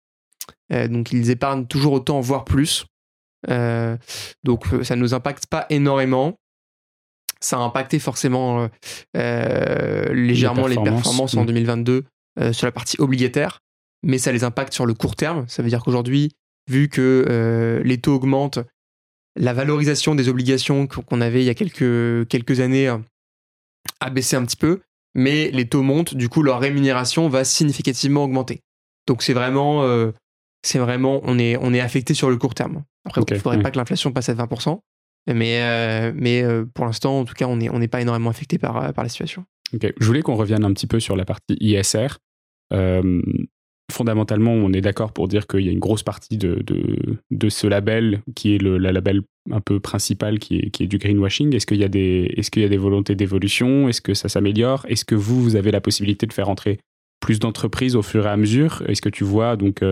Donc 0.70 1.12
ils 1.12 1.30
épargnent 1.30 1.66
toujours 1.66 1.92
autant, 1.92 2.20
voire 2.20 2.46
plus. 2.46 2.86
Donc 3.46 4.64
ça 4.82 4.96
ne 4.96 5.00
nous 5.02 5.12
impacte 5.12 5.46
pas 5.46 5.66
énormément. 5.68 6.38
Ça 7.40 7.56
a 7.58 7.60
impacté 7.60 7.98
forcément 7.98 8.62
euh, 8.62 8.68
euh, 9.16 10.12
légèrement 10.14 10.66
les 10.66 10.74
performances. 10.76 11.02
performances, 11.02 11.34
en 11.36 11.42
Mm. 11.42 11.46
2022 11.46 12.04
euh, 12.38 12.52
sur 12.52 12.66
la 12.66 12.72
partie 12.72 12.96
obligataire, 13.00 13.60
mais 14.02 14.18
ça 14.18 14.32
les 14.32 14.44
impacte 14.44 14.72
sur 14.72 14.86
le 14.86 14.94
court 14.94 15.16
terme. 15.16 15.44
Ça 15.48 15.62
veut 15.62 15.68
dire 15.68 15.82
qu'aujourd'hui, 15.82 16.32
vu 16.68 16.88
que 16.88 17.24
euh, 17.28 17.82
les 17.84 17.98
taux 17.98 18.14
augmentent, 18.14 18.58
la 19.38 19.52
valorisation 19.52 20.14
des 20.14 20.28
obligations 20.28 20.86
qu'on 20.86 21.20
avait 21.20 21.42
il 21.42 21.46
y 21.46 21.50
a 21.50 21.54
quelques, 21.54 22.26
quelques 22.28 22.60
années 22.60 22.88
a 24.00 24.10
baissé 24.10 24.36
un 24.36 24.44
petit 24.44 24.56
peu, 24.56 24.80
mais 25.14 25.50
les 25.50 25.68
taux 25.68 25.82
montent, 25.82 26.14
du 26.14 26.28
coup 26.30 26.42
leur 26.42 26.58
rémunération 26.58 27.28
va 27.28 27.44
significativement 27.44 28.24
augmenter. 28.24 28.62
Donc 29.06 29.22
c'est 29.22 29.34
vraiment, 29.34 29.86
c'est 30.62 30.78
vraiment, 30.78 31.20
on 31.24 31.38
est, 31.38 31.56
on 31.60 31.74
est 31.74 31.80
affecté 31.80 32.14
sur 32.14 32.30
le 32.30 32.36
court 32.38 32.54
terme. 32.54 32.82
Après, 33.04 33.20
il 33.20 33.34
ne 33.34 33.38
faudrait 33.38 33.58
ouais. 33.58 33.62
pas 33.62 33.70
que 33.70 33.76
l'inflation 33.76 34.10
passe 34.10 34.30
à 34.30 34.34
20%, 34.34 34.80
mais, 35.34 35.60
euh, 35.60 36.12
mais 36.14 36.42
euh, 36.42 36.64
pour 36.72 36.84
l'instant, 36.84 37.20
en 37.20 37.24
tout 37.24 37.34
cas, 37.34 37.46
on 37.46 37.56
n'est 37.56 37.88
pas 37.88 38.00
énormément 38.00 38.30
affecté 38.30 38.58
par, 38.58 38.76
euh, 38.76 38.92
par 38.92 39.04
la 39.04 39.08
situation. 39.08 39.44
Ok. 39.74 39.92
Je 39.98 40.06
voulais 40.06 40.22
qu'on 40.22 40.36
revienne 40.36 40.64
un 40.64 40.72
petit 40.72 40.86
peu 40.86 41.00
sur 41.00 41.16
la 41.16 41.24
partie 41.24 41.56
ISR. 41.60 42.18
Fondamentalement, 43.92 44.52
on 44.52 44.72
est 44.72 44.80
d'accord 44.80 45.12
pour 45.12 45.28
dire 45.28 45.46
qu'il 45.46 45.60
y 45.60 45.68
a 45.68 45.72
une 45.72 45.78
grosse 45.78 46.02
partie 46.02 46.36
de, 46.38 47.48
ce 47.48 47.66
label 47.66 48.20
qui 48.34 48.54
est 48.54 48.58
le 48.58 48.78
la 48.78 48.90
label 48.90 49.22
un 49.52 49.60
peu 49.60 49.78
principal 49.78 50.40
qui 50.40 50.58
est, 50.58 50.86
du 50.86 50.98
greenwashing. 50.98 51.54
Est-ce 51.54 51.66
qu'il 51.66 51.78
y 51.78 51.84
a 51.84 51.88
des, 51.88 52.76
volontés 52.76 53.14
d'évolution? 53.14 53.88
Est-ce 53.88 54.00
que 54.00 54.12
ça 54.12 54.28
s'améliore? 54.28 54.84
Est-ce 54.88 55.04
que 55.04 55.14
vous, 55.14 55.40
vous 55.40 55.54
avez 55.54 55.70
la 55.70 55.80
possibilité 55.80 56.26
de 56.26 56.32
faire 56.32 56.48
entrer 56.48 56.80
plus 57.20 57.38
d'entreprises 57.38 57.94
au 57.94 58.02
fur 58.02 58.26
et 58.26 58.30
à 58.30 58.36
mesure? 58.36 58.82
Est-ce 58.88 59.00
que 59.00 59.08
tu 59.08 59.22
vois 59.22 59.56
donc 59.56 59.82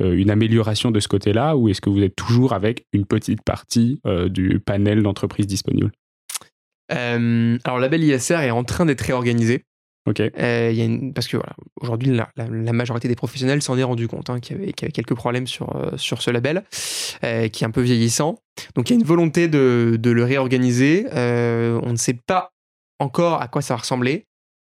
une 0.00 0.30
amélioration 0.30 0.90
de 0.90 1.00
ce 1.00 1.08
côté-là 1.08 1.56
ou 1.56 1.68
est-ce 1.68 1.80
que 1.80 1.90
vous 1.90 2.02
êtes 2.02 2.14
toujours 2.16 2.52
avec 2.52 2.84
une 2.92 3.06
petite 3.06 3.42
partie 3.42 4.00
euh, 4.06 4.28
du 4.28 4.60
panel 4.60 5.02
d'entreprises 5.02 5.46
disponibles? 5.46 5.92
Euh, 6.92 7.58
alors, 7.64 7.76
le 7.78 7.82
label 7.82 8.04
ISR 8.04 8.34
est 8.42 8.50
en 8.50 8.64
train 8.64 8.86
d'être 8.86 9.00
réorganisé. 9.02 9.64
Ok. 10.08 10.20
Euh, 10.20 10.70
y 10.72 10.80
a 10.80 10.84
une- 10.84 11.12
parce 11.12 11.26
que 11.26 11.36
voilà, 11.36 11.54
aujourd'hui, 11.80 12.14
la, 12.14 12.28
la- 12.36 12.46
la 12.48 12.72
majorité 12.72 13.08
des 13.08 13.16
professionnels 13.16 13.60
s'en 13.60 13.76
est 13.76 13.82
rendu 13.82 14.06
compte 14.06 14.30
hein, 14.30 14.38
qu'il 14.38 14.56
y, 14.56 14.60
avait- 14.62 14.72
qu'il 14.72 14.84
y 14.84 14.86
avait 14.86 14.92
quelques 14.92 15.14
problèmes 15.16 15.48
sur, 15.48 15.74
euh, 15.74 15.96
sur 15.96 16.22
ce 16.22 16.30
label, 16.30 16.62
euh, 17.24 17.48
qui 17.48 17.64
est 17.64 17.66
un 17.66 17.72
peu 17.72 17.80
vieillissant. 17.80 18.38
Donc 18.76 18.88
il 18.88 18.92
y 18.92 18.96
a 18.96 19.00
une 19.00 19.06
volonté 19.06 19.48
de, 19.48 19.96
de 19.98 20.10
le 20.10 20.22
réorganiser. 20.22 21.06
Euh, 21.12 21.80
on 21.82 21.90
ne 21.90 21.96
sait 21.96 22.16
pas 22.26 22.52
encore 23.00 23.42
à 23.42 23.48
quoi 23.48 23.62
ça 23.62 23.74
va 23.74 23.80
ressembler. 23.80 24.26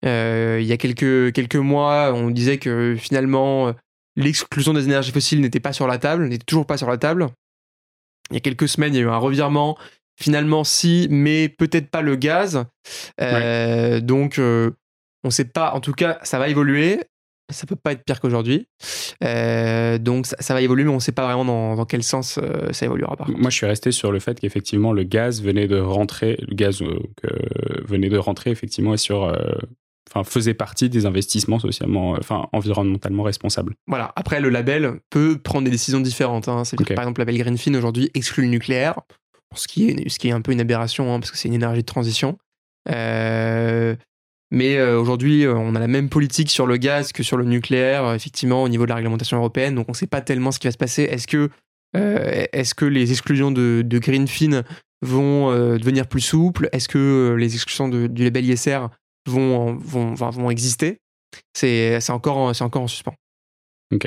Euh, 0.04 0.58
il 0.60 0.66
y 0.66 0.72
a 0.72 0.76
quelques, 0.78 1.32
quelques 1.32 1.54
mois, 1.56 2.12
on 2.12 2.30
disait 2.30 2.58
que 2.58 2.96
finalement, 2.98 3.68
euh, 3.68 3.72
l'exclusion 4.16 4.72
des 4.72 4.84
énergies 4.84 5.12
fossiles 5.12 5.40
n'était 5.40 5.60
pas 5.60 5.72
sur 5.72 5.86
la 5.86 5.98
table, 5.98 6.28
n'était 6.28 6.44
toujours 6.44 6.66
pas 6.66 6.76
sur 6.76 6.88
la 6.88 6.98
table. 6.98 7.28
Il 8.30 8.34
y 8.34 8.36
a 8.36 8.40
quelques 8.40 8.68
semaines, 8.68 8.94
il 8.94 8.98
y 8.98 9.00
a 9.00 9.04
eu 9.04 9.08
un 9.08 9.16
revirement. 9.16 9.76
Finalement, 10.16 10.64
si, 10.64 11.08
mais 11.10 11.48
peut-être 11.48 11.90
pas 11.90 12.02
le 12.02 12.14
gaz. 12.14 12.64
Euh, 13.20 14.00
Donc, 14.00 14.38
euh, 14.38 14.70
on 15.24 15.28
ne 15.28 15.32
sait 15.32 15.46
pas. 15.46 15.72
En 15.72 15.80
tout 15.80 15.92
cas, 15.92 16.18
ça 16.22 16.38
va 16.38 16.48
évoluer. 16.48 17.00
Ça 17.50 17.66
peut 17.66 17.74
pas 17.74 17.92
être 17.92 18.04
pire 18.04 18.20
qu'aujourd'hui. 18.20 18.68
Euh, 19.24 19.98
donc, 19.98 20.26
ça, 20.26 20.36
ça 20.38 20.54
va 20.54 20.62
évoluer, 20.62 20.84
mais 20.84 20.90
on 20.90 20.96
ne 20.96 21.00
sait 21.00 21.10
pas 21.10 21.24
vraiment 21.24 21.44
dans, 21.44 21.74
dans 21.74 21.84
quel 21.86 22.04
sens 22.04 22.38
ça 22.70 22.86
évoluera. 22.86 23.16
Par. 23.16 23.28
Moi, 23.28 23.50
je 23.50 23.56
suis 23.56 23.66
resté 23.66 23.90
sur 23.90 24.12
le 24.12 24.20
fait 24.20 24.38
qu'effectivement, 24.38 24.92
le 24.92 25.02
gaz 25.02 25.42
venait 25.42 25.66
de 25.66 25.80
rentrer, 25.80 26.36
le 26.46 26.54
gaz 26.54 26.80
venait 27.88 28.08
de 28.08 28.18
rentrer 28.18 28.50
effectivement 28.50 28.96
sur, 28.96 29.34
enfin, 30.12 30.24
faisait 30.24 30.54
partie 30.54 30.88
des 30.90 31.06
investissements 31.06 31.58
socialement, 31.58 32.14
euh, 32.14 32.18
enfin, 32.18 32.48
environnementalement 32.52 33.22
responsables. 33.22 33.74
Voilà. 33.86 34.12
Après, 34.16 34.40
le 34.40 34.48
label 34.50 35.00
peut 35.10 35.38
prendre 35.38 35.64
des 35.64 35.70
décisions 35.70 36.00
différentes. 36.00 36.48
hein. 36.48 36.62
Par 36.94 37.04
exemple, 37.04 37.20
le 37.20 37.26
label 37.26 37.38
Greenfin 37.38 37.74
aujourd'hui 37.74 38.10
exclut 38.14 38.42
le 38.44 38.50
nucléaire, 38.50 39.00
ce 39.54 39.66
qui 39.68 39.88
est, 39.88 40.08
ce 40.08 40.18
qui 40.18 40.28
est 40.28 40.32
un 40.32 40.40
peu 40.40 40.52
une 40.52 40.60
aberration 40.60 41.12
hein, 41.14 41.20
parce 41.20 41.30
que 41.30 41.36
c'est 41.38 41.48
une 41.48 41.54
énergie 41.54 41.80
de 41.82 41.86
transition. 41.86 42.38
Euh, 42.88 43.94
mais 44.50 44.76
euh, 44.78 44.98
aujourd'hui, 45.00 45.44
euh, 45.44 45.54
on 45.54 45.74
a 45.76 45.78
la 45.80 45.86
même 45.86 46.08
politique 46.08 46.50
sur 46.50 46.66
le 46.66 46.76
gaz 46.76 47.12
que 47.12 47.22
sur 47.22 47.36
le 47.36 47.44
nucléaire, 47.44 48.14
effectivement, 48.14 48.62
au 48.64 48.68
niveau 48.68 48.84
de 48.84 48.88
la 48.88 48.96
réglementation 48.96 49.36
européenne. 49.36 49.74
Donc, 49.76 49.86
on 49.88 49.92
ne 49.92 49.96
sait 49.96 50.06
pas 50.08 50.20
tellement 50.20 50.50
ce 50.50 50.58
qui 50.58 50.66
va 50.66 50.72
se 50.72 50.78
passer. 50.78 51.02
Est-ce 51.04 51.26
que, 51.28 51.50
est-ce 51.94 52.74
que 52.74 52.84
les 52.84 53.10
exclusions 53.12 53.50
de, 53.52 53.82
de 53.84 53.98
Greenfin 53.98 54.62
vont 55.02 55.52
devenir 55.52 56.06
plus 56.08 56.20
souples? 56.20 56.68
Est-ce 56.72 56.88
que 56.88 57.36
les 57.38 57.54
exclusions 57.54 57.88
de- 57.88 58.06
du 58.08 58.24
label 58.24 58.44
ISR 58.44 58.86
vont, 59.26 59.74
vont, 59.74 60.14
vont, 60.14 60.30
vont 60.30 60.50
exister 60.50 60.98
c'est, 61.54 61.98
encore, 62.10 62.52
encore 62.60 62.82
en 62.82 62.88
suspens. 62.88 63.14
Ok. 63.92 64.06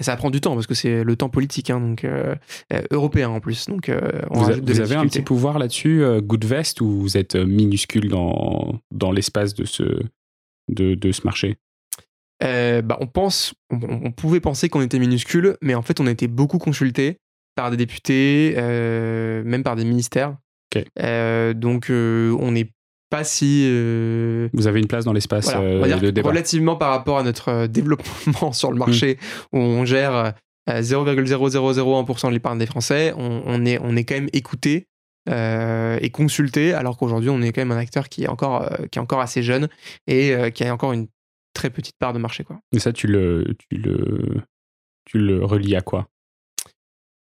Et 0.00 0.04
ça 0.04 0.16
prend 0.16 0.30
du 0.30 0.40
temps 0.40 0.54
parce 0.54 0.68
que 0.68 0.74
c'est 0.74 1.02
le 1.02 1.16
temps 1.16 1.28
politique, 1.28 1.70
hein, 1.70 1.80
donc 1.80 2.04
euh, 2.04 2.36
euh, 2.72 2.82
européen 2.92 3.30
en 3.30 3.40
plus. 3.40 3.66
Donc, 3.66 3.88
euh, 3.88 4.22
on 4.30 4.42
Vous, 4.42 4.50
a- 4.50 4.82
avez 4.82 4.94
un 4.94 5.06
petit 5.06 5.22
pouvoir 5.22 5.58
là-dessus, 5.58 6.04
euh, 6.04 6.20
Goodvest, 6.20 6.80
ou 6.80 7.00
vous 7.00 7.16
êtes 7.16 7.34
minuscule 7.34 8.08
dans, 8.08 8.80
dans 8.92 9.10
l'espace 9.10 9.54
de 9.54 9.64
ce, 9.64 9.82
de, 10.68 10.94
de 10.94 11.10
ce 11.12 11.22
marché? 11.24 11.56
Bah, 12.40 12.96
on 13.00 13.08
pense, 13.08 13.54
on, 13.70 13.80
on 14.04 14.12
pouvait 14.12 14.38
penser 14.38 14.68
qu'on 14.68 14.82
était 14.82 15.00
minuscule, 15.00 15.56
mais 15.62 15.74
en 15.74 15.82
fait, 15.82 15.98
on 15.98 16.06
a 16.06 16.12
été 16.12 16.28
beaucoup 16.28 16.58
consulté 16.58 17.16
par 17.56 17.72
des 17.72 17.76
députés, 17.76 18.54
même 18.56 19.64
par 19.64 19.74
des 19.74 19.84
ministères. 19.84 20.36
Donc, 20.76 21.86
on 21.90 22.52
n'est 22.52 22.70
pas 23.10 23.24
si 23.24 23.64
euh, 23.66 24.48
Vous 24.52 24.66
avez 24.66 24.80
une 24.80 24.86
place 24.86 25.04
dans 25.04 25.12
l'espace 25.12 25.46
voilà, 25.46 25.60
euh, 25.60 25.76
on 25.78 25.80
va 25.80 25.86
dire 25.88 26.00
de 26.00 26.10
débat. 26.10 26.28
relativement 26.28 26.76
par 26.76 26.90
rapport 26.90 27.18
à 27.18 27.22
notre 27.22 27.48
euh, 27.48 27.66
développement 27.66 28.52
sur 28.52 28.70
le 28.70 28.78
marché, 28.78 29.18
Mm. 29.52 29.56
où 29.58 29.60
on 29.60 29.84
gère 29.84 30.14
euh, 30.68 30.80
0,0001% 30.80 32.28
de 32.28 32.32
l'épargne 32.32 32.58
des 32.58 32.66
Français, 32.66 33.12
on, 33.16 33.42
on 33.46 33.64
est, 33.64 33.78
on 33.82 33.96
est 33.96 34.04
quand 34.04 34.14
même 34.16 34.28
écouté 34.32 34.86
euh, 35.28 35.98
et 36.00 36.10
consulté, 36.10 36.72
alors 36.74 36.96
qu'aujourd'hui, 36.96 37.30
on 37.30 37.40
est 37.42 37.52
quand 37.52 37.60
même 37.60 37.72
un 37.72 37.78
acteur 37.78 38.08
qui 38.08 38.24
est 38.24 38.28
encore, 38.28 38.68
qui 38.90 38.98
est 38.98 39.02
encore 39.02 39.20
assez 39.20 39.42
jeune 39.42 39.68
et 40.06 40.34
qui 40.54 40.64
a 40.64 40.72
encore 40.72 40.92
une 40.92 41.06
très 41.54 41.70
petite 41.70 41.96
part 41.98 42.12
de 42.12 42.18
marché. 42.18 42.44
Quoi. 42.44 42.60
Et 42.74 42.78
ça, 42.78 42.92
tu 42.92 43.06
le, 43.06 43.44
tu 43.68 43.76
le, 43.78 44.42
tu 45.06 45.18
le 45.18 45.44
relis 45.44 45.74
à 45.76 45.80
quoi? 45.80 46.06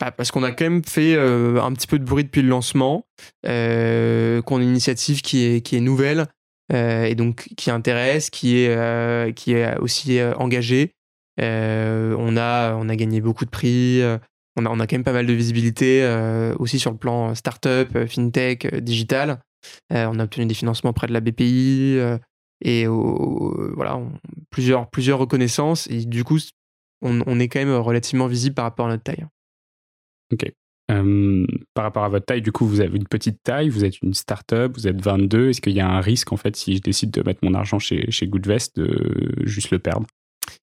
Bah, 0.01 0.11
parce 0.11 0.31
qu'on 0.31 0.43
a 0.43 0.53
quand 0.53 0.65
même 0.65 0.85
fait 0.85 1.17
un 1.17 1.73
petit 1.73 1.87
peu 1.87 1.99
de 1.99 2.05
bruit 2.05 2.25
depuis 2.25 2.43
le 2.43 2.49
lancement, 2.49 3.07
qu'on 3.45 3.51
a 3.51 4.63
une 4.63 4.69
initiative 4.69 5.23
qui 5.23 5.45
est, 5.45 5.61
qui 5.61 5.77
est 5.77 5.81
nouvelle 5.81 6.27
et 6.73 7.15
donc 7.15 7.49
qui 7.57 7.71
intéresse, 7.71 8.31
qui 8.31 8.59
est, 8.59 9.35
qui 9.35 9.53
est 9.53 9.79
aussi 9.79 10.21
engagée. 10.37 10.93
on, 11.39 12.37
a, 12.37 12.75
on 12.75 12.89
a 12.89 12.97
gagné 12.97 13.21
beaucoup 13.21 13.45
de 13.45 13.51
prix, 13.51 14.03
on 14.57 14.67
a, 14.67 14.71
on 14.71 14.81
a 14.81 14.87
quand 14.87 14.97
même 14.97 15.05
pas 15.05 15.13
mal 15.13 15.27
de 15.27 15.33
visibilité 15.33 16.07
aussi 16.59 16.79
sur 16.79 16.91
le 16.91 16.99
plan 16.99 17.35
startup, 17.35 18.07
fintech, 18.07 18.75
digital. 18.83 19.41
on 19.91 20.19
a 20.19 20.25
obtenu 20.25 20.47
des 20.47 20.55
financements 20.55 20.91
auprès 20.91 21.07
de 21.07 21.13
la 21.13 21.21
BPI 21.21 21.99
et 22.61 22.87
voilà, 22.87 24.01
plusieurs, 24.51 24.89
plusieurs 24.91 25.19
reconnaissances. 25.19 25.89
Et 25.89 26.05
du 26.05 26.25
coup, 26.25 26.39
on, 27.03 27.41
est 27.41 27.49
quand 27.49 27.61
même 27.61 27.75
relativement 27.75 28.27
visible 28.27 28.55
par 28.55 28.65
rapport 28.65 28.87
à 28.87 28.91
notre 28.91 29.03
taille. 29.03 29.27
Ok. 30.33 30.53
par 31.75 31.85
rapport 31.85 32.05
à 32.05 32.09
votre 32.09 32.27
taille, 32.27 32.43
du 32.43 32.53
coup, 32.53 32.67
vous 32.67 32.81
avez 32.81 32.97
une 32.97 33.07
petite 33.07 33.43
taille, 33.43 33.69
vous 33.69 33.85
êtes 33.85 34.01
une 34.03 34.15
start-up, 34.15 34.73
vous 34.75 34.87
êtes 34.87 35.01
22. 35.01 35.51
Est-ce 35.51 35.61
qu'il 35.61 35.75
y 35.75 35.81
a 35.81 35.89
un 35.89 36.01
risque, 36.01 36.33
en 36.33 36.37
fait, 36.37 36.57
si 36.57 36.77
je 36.77 36.83
décide 36.83 37.11
de 37.11 37.23
mettre 37.23 37.41
mon 37.45 37.55
argent 37.55 37.79
chez, 37.79 38.11
chez 38.11 38.27
Goodvest, 38.27 38.77
de 38.77 39.45
juste 39.45 39.71
le 39.71 39.79
perdre? 39.79 40.07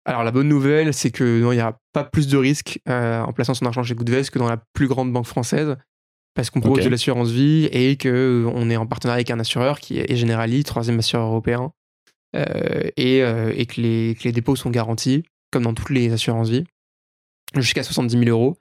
Alors 0.07 0.23
la 0.23 0.31
bonne 0.31 0.49
nouvelle, 0.49 0.95
c'est 0.95 1.11
que 1.11 1.41
il 1.41 1.57
n'y 1.57 1.61
a 1.61 1.77
pas 1.93 2.05
plus 2.05 2.29
de 2.29 2.37
risque 2.37 2.79
euh, 2.89 3.21
en 3.23 3.33
plaçant 3.33 3.55
son 3.55 3.67
argent 3.67 3.83
chez 3.83 3.97
Goodvest 3.97 4.31
que 4.31 4.39
dans 4.39 4.49
la 4.49 4.63
plus 4.73 4.87
grande 4.87 5.13
banque 5.13 5.27
française, 5.27 5.77
parce 6.35 6.49
qu'on 6.49 6.61
propose 6.61 6.85
de 6.85 6.89
l'assurance 6.89 7.31
vie 7.31 7.65
et 7.73 7.97
que 7.97 8.09
euh, 8.47 8.51
on 8.55 8.71
est 8.71 8.77
en 8.77 8.87
partenariat 8.87 9.17
avec 9.17 9.33
un 9.33 9.41
assureur 9.41 9.81
qui 9.81 9.99
est 9.99 10.17
Generali, 10.17 10.63
troisième 10.63 11.01
assureur 11.01 11.27
européen, 11.27 11.73
euh, 12.37 12.89
et, 12.97 13.19
et 13.19 13.67
que, 13.67 13.81
les, 13.81 14.17
que, 14.17 14.25
les, 14.25 14.33
dépôts 14.33 14.55
sont 14.55 14.71
garantis, 14.71 15.25
comme 15.51 15.65
dans 15.65 15.75
toutes 15.75 15.91
les 15.91 16.13
assurances 16.13 16.51
vie, 16.51 16.65
jusqu'à 17.57 17.83
70 17.83 18.17
000 18.17 18.31
euros. 18.31 18.57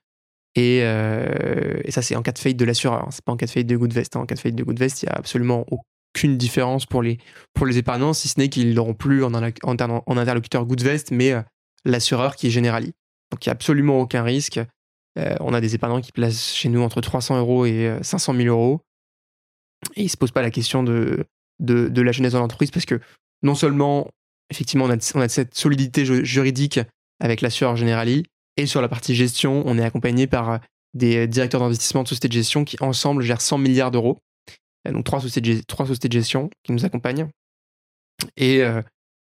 Euh, 0.57 1.81
et, 1.83 1.91
ça, 1.91 2.01
c'est 2.01 2.15
en 2.15 2.21
cas 2.21 2.31
de 2.31 2.39
faillite 2.39 2.57
de 2.57 2.65
l'assureur. 2.65 3.03
Hein. 3.03 3.09
C'est 3.11 3.23
pas 3.23 3.31
en 3.31 3.37
cas 3.37 3.45
de 3.45 3.51
faillite 3.51 3.67
de 3.67 3.77
Goodvest. 3.77 4.15
Hein. 4.15 4.21
En 4.21 4.25
cas 4.25 4.35
de 4.35 4.39
faillite 4.39 4.57
de 4.57 4.63
Goodvest, 4.63 5.03
il 5.03 5.05
n'y 5.05 5.11
a 5.11 5.15
absolument 5.15 5.65
aucune 5.69 6.37
différence 6.37 6.85
pour 6.85 7.01
les, 7.01 7.17
pour 7.53 7.65
les 7.65 7.77
épargnants, 7.77 8.13
si 8.13 8.27
ce 8.27 8.39
n'est 8.39 8.49
qu'ils 8.49 8.73
n'auront 8.73 8.93
plus 8.93 9.23
en, 9.23 9.33
interlocuteur 9.33 10.65
Goodvest, 10.65 11.11
mais 11.11 11.33
euh, 11.33 11.41
l'assureur 11.83 12.35
qui 12.35 12.47
est 12.47 12.51
Generali. 12.51 12.93
Donc 13.31 13.45
il 13.45 13.49
n'y 13.49 13.51
a 13.51 13.53
absolument 13.53 13.99
aucun 13.99 14.23
risque. 14.23 14.59
Euh, 15.17 15.35
on 15.39 15.53
a 15.53 15.61
des 15.61 15.75
épargnants 15.75 16.01
qui 16.01 16.11
placent 16.11 16.53
chez 16.53 16.69
nous 16.69 16.81
entre 16.81 17.01
300 17.01 17.39
euros 17.39 17.65
et 17.65 17.97
500 18.01 18.33
000 18.33 18.47
euros. 18.47 18.81
Et 19.95 20.01
ils 20.01 20.05
ne 20.05 20.09
se 20.09 20.17
posent 20.17 20.31
pas 20.31 20.41
la 20.41 20.51
question 20.51 20.83
de, 20.83 21.25
de, 21.59 21.87
de 21.89 22.01
la 22.01 22.11
jeunesse 22.11 22.33
de 22.33 22.37
l'entreprise 22.37 22.71
parce 22.71 22.85
que 22.85 22.99
non 23.43 23.55
seulement, 23.55 24.07
effectivement, 24.49 24.85
on 24.85 24.89
a, 24.89 25.13
on 25.15 25.21
a 25.21 25.29
cette 25.29 25.55
solidité 25.55 26.05
juridique 26.05 26.79
avec 27.19 27.41
l'assureur 27.41 27.75
Generali, 27.75 28.25
et 28.57 28.65
sur 28.65 28.81
la 28.81 28.87
partie 28.87 29.15
gestion, 29.15 29.63
on 29.65 29.77
est 29.77 29.83
accompagné 29.83 30.27
par 30.27 30.49
euh, 30.49 30.57
des 30.93 31.17
euh, 31.17 31.27
directeurs 31.27 31.61
d'investissement 31.61 32.03
de 32.03 32.07
sociétés 32.07 32.29
de 32.29 32.33
gestion 32.33 32.63
qui 32.63 32.77
ensemble 32.79 33.21
gèrent 33.21 33.41
100 33.41 33.57
milliards 33.57 33.91
d'euros. 33.91 34.19
Euh, 34.87 34.91
donc 34.91 35.03
trois 35.03 35.19
sociétés, 35.19 35.55
de, 35.55 35.61
trois 35.61 35.85
sociétés 35.85 36.07
de 36.07 36.13
gestion 36.13 36.49
qui 36.63 36.71
nous 36.71 36.85
accompagnent. 36.85 37.27
Et, 38.37 38.61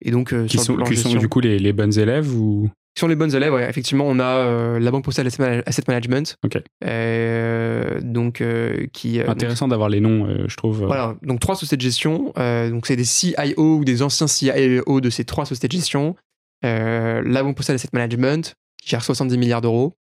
et 0.04 0.10
donc, 0.12 0.32
qui, 0.46 0.56
sont, 0.56 0.76
qui 0.76 0.96
sont, 0.96 1.14
du 1.16 1.28
coup 1.28 1.40
les, 1.40 1.58
les, 1.58 1.72
bonnes 1.72 1.98
élèves 1.98 2.32
ou? 2.32 2.70
Qui 2.94 3.00
sont 3.00 3.08
les 3.08 3.16
bonnes 3.16 3.34
élèves, 3.34 3.52
ouais. 3.52 3.68
Effectivement, 3.68 4.04
on 4.06 4.20
a 4.20 4.78
la 4.78 4.90
Banque 4.92 5.04
Postale 5.04 5.26
Asset 5.26 5.82
Management. 5.88 6.36
Ok. 6.44 6.62
donc, 8.02 8.42
qui. 8.92 9.20
Intéressant 9.20 9.66
d'avoir 9.66 9.88
les 9.88 10.00
noms, 10.00 10.46
je 10.46 10.56
trouve. 10.56 10.84
Voilà. 10.84 11.16
Donc, 11.22 11.40
trois 11.40 11.56
sociétés 11.56 11.76
de 11.76 11.82
gestion. 11.82 12.32
donc, 12.36 12.86
c'est 12.86 12.94
des 12.94 13.04
CIO 13.04 13.78
ou 13.78 13.84
des 13.84 14.00
anciens 14.02 14.28
CIO 14.28 15.00
de 15.00 15.10
ces 15.10 15.24
trois 15.24 15.44
sociétés 15.44 15.66
de 15.66 15.72
gestion. 15.72 16.14
la 16.62 17.42
Banque 17.42 17.56
Postale 17.56 17.74
Asset 17.74 17.88
Management, 17.92 18.54
qui 18.84 18.90
gère 18.90 19.02
70 19.02 19.38
milliards 19.38 19.62
d'euros. 19.62 19.96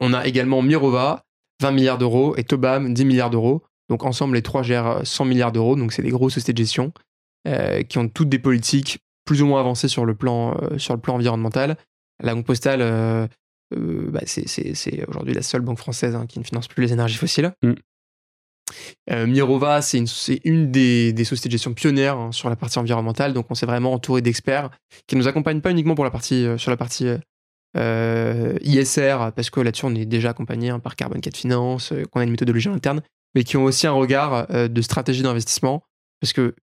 On 0.00 0.12
a 0.12 0.26
également 0.26 0.62
Mirova, 0.62 1.24
20 1.60 1.70
milliards 1.70 1.98
d'euros, 1.98 2.34
et 2.36 2.44
Tobam, 2.44 2.92
10 2.92 3.04
milliards 3.04 3.30
d'euros. 3.30 3.62
Donc 3.88 4.04
ensemble, 4.04 4.34
les 4.34 4.42
trois 4.42 4.62
gèrent 4.62 5.06
100 5.06 5.24
milliards 5.24 5.52
d'euros. 5.52 5.76
Donc 5.76 5.92
c'est 5.92 6.02
des 6.02 6.10
grosses 6.10 6.34
sociétés 6.34 6.52
de 6.52 6.58
gestion 6.58 6.92
euh, 7.46 7.82
qui 7.82 7.98
ont 7.98 8.08
toutes 8.08 8.28
des 8.28 8.40
politiques 8.40 8.98
plus 9.24 9.42
ou 9.42 9.46
moins 9.46 9.60
avancées 9.60 9.88
sur 9.88 10.04
le 10.04 10.14
plan, 10.14 10.56
euh, 10.60 10.78
sur 10.78 10.94
le 10.94 11.00
plan 11.00 11.14
environnemental. 11.14 11.76
La 12.20 12.34
Banque 12.34 12.46
Postale, 12.46 12.80
euh, 12.82 13.28
bah, 13.70 14.20
c'est 14.26 15.08
aujourd'hui 15.08 15.34
la 15.34 15.42
seule 15.42 15.60
banque 15.60 15.78
française 15.78 16.16
hein, 16.16 16.26
qui 16.26 16.40
ne 16.40 16.44
finance 16.44 16.66
plus 16.66 16.82
les 16.82 16.92
énergies 16.92 17.16
fossiles. 17.16 17.52
Mm. 17.62 17.74
Mirova, 19.26 19.82
c'est 19.82 19.98
une, 19.98 20.06
une 20.44 20.70
des, 20.70 21.12
des, 21.12 21.24
sociétés 21.24 21.48
de 21.48 21.52
gestion 21.52 21.74
pionnières 21.74 22.16
hein, 22.16 22.32
sur 22.32 22.48
la 22.48 22.56
partie 22.56 22.78
environnementale, 22.78 23.34
donc 23.34 23.46
on 23.50 23.54
s'est 23.54 23.66
vraiment 23.66 23.92
entouré 23.92 24.22
d'experts 24.22 24.70
qui 25.06 25.16
nous 25.16 25.28
accompagnent 25.28 25.60
pas 25.60 25.70
uniquement 25.70 25.94
pour 25.94 26.04
la 26.04 26.10
partie, 26.10 26.46
sur 26.56 26.70
la 26.70 26.78
partie 26.78 27.06
euh, 27.76 28.58
ISR, 28.62 29.30
parce 29.34 29.50
que 29.50 29.60
là-dessus, 29.60 29.86
on 29.86 29.94
est 29.94 30.04
déjà 30.04 30.30
accompagné 30.30 30.70
hein, 30.70 30.78
par 30.78 30.96
Carbon 30.96 31.18
4 31.18 31.36
Finance, 31.36 31.92
euh, 31.92 32.04
qu'on 32.04 32.20
a 32.20 32.24
une 32.24 32.30
méthodologie 32.30 32.68
interne, 32.68 33.00
mais 33.34 33.44
qui 33.44 33.56
ont 33.56 33.64
aussi 33.64 33.86
un 33.86 33.92
regard 33.92 34.46
euh, 34.50 34.68
de 34.68 34.82
stratégie 34.82 35.22
d'investissement, 35.22 35.82
parce 36.20 36.32
que 36.32 36.54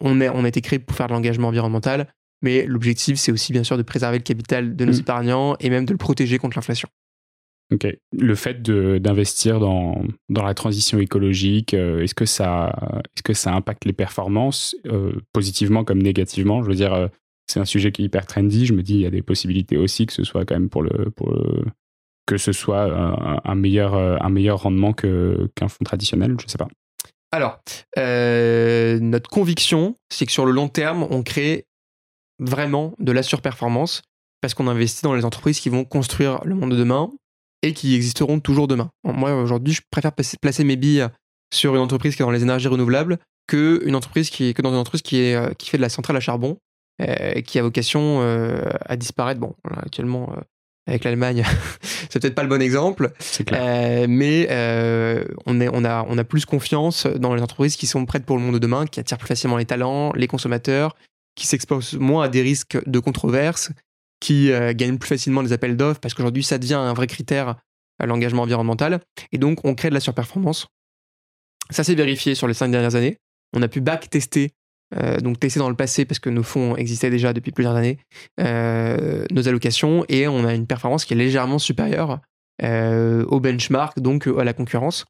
on, 0.00 0.20
est, 0.20 0.28
on 0.28 0.44
a 0.44 0.48
été 0.48 0.60
créé 0.60 0.78
pour 0.78 0.94
faire 0.94 1.06
de 1.06 1.12
l'engagement 1.12 1.48
environnemental, 1.48 2.12
mais 2.42 2.66
l'objectif, 2.66 3.18
c'est 3.18 3.32
aussi 3.32 3.52
bien 3.52 3.64
sûr 3.64 3.78
de 3.78 3.82
préserver 3.82 4.18
le 4.18 4.22
capital 4.22 4.76
de 4.76 4.84
nos 4.84 4.92
mm. 4.92 5.00
épargnants 5.00 5.56
et 5.58 5.70
même 5.70 5.86
de 5.86 5.92
le 5.92 5.98
protéger 5.98 6.38
contre 6.38 6.58
l'inflation. 6.58 6.88
Ok. 7.72 7.86
Le 8.12 8.34
fait 8.34 8.62
d'investir 8.62 9.60
dans, 9.60 10.02
dans, 10.28 10.42
la 10.42 10.54
transition 10.54 10.98
écologique, 10.98 11.72
est-ce 11.72 12.16
que, 12.16 12.26
ça, 12.26 12.74
est 13.14 13.20
-ce 13.20 13.22
que 13.22 13.32
ça 13.32 13.54
impacte 13.54 13.84
les 13.84 13.92
performances 13.92 14.74
positivement 15.32 15.84
comme 15.84 16.02
négativement? 16.02 16.64
Je 16.64 16.68
veux 16.68 16.74
dire, 16.74 17.10
c'est 17.50 17.60
un 17.60 17.64
sujet 17.64 17.92
qui 17.92 18.02
est 18.02 18.04
hyper 18.06 18.26
trendy. 18.26 18.66
Je 18.66 18.72
me 18.72 18.82
dis, 18.82 18.94
il 18.94 19.00
y 19.00 19.06
a 19.06 19.10
des 19.10 19.22
possibilités 19.22 19.76
aussi 19.76 20.06
que 20.06 20.12
ce 20.12 20.24
soit 20.24 20.44
quand 20.44 20.54
même 20.54 20.70
pour 20.70 20.82
le, 20.82 21.10
pour 21.10 21.36
que 22.26 22.38
ce 22.38 22.52
soit 22.52 22.84
un, 23.44 23.54
meilleur, 23.56 23.94
un 23.94 24.28
meilleur 24.28 24.62
rendement 24.62 24.92
qu'un 24.92 25.68
fonds 25.68 25.84
traditionnel. 25.84 26.36
Je 26.38 26.46
ne 26.46 26.50
sais 26.50 26.58
pas. 26.58 26.68
Alors, 27.32 27.60
euh, 27.98 28.98
notre 29.00 29.30
conviction, 29.30 29.94
c'est 30.12 30.26
que 30.26 30.32
sur 30.32 30.46
le 30.46 30.52
long 30.52 30.68
terme, 30.68 31.06
on 31.10 31.22
crée 31.22 31.66
vraiment 32.38 32.94
de 32.98 33.12
la 33.12 33.22
surperformance 33.22 34.02
parce 34.40 34.54
qu'on 34.54 34.66
investit 34.66 35.02
dans 35.02 35.14
les 35.14 35.24
entreprises 35.24 35.60
qui 35.60 35.68
vont 35.68 35.84
construire 35.84 36.40
le 36.44 36.54
monde 36.54 36.72
de 36.72 36.76
demain 36.76 37.10
et 37.62 37.72
qui 37.74 37.94
existeront 37.94 38.40
toujours 38.40 38.66
demain. 38.66 38.90
Moi, 39.04 39.34
aujourd'hui, 39.34 39.74
je 39.74 39.82
préfère 39.90 40.12
placer 40.12 40.64
mes 40.64 40.76
billes 40.76 41.06
sur 41.52 41.74
une 41.74 41.82
entreprise 41.82 42.16
qui 42.16 42.22
est 42.22 42.24
dans 42.24 42.30
les 42.30 42.42
énergies 42.42 42.68
renouvelables 42.68 43.18
que, 43.46 43.82
une 43.84 43.94
entreprise 43.94 44.30
qui 44.30 44.48
est, 44.48 44.54
que 44.54 44.62
dans 44.62 44.70
une 44.70 44.78
entreprise 44.78 45.02
qui, 45.02 45.18
est, 45.18 45.34
euh, 45.34 45.52
qui 45.54 45.68
fait 45.68 45.76
de 45.76 45.82
la 45.82 45.88
centrale 45.88 46.16
à 46.16 46.20
charbon 46.20 46.52
euh, 46.52 46.56
qui 47.42 47.58
a 47.58 47.62
vocation 47.62 48.20
euh, 48.20 48.62
à 48.86 48.96
disparaître. 48.96 49.40
Bon, 49.40 49.54
actuellement, 49.76 50.32
euh, 50.36 50.40
avec 50.86 51.04
l'Allemagne, 51.04 51.44
c'est 52.10 52.20
peut-être 52.20 52.34
pas 52.34 52.42
le 52.42 52.48
bon 52.48 52.60
exemple, 52.60 53.12
mais 54.08 54.46
on, 55.46 55.60
est, 55.60 55.68
on, 55.72 55.84
a, 55.84 56.04
on 56.08 56.18
a 56.18 56.24
plus 56.24 56.44
confiance 56.44 57.06
dans 57.06 57.34
les 57.34 57.42
entreprises 57.42 57.76
qui 57.76 57.86
sont 57.86 58.04
prêtes 58.06 58.24
pour 58.24 58.36
le 58.36 58.42
monde 58.42 58.54
de 58.54 58.58
demain, 58.58 58.86
qui 58.86 59.00
attirent 59.00 59.18
plus 59.18 59.28
facilement 59.28 59.56
les 59.56 59.66
talents, 59.66 60.12
les 60.14 60.26
consommateurs, 60.26 60.96
qui 61.36 61.46
s'exposent 61.46 61.94
moins 61.94 62.24
à 62.24 62.28
des 62.28 62.42
risques 62.42 62.78
de 62.86 62.98
controverses, 62.98 63.70
qui 64.20 64.50
gagnent 64.74 64.98
plus 64.98 65.08
facilement 65.08 65.42
des 65.42 65.52
appels 65.52 65.76
d'offres, 65.76 66.00
parce 66.00 66.14
qu'aujourd'hui, 66.14 66.42
ça 66.42 66.58
devient 66.58 66.74
un 66.74 66.92
vrai 66.92 67.06
critère 67.06 67.56
à 68.00 68.06
l'engagement 68.06 68.42
environnemental. 68.42 69.00
Et 69.30 69.38
donc, 69.38 69.64
on 69.64 69.74
crée 69.74 69.90
de 69.90 69.94
la 69.94 70.00
surperformance. 70.00 70.66
Ça 71.70 71.84
s'est 71.84 71.94
vérifié 71.94 72.34
sur 72.34 72.48
les 72.48 72.54
cinq 72.54 72.70
dernières 72.70 72.96
années. 72.96 73.18
On 73.52 73.62
a 73.62 73.68
pu 73.68 73.80
back-tester 73.80 74.44
euh, 74.46 74.59
donc 75.22 75.38
tester 75.38 75.60
dans 75.60 75.68
le 75.68 75.76
passé 75.76 76.04
parce 76.04 76.18
que 76.18 76.30
nos 76.30 76.42
fonds 76.42 76.76
existaient 76.76 77.10
déjà 77.10 77.32
depuis 77.32 77.52
plusieurs 77.52 77.76
années, 77.76 77.98
euh, 78.40 79.24
nos 79.30 79.48
allocations, 79.48 80.04
et 80.08 80.26
on 80.28 80.44
a 80.44 80.54
une 80.54 80.66
performance 80.66 81.04
qui 81.04 81.14
est 81.14 81.16
légèrement 81.16 81.58
supérieure 81.58 82.20
euh, 82.62 83.24
au 83.26 83.40
benchmark, 83.40 84.00
donc 84.00 84.26
à 84.26 84.44
la 84.44 84.52
concurrence. 84.52 85.04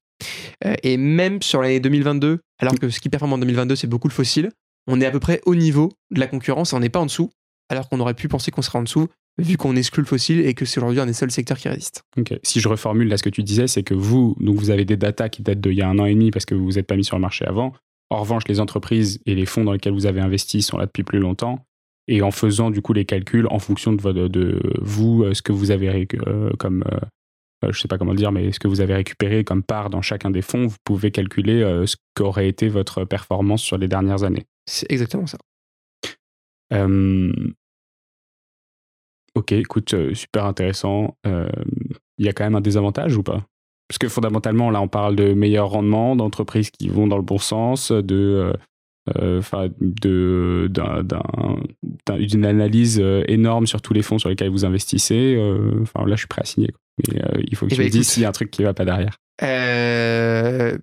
et 0.82 0.96
même 0.96 1.40
sur 1.42 1.62
l'année 1.62 1.80
2022, 1.80 2.40
alors 2.58 2.74
que 2.74 2.90
ce 2.90 3.00
qui 3.00 3.08
performe 3.08 3.32
en 3.32 3.38
2022, 3.38 3.76
c'est 3.76 3.86
beaucoup 3.86 4.08
le 4.08 4.12
fossile, 4.12 4.50
on 4.86 5.00
est 5.00 5.06
à 5.06 5.10
peu 5.10 5.20
près 5.20 5.40
au 5.46 5.54
niveau 5.54 5.90
de 6.10 6.20
la 6.20 6.26
concurrence, 6.26 6.72
on 6.72 6.80
n'est 6.80 6.88
pas 6.88 7.00
en 7.00 7.06
dessous, 7.06 7.30
alors 7.70 7.88
qu'on 7.88 8.00
aurait 8.00 8.14
pu 8.14 8.28
penser 8.28 8.50
qu'on 8.50 8.62
serait 8.62 8.78
en 8.78 8.82
dessous, 8.82 9.08
vu 9.38 9.56
qu'on 9.56 9.76
exclut 9.76 10.02
le 10.02 10.06
fossile 10.06 10.40
et 10.40 10.54
que 10.54 10.64
c'est 10.64 10.80
aujourd'hui 10.80 11.00
un 11.00 11.06
des 11.06 11.12
seuls 11.12 11.30
secteurs 11.30 11.58
qui 11.58 11.68
résiste. 11.68 12.02
Si 12.42 12.60
je 12.60 12.68
reformule 12.68 13.08
là 13.08 13.16
ce 13.16 13.22
que 13.22 13.30
tu 13.30 13.42
disais, 13.42 13.66
c'est 13.66 13.82
que 13.82 13.94
vous, 13.94 14.36
donc 14.40 14.56
vous 14.56 14.70
avez 14.70 14.84
des 14.84 14.96
datas 14.96 15.28
qui 15.28 15.42
datent 15.42 15.60
d'il 15.60 15.74
y 15.74 15.82
a 15.82 15.88
un 15.88 15.98
an 15.98 16.04
et 16.04 16.14
demi 16.14 16.30
parce 16.30 16.44
que 16.44 16.54
vous 16.54 16.64
vous 16.64 16.78
êtes 16.78 16.86
pas 16.86 16.96
mis 16.96 17.04
sur 17.04 17.16
le 17.16 17.22
marché 17.22 17.46
avant. 17.46 17.72
En 18.10 18.20
revanche, 18.20 18.42
les 18.48 18.60
entreprises 18.60 19.20
et 19.24 19.34
les 19.36 19.46
fonds 19.46 19.64
dans 19.64 19.72
lesquels 19.72 19.92
vous 19.92 20.06
avez 20.06 20.20
investi 20.20 20.62
sont 20.62 20.76
là 20.76 20.86
depuis 20.86 21.04
plus 21.04 21.20
longtemps. 21.20 21.64
Et 22.08 22.22
en 22.22 22.32
faisant 22.32 22.70
du 22.70 22.82
coup 22.82 22.92
les 22.92 23.04
calculs 23.04 23.46
en 23.50 23.60
fonction 23.60 23.92
de, 23.92 24.28
de 24.28 24.60
vous, 24.80 25.22
euh, 25.22 25.32
ce 25.32 25.42
que 25.42 25.52
vous 25.52 25.70
avez 25.70 26.08
euh, 26.26 26.50
comme, 26.58 26.82
euh, 27.62 27.70
je 27.70 27.80
sais 27.80 27.86
pas 27.86 27.98
comment 27.98 28.10
le 28.10 28.18
dire, 28.18 28.32
mais 28.32 28.50
ce 28.50 28.58
que 28.58 28.66
vous 28.66 28.80
avez 28.80 28.94
récupéré 28.94 29.44
comme 29.44 29.62
part 29.62 29.90
dans 29.90 30.02
chacun 30.02 30.30
des 30.30 30.42
fonds, 30.42 30.66
vous 30.66 30.76
pouvez 30.82 31.12
calculer 31.12 31.62
ce 31.86 31.94
qu'aurait 32.16 32.48
été 32.48 32.68
votre 32.68 33.04
performance 33.04 33.62
sur 33.62 33.78
les 33.78 33.86
dernières 33.86 34.24
années. 34.24 34.46
C'est 34.66 34.90
exactement 34.90 35.26
ça. 35.26 35.38
ok, 39.34 39.52
écoute, 39.52 39.94
super 40.14 40.46
intéressant. 40.46 41.16
Il 41.24 42.26
y 42.26 42.28
a 42.28 42.32
quand 42.32 42.44
même 42.44 42.56
un 42.56 42.60
désavantage 42.60 43.16
ou 43.16 43.22
pas? 43.22 43.46
Parce 43.90 43.98
que 43.98 44.08
fondamentalement, 44.08 44.70
là, 44.70 44.80
on 44.80 44.86
parle 44.86 45.16
de 45.16 45.34
meilleur 45.34 45.70
rendement, 45.70 46.14
d'entreprises 46.14 46.70
qui 46.70 46.88
vont 46.88 47.08
dans 47.08 47.16
le 47.16 47.24
bon 47.24 47.38
sens, 47.38 47.90
de, 47.90 48.52
euh, 49.16 49.42
euh 49.56 49.68
d'une 52.16 52.44
analyse 52.44 53.00
euh, 53.00 53.24
énorme 53.26 53.66
sur 53.66 53.82
tous 53.82 53.92
les 53.92 54.02
fonds 54.02 54.20
sur 54.20 54.28
lesquels 54.28 54.48
vous 54.48 54.64
investissez. 54.64 55.36
Enfin, 55.82 56.06
là, 56.06 56.14
je 56.14 56.20
suis 56.20 56.28
prêt 56.28 56.42
à 56.42 56.44
signer. 56.44 56.70
Mais 56.98 57.20
il 57.48 57.56
faut 57.56 57.66
que 57.66 57.72
Eh 57.72 57.74
tu 57.74 57.80
ben, 57.80 57.86
me 57.86 57.90
dises 57.90 58.06
s'il 58.06 58.22
y 58.22 58.26
a 58.26 58.28
un 58.28 58.32
truc 58.32 58.52
qui 58.52 58.62
va 58.62 58.74
pas 58.74 58.84
derrière. 58.84 59.16
Euh, 59.42 60.78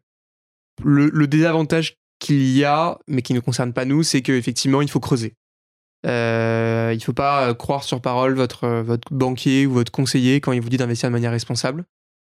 le, 0.84 1.10
le 1.10 1.28
désavantage 1.28 1.96
qu'il 2.20 2.44
y 2.58 2.66
a, 2.66 3.00
mais 3.08 3.22
qui 3.22 3.34
ne 3.34 3.40
concerne 3.40 3.72
pas 3.72 3.86
nous, 3.86 4.04
c'est 4.04 4.22
qu'effectivement, 4.22 4.82
il 4.82 4.90
faut 4.90 5.00
creuser. 5.00 5.36
Il 6.04 6.10
ne 6.10 7.00
faut 7.02 7.14
pas 7.14 7.54
croire 7.54 7.86
sur 7.86 8.02
parole 8.02 8.34
votre, 8.34 8.68
votre 8.82 9.14
banquier 9.14 9.66
ou 9.66 9.72
votre 9.72 9.94
conseiller 9.94 10.42
quand 10.42 10.52
il 10.52 10.60
vous 10.60 10.68
dit 10.68 10.76
d'investir 10.76 11.08
de 11.08 11.14
manière 11.14 11.32
responsable. 11.32 11.86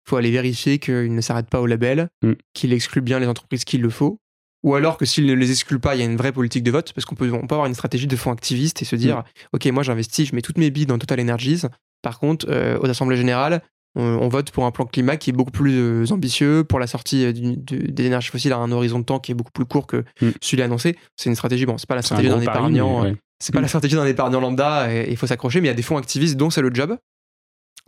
Il 0.05 0.09
faut 0.09 0.17
aller 0.17 0.31
vérifier 0.31 0.79
qu'il 0.79 1.13
ne 1.13 1.21
s'arrête 1.21 1.49
pas 1.49 1.61
au 1.61 1.65
label, 1.67 2.09
Mm. 2.23 2.33
qu'il 2.53 2.73
exclut 2.73 3.01
bien 3.01 3.19
les 3.19 3.27
entreprises 3.27 3.63
qu'il 3.65 3.81
le 3.81 3.89
faut. 3.89 4.19
Ou 4.63 4.75
alors 4.75 4.97
que 4.97 5.05
s'il 5.05 5.25
ne 5.25 5.33
les 5.33 5.49
exclut 5.51 5.79
pas, 5.79 5.95
il 5.95 5.99
y 5.99 6.01
a 6.03 6.05
une 6.05 6.17
vraie 6.17 6.31
politique 6.31 6.63
de 6.63 6.69
vote, 6.71 6.93
parce 6.93 7.05
qu'on 7.05 7.15
peut, 7.15 7.31
on 7.33 7.47
peut 7.47 7.55
avoir 7.55 7.65
une 7.67 7.73
stratégie 7.73 8.05
de 8.07 8.15
fonds 8.15 8.31
activiste 8.31 8.81
et 8.81 8.85
se 8.85 8.95
dire, 8.95 9.23
OK, 9.53 9.65
moi 9.67 9.81
j'investis, 9.83 10.27
je 10.29 10.35
mets 10.35 10.41
toutes 10.43 10.57
mes 10.59 10.69
billes 10.69 10.85
dans 10.85 10.99
Total 10.99 11.19
Energies. 11.19 11.63
Par 12.03 12.19
contre, 12.19 12.45
euh, 12.49 12.77
aux 12.79 12.87
assemblées 12.89 13.17
générales, 13.17 13.61
on, 13.95 14.03
on 14.03 14.29
vote 14.29 14.51
pour 14.51 14.65
un 14.65 14.71
plan 14.71 14.85
climat 14.85 15.17
qui 15.17 15.31
est 15.31 15.33
beaucoup 15.33 15.51
plus 15.51 15.73
euh, 15.77 16.05
ambitieux, 16.11 16.63
pour 16.63 16.79
la 16.79 16.85
sortie 16.87 17.25
euh, 17.25 17.33
du- 17.33 17.57
du- 17.57 17.91
des 17.91 18.05
énergies 18.05 18.29
fossiles 18.29 18.53
à 18.53 18.57
un 18.57 18.71
horizon 18.71 18.99
de 18.99 19.03
temps 19.05 19.19
qui 19.19 19.31
est 19.31 19.35
beaucoup 19.35 19.51
plus 19.51 19.65
court 19.65 19.87
que 19.87 20.03
Mm. 20.21 20.29
celui 20.41 20.61
annoncé. 20.63 20.95
C'est 21.17 21.29
une 21.29 21.35
stratégie, 21.35 21.65
bon, 21.65 21.77
c'est 21.79 21.89
pas 21.89 21.95
la 21.95 22.01
stratégie 22.03 22.29
d'un 22.29 22.39
épargnant. 22.41 23.01
ouais. 23.03 23.15
C'est 23.39 23.53
pas 23.53 23.59
Mm. 23.59 23.63
la 23.63 23.67
stratégie 23.67 23.95
d'un 23.95 24.05
épargnant 24.05 24.39
lambda 24.39 24.93
et 24.93 25.09
il 25.09 25.17
faut 25.17 25.25
s'accrocher, 25.27 25.59
mais 25.61 25.67
il 25.67 25.71
y 25.71 25.73
a 25.73 25.75
des 25.75 25.81
fonds 25.81 25.97
activistes 25.97 26.37
dont 26.37 26.49
c'est 26.51 26.61
le 26.61 26.71
job. 26.73 26.95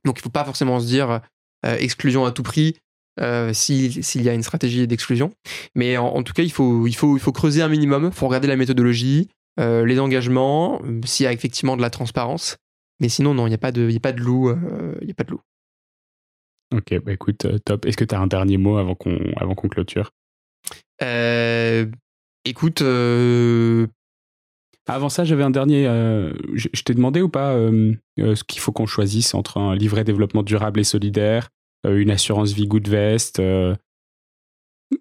Donc 0.06 0.18
il 0.20 0.22
faut 0.22 0.30
pas 0.30 0.44
forcément 0.44 0.80
se 0.80 0.88
dire 0.88 1.22
exclusion 1.64 2.26
à 2.26 2.32
tout 2.32 2.44
prix 2.44 2.76
euh, 3.20 3.54
si- 3.54 4.02
s'il 4.04 4.24
y 4.24 4.30
a 4.30 4.34
une 4.34 4.44
stratégie 4.44 4.88
d'exclusion. 4.88 5.32
Mais 5.76 5.98
en, 5.98 6.08
en 6.08 6.24
tout 6.24 6.34
cas, 6.34 6.44
il 6.44 6.52
faut, 6.52 6.88
il, 6.88 6.94
faut, 6.96 7.16
il 7.16 7.20
faut 7.20 7.32
creuser 7.32 7.62
un 7.62 7.70
minimum, 7.70 8.06
il 8.06 8.12
faut 8.12 8.28
regarder 8.28 8.48
la 8.48 8.56
méthodologie, 8.56 9.30
euh, 9.60 9.86
les 9.86 10.00
engagements, 10.00 10.82
euh, 10.84 11.00
s'il 11.06 11.26
y 11.26 11.28
a 11.28 11.32
effectivement 11.34 11.78
de 11.78 11.82
la 11.82 11.90
transparence. 11.92 12.58
Mais 13.00 13.10
sinon, 13.10 13.34
non, 13.34 13.46
il 13.46 13.50
n'y 13.50 13.56
a, 13.56 13.60
pas 13.60 13.72
de- 13.72 13.90
y 13.90 13.98
a 13.98 14.00
pas 14.00 14.14
de 14.14 14.22
loup. 14.22 14.50
euh, 14.50 14.96
y 15.02 15.12
a 15.12 15.14
pas 15.14 15.24
de 15.24 15.32
loup. 15.32 15.42
Ok, 16.76 16.96
bah 17.04 17.12
écoute, 17.14 17.46
euh, 17.46 17.60
top. 17.60 17.86
Est-ce 17.86 17.98
que 17.98 18.04
tu 18.06 18.16
as 18.16 18.20
un 18.20 18.26
dernier 18.28 18.58
mot 18.58 18.78
avant 18.78 18.96
qu'on 18.96 19.20
avant 19.38 19.54
qu'on 19.54 19.68
clôture? 19.68 20.10
Euh, 21.04 21.86
écoute, 22.46 22.82
euh, 22.82 23.86
Avant 24.88 25.10
ça, 25.10 25.24
j'avais 25.24 25.44
un 25.44 25.52
dernier. 25.52 25.88
euh, 25.88 26.34
je 26.56 26.68
je 26.74 26.82
t'ai 26.84 26.94
demandé 26.96 27.22
ou 27.22 27.30
pas 27.30 27.54
euh, 27.54 27.94
euh, 28.20 28.36
ce 28.36 28.44
qu'il 28.44 28.60
faut 28.60 28.72
qu'on 28.72 28.88
choisisse 28.88 29.34
entre 29.36 29.58
un 29.58 29.76
livret 29.76 30.04
développement 30.04 30.42
durable 30.44 30.80
et 30.80 30.84
solidaire, 30.84 31.50
euh, 31.50 31.53
une 31.86 32.12
assurance 32.12 32.54
vie 32.54 32.68
Good 32.68 32.88
Vest. 32.88 33.40
euh, 33.40 33.76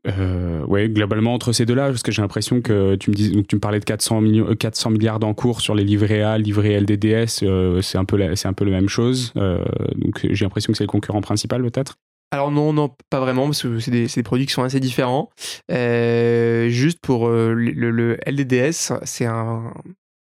euh, 0.07 0.65
ouais, 0.67 0.89
globalement 0.89 1.35
entre 1.35 1.53
ces 1.53 1.67
deux-là, 1.67 1.89
parce 1.89 2.03
que 2.03 2.13
j'ai 2.13 2.23
l'impression 2.23 2.61
que 2.61 2.95
tu 2.97 3.11
me 3.11 3.15
dis, 3.15 3.31
donc 3.31 3.47
tu 3.47 3.57
me 3.57 3.61
parlais 3.61 3.81
de 3.81 3.85
400 3.85 4.21
millions, 4.21 4.49
euh, 4.49 4.55
400 4.55 4.91
milliards 4.91 5.19
d'encours 5.19 5.61
sur 5.61 5.75
les 5.75 5.85
livrets 5.85 6.23
A, 6.23 6.39
livrets 6.39 6.81
LDDS, 6.81 7.43
euh, 7.43 7.81
c'est 7.83 7.99
un 7.99 8.05
peu 8.05 8.17
la, 8.17 8.37
c'est 8.37 8.49
un 8.49 8.53
peu 8.53 8.65
la 8.65 8.71
même 8.73 8.89
chose. 8.89 9.33
euh, 9.37 9.65
donc 9.97 10.21
j'ai 10.31 10.45
l'impression 10.45 10.73
que 10.73 10.79
c'est 10.79 10.85
le 10.85 10.89
concurrent 10.89 11.21
principal 11.21 11.63
peut-être. 11.63 11.97
Alors 12.31 12.51
non, 12.51 12.73
non, 12.73 12.91
pas 13.11 13.21
vraiment, 13.21 13.45
parce 13.45 13.63
que 13.63 13.79
c'est 13.79 13.91
des, 13.91 14.23
produits 14.23 14.47
qui 14.47 14.55
sont 14.55 14.63
assez 14.63 14.81
différents. 14.81 15.29
Euh, 15.71 16.69
juste 16.71 16.99
pour 17.03 17.29
euh, 17.29 17.53
le, 17.53 17.91
le 17.91 18.17
LDDS, 18.27 18.95
c'est 19.05 19.27
un... 19.27 19.75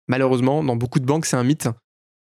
Malheureusement, 0.10 0.66
dans 0.66 0.76
beaucoup 0.76 1.00
de 1.00 1.06
banques, 1.06 1.26
c'est 1.26 1.38
un 1.38 1.46
mythe. 1.46 1.70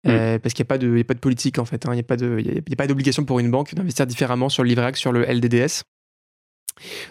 Euh, 0.08 0.38
Parce 0.38 0.52
qu'il 0.54 0.62
n'y 0.64 0.66
a, 0.66 0.70
pas 0.70 0.78
de- 0.78 0.98
a 1.00 1.04
pas 1.04 1.14
de 1.14 1.20
politique, 1.20 1.58
en 1.58 1.64
fait. 1.64 1.86
hein. 1.86 1.90
Il 1.92 1.96
n'y 1.96 2.00
a 2.00 2.02
pas 2.02 2.16
de- 2.16 2.86
d'obligation 2.88 3.24
pour 3.24 3.38
une 3.38 3.50
banque 3.50 3.74
d'investir 3.74 4.06
différemment 4.06 4.48
sur 4.48 4.62
le 4.64 4.68
livret 4.68 4.86
A 4.86 4.94
sur 4.94 5.12
le 5.12 5.22
LDDS. 5.24 5.82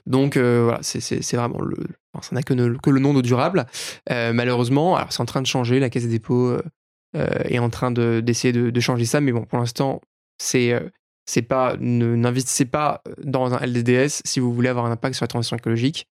Donc 0.05 0.37
euh, 0.37 0.63
voilà, 0.63 0.79
c'est- 0.81 1.35
vraiment 1.35 1.61
le... 1.61 1.77
ça 2.21 2.35
n'a 2.35 2.41
que, 2.43 2.53
que 2.77 2.89
le 2.89 2.99
nom 2.99 3.13
de 3.13 3.21
durable. 3.21 3.65
Euh, 4.09 4.33
malheureusement, 4.33 4.97
c'est 5.09 5.21
en 5.21 5.25
train 5.25 5.41
de 5.41 5.47
changer, 5.47 5.79
la 5.79 5.89
Caisse 5.89 6.03
des 6.03 6.09
dépôts 6.09 6.57
est 7.13 7.59
en 7.59 7.69
train 7.69 7.91
de- 7.91 8.21
d'essayer 8.23 8.51
de, 8.53 8.69
de 8.69 8.79
changer 8.79 9.05
ça, 9.05 9.21
mais 9.21 9.31
bon, 9.31 9.43
pour 9.45 9.59
l'instant, 9.59 10.01
c'est... 10.37 10.73
c'est 11.25 11.41
pas 11.43 11.75
n'investissez 11.79 12.65
pas 12.65 13.03
dans 13.23 13.53
un 13.53 13.59
LDDS 13.59 14.21
si 14.25 14.39
vous 14.39 14.53
voulez 14.53 14.69
avoir 14.69 14.85
un 14.85 14.91
impact 14.91 15.15
sur 15.15 15.23
la 15.23 15.27
transition 15.27 15.55
écologique. 15.55 16.07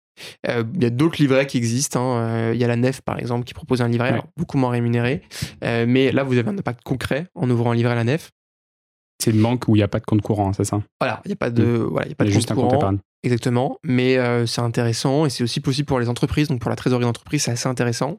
Euh, 0.48 0.64
Il 0.74 0.82
y 0.82 0.86
a 0.86 0.90
d'autres 0.90 1.16
livrets 1.20 1.46
qui 1.46 1.56
existent. 1.58 2.00
hein. 2.16 2.20
Euh, 2.50 2.54
Il 2.54 2.60
y 2.60 2.64
a 2.64 2.68
la 2.68 2.76
Nef 2.76 3.00
par 3.02 3.18
exemple 3.18 3.44
qui 3.44 3.54
propose 3.54 3.82
un 3.82 3.88
livret 3.88 4.08
Ouais. 4.08 4.12
alors, 4.14 4.28
beaucoup 4.36 4.58
moins 4.58 4.70
rémunéré, 4.70 5.22
Euh, 5.64 5.84
mais 5.88 6.12
là 6.12 6.24
vous 6.24 6.36
avez 6.38 6.48
un 6.48 6.58
impact 6.58 6.82
concret 6.84 7.26
en 7.34 7.48
ouvrant 7.50 7.72
un 7.72 7.74
livret 7.74 7.92
à 7.92 7.96
la 7.96 8.04
Nef. 8.04 8.30
C'est 9.22 9.32
une 9.32 9.42
banque 9.42 9.64
où 9.66 9.74
il 9.74 9.80
n'y 9.80 9.82
a 9.82 9.88
pas 9.88 9.98
de 9.98 10.04
compte 10.04 10.22
courant, 10.22 10.52
c'est 10.52 10.64
ça? 10.64 10.80
Voilà, 11.00 11.20
il 11.24 11.28
n'y 11.28 11.32
a 11.32 11.36
pas 11.36 11.50
de 11.50 11.64
voilà, 11.64 12.06
il 12.06 12.10
y 12.10 12.12
a 12.12 12.14
pas 12.14 12.24
Il 12.24 12.28
y 12.28 12.30
de 12.30 12.34
juste 12.34 12.48
compte 12.48 12.58
un 12.58 12.60
compte 12.62 12.70
courant. 12.70 12.80
épargne. 12.82 12.98
Exactement, 13.24 13.78
mais 13.82 14.16
c'est 14.46 14.60
intéressant 14.60 15.26
et 15.26 15.30
c'est 15.30 15.42
aussi 15.42 15.58
possible 15.60 15.86
pour 15.86 15.98
les 15.98 16.08
entreprises, 16.08 16.46
donc 16.48 16.60
pour 16.60 16.70
la 16.70 16.76
trésorerie 16.76 17.04
d'entreprise, 17.04 17.42
c'est 17.42 17.50
assez 17.50 17.68
intéressant. 17.68 18.18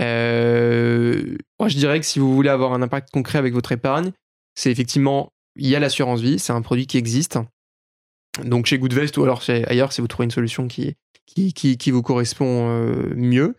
Moi, 0.00 1.68
je 1.68 1.76
dirais 1.76 2.00
que 2.00 2.06
si 2.06 2.18
vous 2.18 2.34
voulez 2.34 2.48
avoir 2.50 2.72
un 2.72 2.82
impact 2.82 3.10
concret 3.12 3.38
avec 3.38 3.52
votre 3.52 3.72
épargne, 3.72 4.12
c'est 4.54 4.70
effectivement, 4.70 5.28
il 5.56 5.68
y 5.68 5.76
a 5.76 5.80
l'assurance 5.80 6.20
vie, 6.20 6.38
c'est 6.38 6.52
un 6.52 6.62
produit 6.62 6.86
qui 6.86 6.96
existe. 6.98 7.38
Donc 8.44 8.66
chez 8.66 8.78
Goodvest 8.78 9.16
ou 9.16 9.24
alors 9.24 9.42
ailleurs, 9.48 9.92
si 9.92 10.00
vous 10.00 10.08
trouvez 10.08 10.24
une 10.24 10.30
solution 10.30 10.68
qui, 10.68 10.96
vous 11.90 12.02
correspond 12.02 12.68
euh, 12.68 13.12
mieux. 13.14 13.56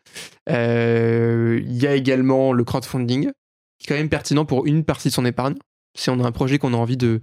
Euh, 0.49 1.59
Il 1.63 1.77
y 1.77 1.88
a 1.88 1.95
également 1.95 2.53
le 2.53 2.63
crowdfunding, 2.63 3.32
qui 3.80 3.86
est 3.86 3.88
quand 3.88 3.95
même 3.95 4.09
pertinent 4.09 4.45
pour 4.45 4.65
une 4.65 4.84
partie 4.84 5.09
de 5.09 5.13
son 5.13 5.25
épargne. 5.25 5.55
Si 5.97 6.09
on 6.09 6.19
a 6.19 6.27
un 6.27 6.32
projet 6.32 6.59
qu'on 6.59 6.73
a 6.73 6.77
envie 6.77 6.97
de, 6.97 7.21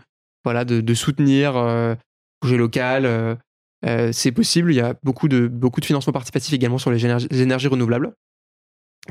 soutenir, 0.94 1.56
euh, 1.56 1.94
projet 2.40 2.56
local, 2.56 3.38
c'est 4.12 4.32
possible. 4.32 4.72
Il 4.72 4.76
y 4.76 4.80
a 4.80 4.94
beaucoup 5.02 5.28
de, 5.28 5.46
beaucoup 5.46 5.80
de 5.80 5.86
financement 5.86 6.12
participatif 6.12 6.52
également 6.52 6.78
sur 6.78 6.90
les 6.90 7.04
énergies 7.04 7.68
renouvelables, 7.68 8.12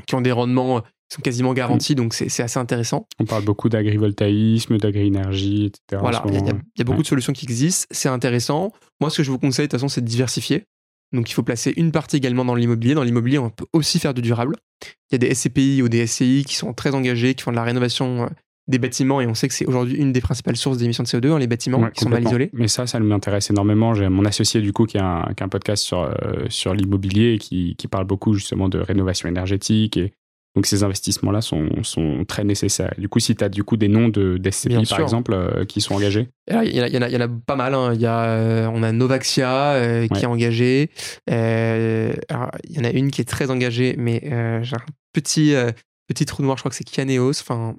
qui 0.06 0.14
ont 0.14 0.20
des 0.20 0.32
rendements 0.32 0.78
euh, 0.78 0.80
qui 1.08 1.14
sont 1.16 1.22
quasiment 1.22 1.54
garantis, 1.54 1.94
donc 1.94 2.14
c'est 2.14 2.42
assez 2.42 2.58
intéressant. 2.58 3.06
On 3.20 3.24
parle 3.24 3.44
beaucoup 3.44 3.68
d'agrivoltaïsme, 3.68 4.76
d'agri-énergie, 4.78 5.66
etc. 5.66 6.00
Voilà, 6.00 6.22
il 6.26 6.34
y, 6.34 6.38
a- 6.38 6.52
y 6.78 6.84
beaucoup 6.84 6.98
Ouais. 6.98 7.02
de 7.02 7.06
solutions 7.08 7.32
qui 7.32 7.44
existent, 7.46 7.86
c'est 7.90 8.08
intéressant. 8.08 8.72
Moi, 9.00 9.10
ce 9.10 9.18
que 9.18 9.22
je 9.22 9.30
vous 9.30 9.38
conseille, 9.38 9.66
de 9.66 9.70
toute 9.70 9.78
façon, 9.80 9.88
c'est 9.88 10.00
de 10.00 10.06
diversifier. 10.08 10.64
Donc, 11.12 11.30
il 11.30 11.34
faut 11.34 11.44
placer 11.44 11.72
une 11.76 11.92
partie 11.92 12.16
également 12.16 12.44
dans 12.44 12.56
l'immobilier. 12.56 12.94
Dans 12.94 13.04
l'immobilier, 13.04 13.38
on 13.38 13.50
peut 13.50 13.66
aussi 13.72 14.00
faire 14.00 14.12
du 14.14 14.22
durable. 14.22 14.56
Il 14.84 15.12
y 15.12 15.14
a 15.14 15.18
des 15.18 15.32
SCPI 15.32 15.80
ou 15.82 15.88
des 15.88 16.04
SCI 16.06 16.44
qui 16.44 16.56
sont 16.56 16.72
très 16.74 16.94
engagés, 16.96 17.34
qui 17.34 17.44
font 17.44 17.52
de 17.52 17.56
la 17.56 17.62
rénovation 17.62 18.24
euh, 18.24 18.26
des 18.68 18.78
bâtiments, 18.78 19.20
et 19.20 19.26
on 19.26 19.34
sait 19.34 19.46
que 19.48 19.54
c'est 19.54 19.66
aujourd'hui 19.66 19.94
une 19.96 20.12
des 20.12 20.20
principales 20.20 20.56
sources 20.56 20.78
d'émissions 20.78 21.04
de 21.04 21.08
CO2, 21.08 21.30
hein, 21.32 21.38
les 21.38 21.46
bâtiments 21.46 21.78
Ouais, 21.78 21.92
qui 21.92 22.02
sont 22.02 22.08
mal 22.10 22.24
isolés. 22.24 22.50
Mais 22.52 22.66
ça, 22.68 22.86
ça 22.86 22.98
m'intéresse 22.98 23.48
énormément. 23.50 23.94
J'ai 23.94 24.08
mon 24.08 24.24
associé, 24.24 24.60
du 24.60 24.72
coup, 24.72 24.86
qui 24.86 24.98
a 24.98 25.04
un, 25.28 25.34
qui 25.34 25.42
a 25.42 25.46
un 25.46 25.48
podcast 25.48 25.84
sur, 25.84 26.00
euh, 26.00 26.12
sur 26.48 26.74
l'immobilier 26.74 27.38
qui, 27.38 27.76
qui 27.76 27.86
parle 27.86 28.06
beaucoup, 28.06 28.34
justement, 28.34 28.68
de 28.68 28.78
rénovation 28.80 29.28
énergétique. 29.28 29.96
Et 29.98 30.12
donc, 30.56 30.66
ces 30.66 30.82
investissements-là 30.82 31.42
sont, 31.42 31.68
sont 31.82 32.24
très 32.26 32.42
nécessaires. 32.42 32.92
Et 32.98 33.00
du 33.02 33.08
coup, 33.08 33.20
si 33.20 33.36
tu 33.36 33.44
as, 33.44 33.48
du 33.48 33.62
coup, 33.62 33.76
des 33.76 33.86
noms 33.88 34.08
de, 34.08 34.36
par 34.42 34.52
sûr. 34.86 35.00
exemple, 35.00 35.32
euh, 35.32 35.64
qui 35.64 35.80
sont 35.80 35.94
engagés? 35.94 36.28
Il 36.50 36.74
y, 36.74 36.80
en 36.80 37.20
a- 37.20 37.28
pas 37.28 37.56
mal. 37.56 37.72
hein. 37.74 37.92
Il 37.94 38.00
y 38.00 38.06
a, 38.06 38.24
euh, 38.30 38.70
on 38.72 38.82
a 38.82 38.90
Novaxia 38.90 40.06
qui 40.08 40.14
Ouais. 40.14 40.22
est 40.22 40.26
engagée. 40.26 40.90
Alors, 41.28 42.50
il 42.68 42.76
y 42.76 42.80
en 42.80 42.84
a 42.84 42.90
une 42.90 43.10
qui 43.10 43.20
est 43.20 43.24
très 43.28 43.50
engagée, 43.50 43.94
mais 43.98 44.20
j'ai 44.62 44.74
un 44.76 44.80
petit, 45.12 45.54
petit 46.08 46.24
trou 46.26 46.42
noir, 46.42 46.56
je 46.56 46.62
crois 46.62 46.70
que 46.70 46.76
c'est 46.76 46.84
Kianeos. 46.84 47.40
Enfin, 47.40 47.74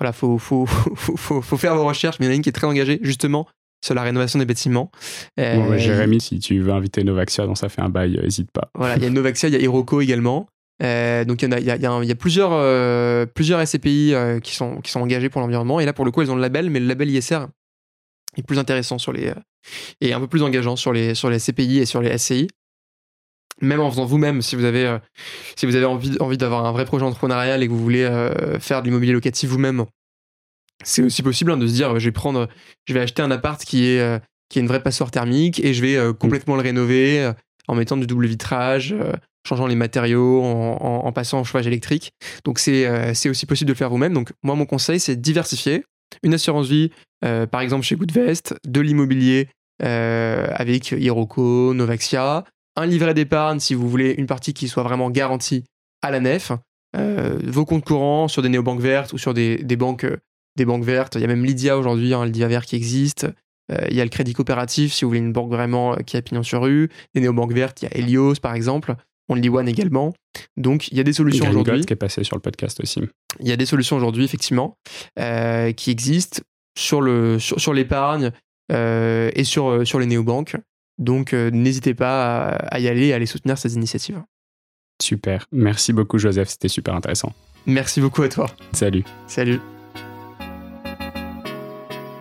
voilà, 0.00 0.12
faut, 0.12 0.38
faut, 0.38 0.66
faut, 0.66 1.40
faut, 1.42 1.56
faire 1.56 1.76
vos 1.76 1.84
recherches, 1.86 2.16
mais 2.18 2.26
il 2.26 2.28
y 2.28 2.30
en 2.30 2.32
a 2.32 2.36
une 2.36 2.42
qui 2.42 2.48
est 2.48 2.52
très 2.52 2.66
engagée 2.66 2.98
justement 3.02 3.46
sur 3.84 3.94
la 3.94 4.02
rénovation 4.02 4.38
des 4.38 4.44
bâtiments. 4.44 4.90
Euh, 5.38 5.54
Bon, 5.56 5.70
ouais, 5.70 5.78
Jérémy, 5.78 6.20
si 6.20 6.38
tu 6.38 6.58
veux 6.60 6.72
inviter 6.72 7.02
Novaxia 7.04 7.46
dans 7.46 7.54
Ça 7.54 7.68
fait 7.68 7.80
un 7.80 7.88
bail, 7.88 8.18
n'hésite 8.22 8.50
pas. 8.52 8.70
Voilà, 8.74 8.96
il 8.96 9.02
y 9.02 9.06
a 9.06 9.10
Novaxia, 9.10 9.48
il 9.48 9.52
y 9.54 9.56
a 9.56 9.60
Hiroko 9.60 10.00
également. 10.00 10.46
Euh, 10.82 11.24
donc 11.26 11.42
il 11.42 11.50
y 11.50 11.54
a, 11.54 11.58
il 11.60 11.64
y 11.66 11.70
a, 11.70 11.76
il 11.76 11.82
y 11.82 11.86
a 11.86 11.90
un- 11.92 12.02
il 12.02 12.08
y 12.08 12.12
a 12.12 12.14
plusieurs, 12.14 12.52
euh, 12.52 13.26
plusieurs 13.26 13.60
SCPI 13.66 14.14
euh, 14.14 14.40
qui, 14.40 14.54
sont, 14.54 14.80
qui 14.80 14.90
sont 14.90 15.00
engagés 15.00 15.28
pour 15.28 15.40
l'environnement. 15.42 15.78
Et 15.80 15.84
là, 15.84 15.92
pour 15.92 16.04
le 16.06 16.10
coup, 16.10 16.22
elles 16.22 16.30
ont 16.30 16.34
le 16.36 16.40
label, 16.40 16.70
mais 16.70 16.80
le 16.80 16.86
label 16.86 17.10
ISR 17.10 17.40
est 18.36 18.42
plus 18.42 18.58
intéressant 18.58 18.96
sur 18.98 19.12
les, 19.12 19.28
euh, 19.28 19.34
et 20.00 20.12
un 20.14 20.20
peu 20.20 20.26
plus 20.26 20.42
engageant 20.42 20.76
sur 20.76 20.92
les, 20.92 21.14
sur 21.14 21.28
les 21.30 21.38
SCPI 21.38 21.78
et 21.78 21.86
sur 21.86 22.00
les 22.00 22.16
SCI. 22.16 22.48
Même 23.60 23.80
en 23.80 23.90
faisant 23.90 24.06
vous-même, 24.06 24.40
si 24.42 24.56
vous 24.56 24.64
avez, 24.64 24.86
euh, 24.86 24.98
si 25.56 25.66
vous 25.66 25.76
avez 25.76 25.84
envie, 25.84 26.16
envie 26.20 26.38
d'avoir 26.38 26.64
un 26.64 26.72
vrai 26.72 26.84
projet 26.84 27.04
entrepreneurial 27.04 27.62
et 27.62 27.66
que 27.66 27.72
vous 27.72 27.78
voulez 27.82 28.04
euh, 28.04 28.58
faire 28.58 28.80
de 28.80 28.86
l'immobilier 28.86 29.12
locatif 29.12 29.50
vous-même, 29.50 29.84
c'est 30.82 31.02
aussi 31.02 31.22
possible 31.22 31.50
hein, 31.52 31.56
de 31.58 31.66
se 31.66 31.72
dire 31.74 31.98
je 31.98 32.04
vais 32.06 32.12
prendre, 32.12 32.48
je 32.86 32.94
vais 32.94 33.00
acheter 33.00 33.20
un 33.22 33.30
appart 33.30 33.62
qui 33.62 33.86
est, 33.88 34.00
euh, 34.00 34.18
qui 34.48 34.58
est 34.58 34.62
une 34.62 34.68
vraie 34.68 34.82
passoire 34.82 35.10
thermique 35.10 35.62
et 35.62 35.74
je 35.74 35.82
vais 35.82 35.96
euh, 35.96 36.12
complètement 36.14 36.56
le 36.56 36.62
rénover 36.62 37.32
en 37.68 37.74
mettant 37.74 37.96
du 37.98 38.06
double 38.06 38.26
vitrage, 38.26 38.94
changeant 39.46 39.66
les 39.66 39.74
matériaux, 39.76 40.42
en, 40.42 40.78
en- 40.80 41.06
en 41.06 41.12
passant 41.12 41.40
au 41.40 41.44
chauffage 41.44 41.66
électrique. 41.66 42.12
Donc 42.44 42.58
c'est 42.58 43.14
c'est 43.14 43.28
aussi 43.28 43.44
possible 43.46 43.68
de 43.68 43.72
le 43.74 43.76
faire 43.76 43.90
vous-même. 43.90 44.14
Donc 44.14 44.32
moi 44.42 44.54
mon 44.56 44.66
conseil 44.66 44.98
c'est 44.98 45.16
diversifier. 45.16 45.84
Une 46.24 46.34
assurance 46.34 46.66
vie, 46.66 46.90
par 47.20 47.60
exemple 47.60 47.84
chez 47.84 47.94
Goodvest, 47.94 48.56
de 48.66 48.80
l'immobilier 48.80 49.48
avec 49.80 50.90
Hiroko, 50.92 51.72
Novaxia, 51.74 52.44
un 52.76 52.86
livret 52.86 53.14
d'épargne 53.14 53.60
si 53.60 53.74
vous 53.74 53.88
voulez 53.88 54.14
une 54.16 54.26
partie 54.26 54.54
qui 54.54 54.68
soit 54.68 54.82
vraiment 54.82 55.10
garantie 55.10 55.64
à 56.02 56.10
la 56.10 56.20
nef, 56.20 56.52
euh, 56.96 57.38
vos 57.44 57.64
comptes 57.64 57.84
courants 57.84 58.28
sur 58.28 58.42
des 58.42 58.48
néobanques 58.48 58.80
vertes 58.80 59.12
ou 59.12 59.18
sur 59.18 59.34
des, 59.34 59.58
des 59.58 59.76
banques, 59.76 60.04
euh, 60.04 60.16
des 60.56 60.64
banques 60.64 60.84
vertes. 60.84 61.14
Il 61.14 61.20
y 61.20 61.24
a 61.24 61.28
même 61.28 61.44
Lydia 61.44 61.78
aujourd'hui, 61.78 62.14
un 62.14 62.24
Lydia 62.24 62.48
vert 62.48 62.64
qui 62.64 62.76
existe. 62.76 63.26
Euh, 63.70 63.86
il 63.90 63.96
y 63.96 64.00
a 64.00 64.04
le 64.04 64.10
crédit 64.10 64.32
coopératif 64.32 64.92
si 64.92 65.04
vous 65.04 65.10
voulez 65.10 65.20
une 65.20 65.32
banque 65.32 65.50
vraiment 65.50 65.94
qui 65.96 66.16
a 66.16 66.22
pignon 66.22 66.42
sur 66.42 66.62
rue. 66.62 66.88
Des 67.14 67.20
néobanques 67.20 67.52
vertes, 67.52 67.82
il 67.82 67.84
y 67.84 67.88
a 67.88 67.96
Helios 67.96 68.36
par 68.42 68.54
exemple. 68.54 68.94
Only 69.28 69.48
One 69.48 69.68
également. 69.68 70.12
Donc 70.56 70.88
il 70.88 70.96
y 70.96 71.00
a 71.00 71.04
des 71.04 71.12
solutions 71.12 71.48
aujourd'hui. 71.48 71.74
Gold 71.74 71.86
qui 71.86 71.92
est 71.92 71.96
passé 71.96 72.24
sur 72.24 72.34
le 72.34 72.40
podcast 72.40 72.80
aussi. 72.80 73.00
Il 73.38 73.46
y 73.46 73.52
a 73.52 73.56
des 73.56 73.66
solutions 73.66 73.96
aujourd'hui, 73.96 74.24
effectivement, 74.24 74.74
qui 75.16 75.90
existent. 75.90 76.42
sur 76.76 77.00
le 77.00 77.38
sur, 77.38 77.60
sur 77.60 77.72
l'épargne 77.72 78.32
et 78.72 79.44
sur 79.44 79.86
sur 79.86 80.00
les 80.00 80.06
néobanques. 80.06 80.56
Donc 81.00 81.32
n'hésitez 81.32 81.94
pas 81.94 82.50
à, 82.50 82.76
à, 82.76 82.78
y 82.78 82.86
aller 82.86 83.08
et 83.08 83.12
à 83.12 83.16
aller 83.16 83.26
soutenir 83.26 83.58
ces 83.58 83.74
initiatives. 83.74 84.22
Super. 85.02 85.46
Merci 85.50 85.92
beaucoup 85.92 86.18
Joseph, 86.18 86.48
c'était 86.50 86.68
super 86.68 86.94
intéressant. 86.94 87.32
Merci 87.66 88.00
beaucoup 88.00 88.22
à 88.22 88.28
toi. 88.28 88.46
Salut. 88.72 89.04
Salut. 89.26 89.60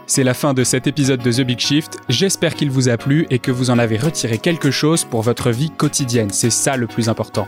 C'est 0.10 0.24
la 0.24 0.34
fin 0.34 0.56
de 0.56 0.64
cet 0.64 0.88
épisode 0.88 1.22
de 1.22 1.32
The 1.32 1.42
Big 1.42 1.60
Shift. 1.60 2.00
J'espère 2.10 2.56
qu'il 2.56 2.72
vous 2.72 2.90
a 2.90 2.98
plu 2.98 3.28
et 3.30 3.38
que 3.38 3.52
vous 3.52 3.70
en 3.70 3.78
avez 3.78 3.96
retiré 3.96 4.40
quelque 4.40 4.72
chose 4.72 5.06
pour 5.06 5.22
votre 5.22 5.52
vie 5.52 5.70
quotidienne. 5.70 6.32
C'est 6.32 6.50
ça 6.50 6.78
le 6.78 6.88
plus 6.88 7.10
important. 7.10 7.48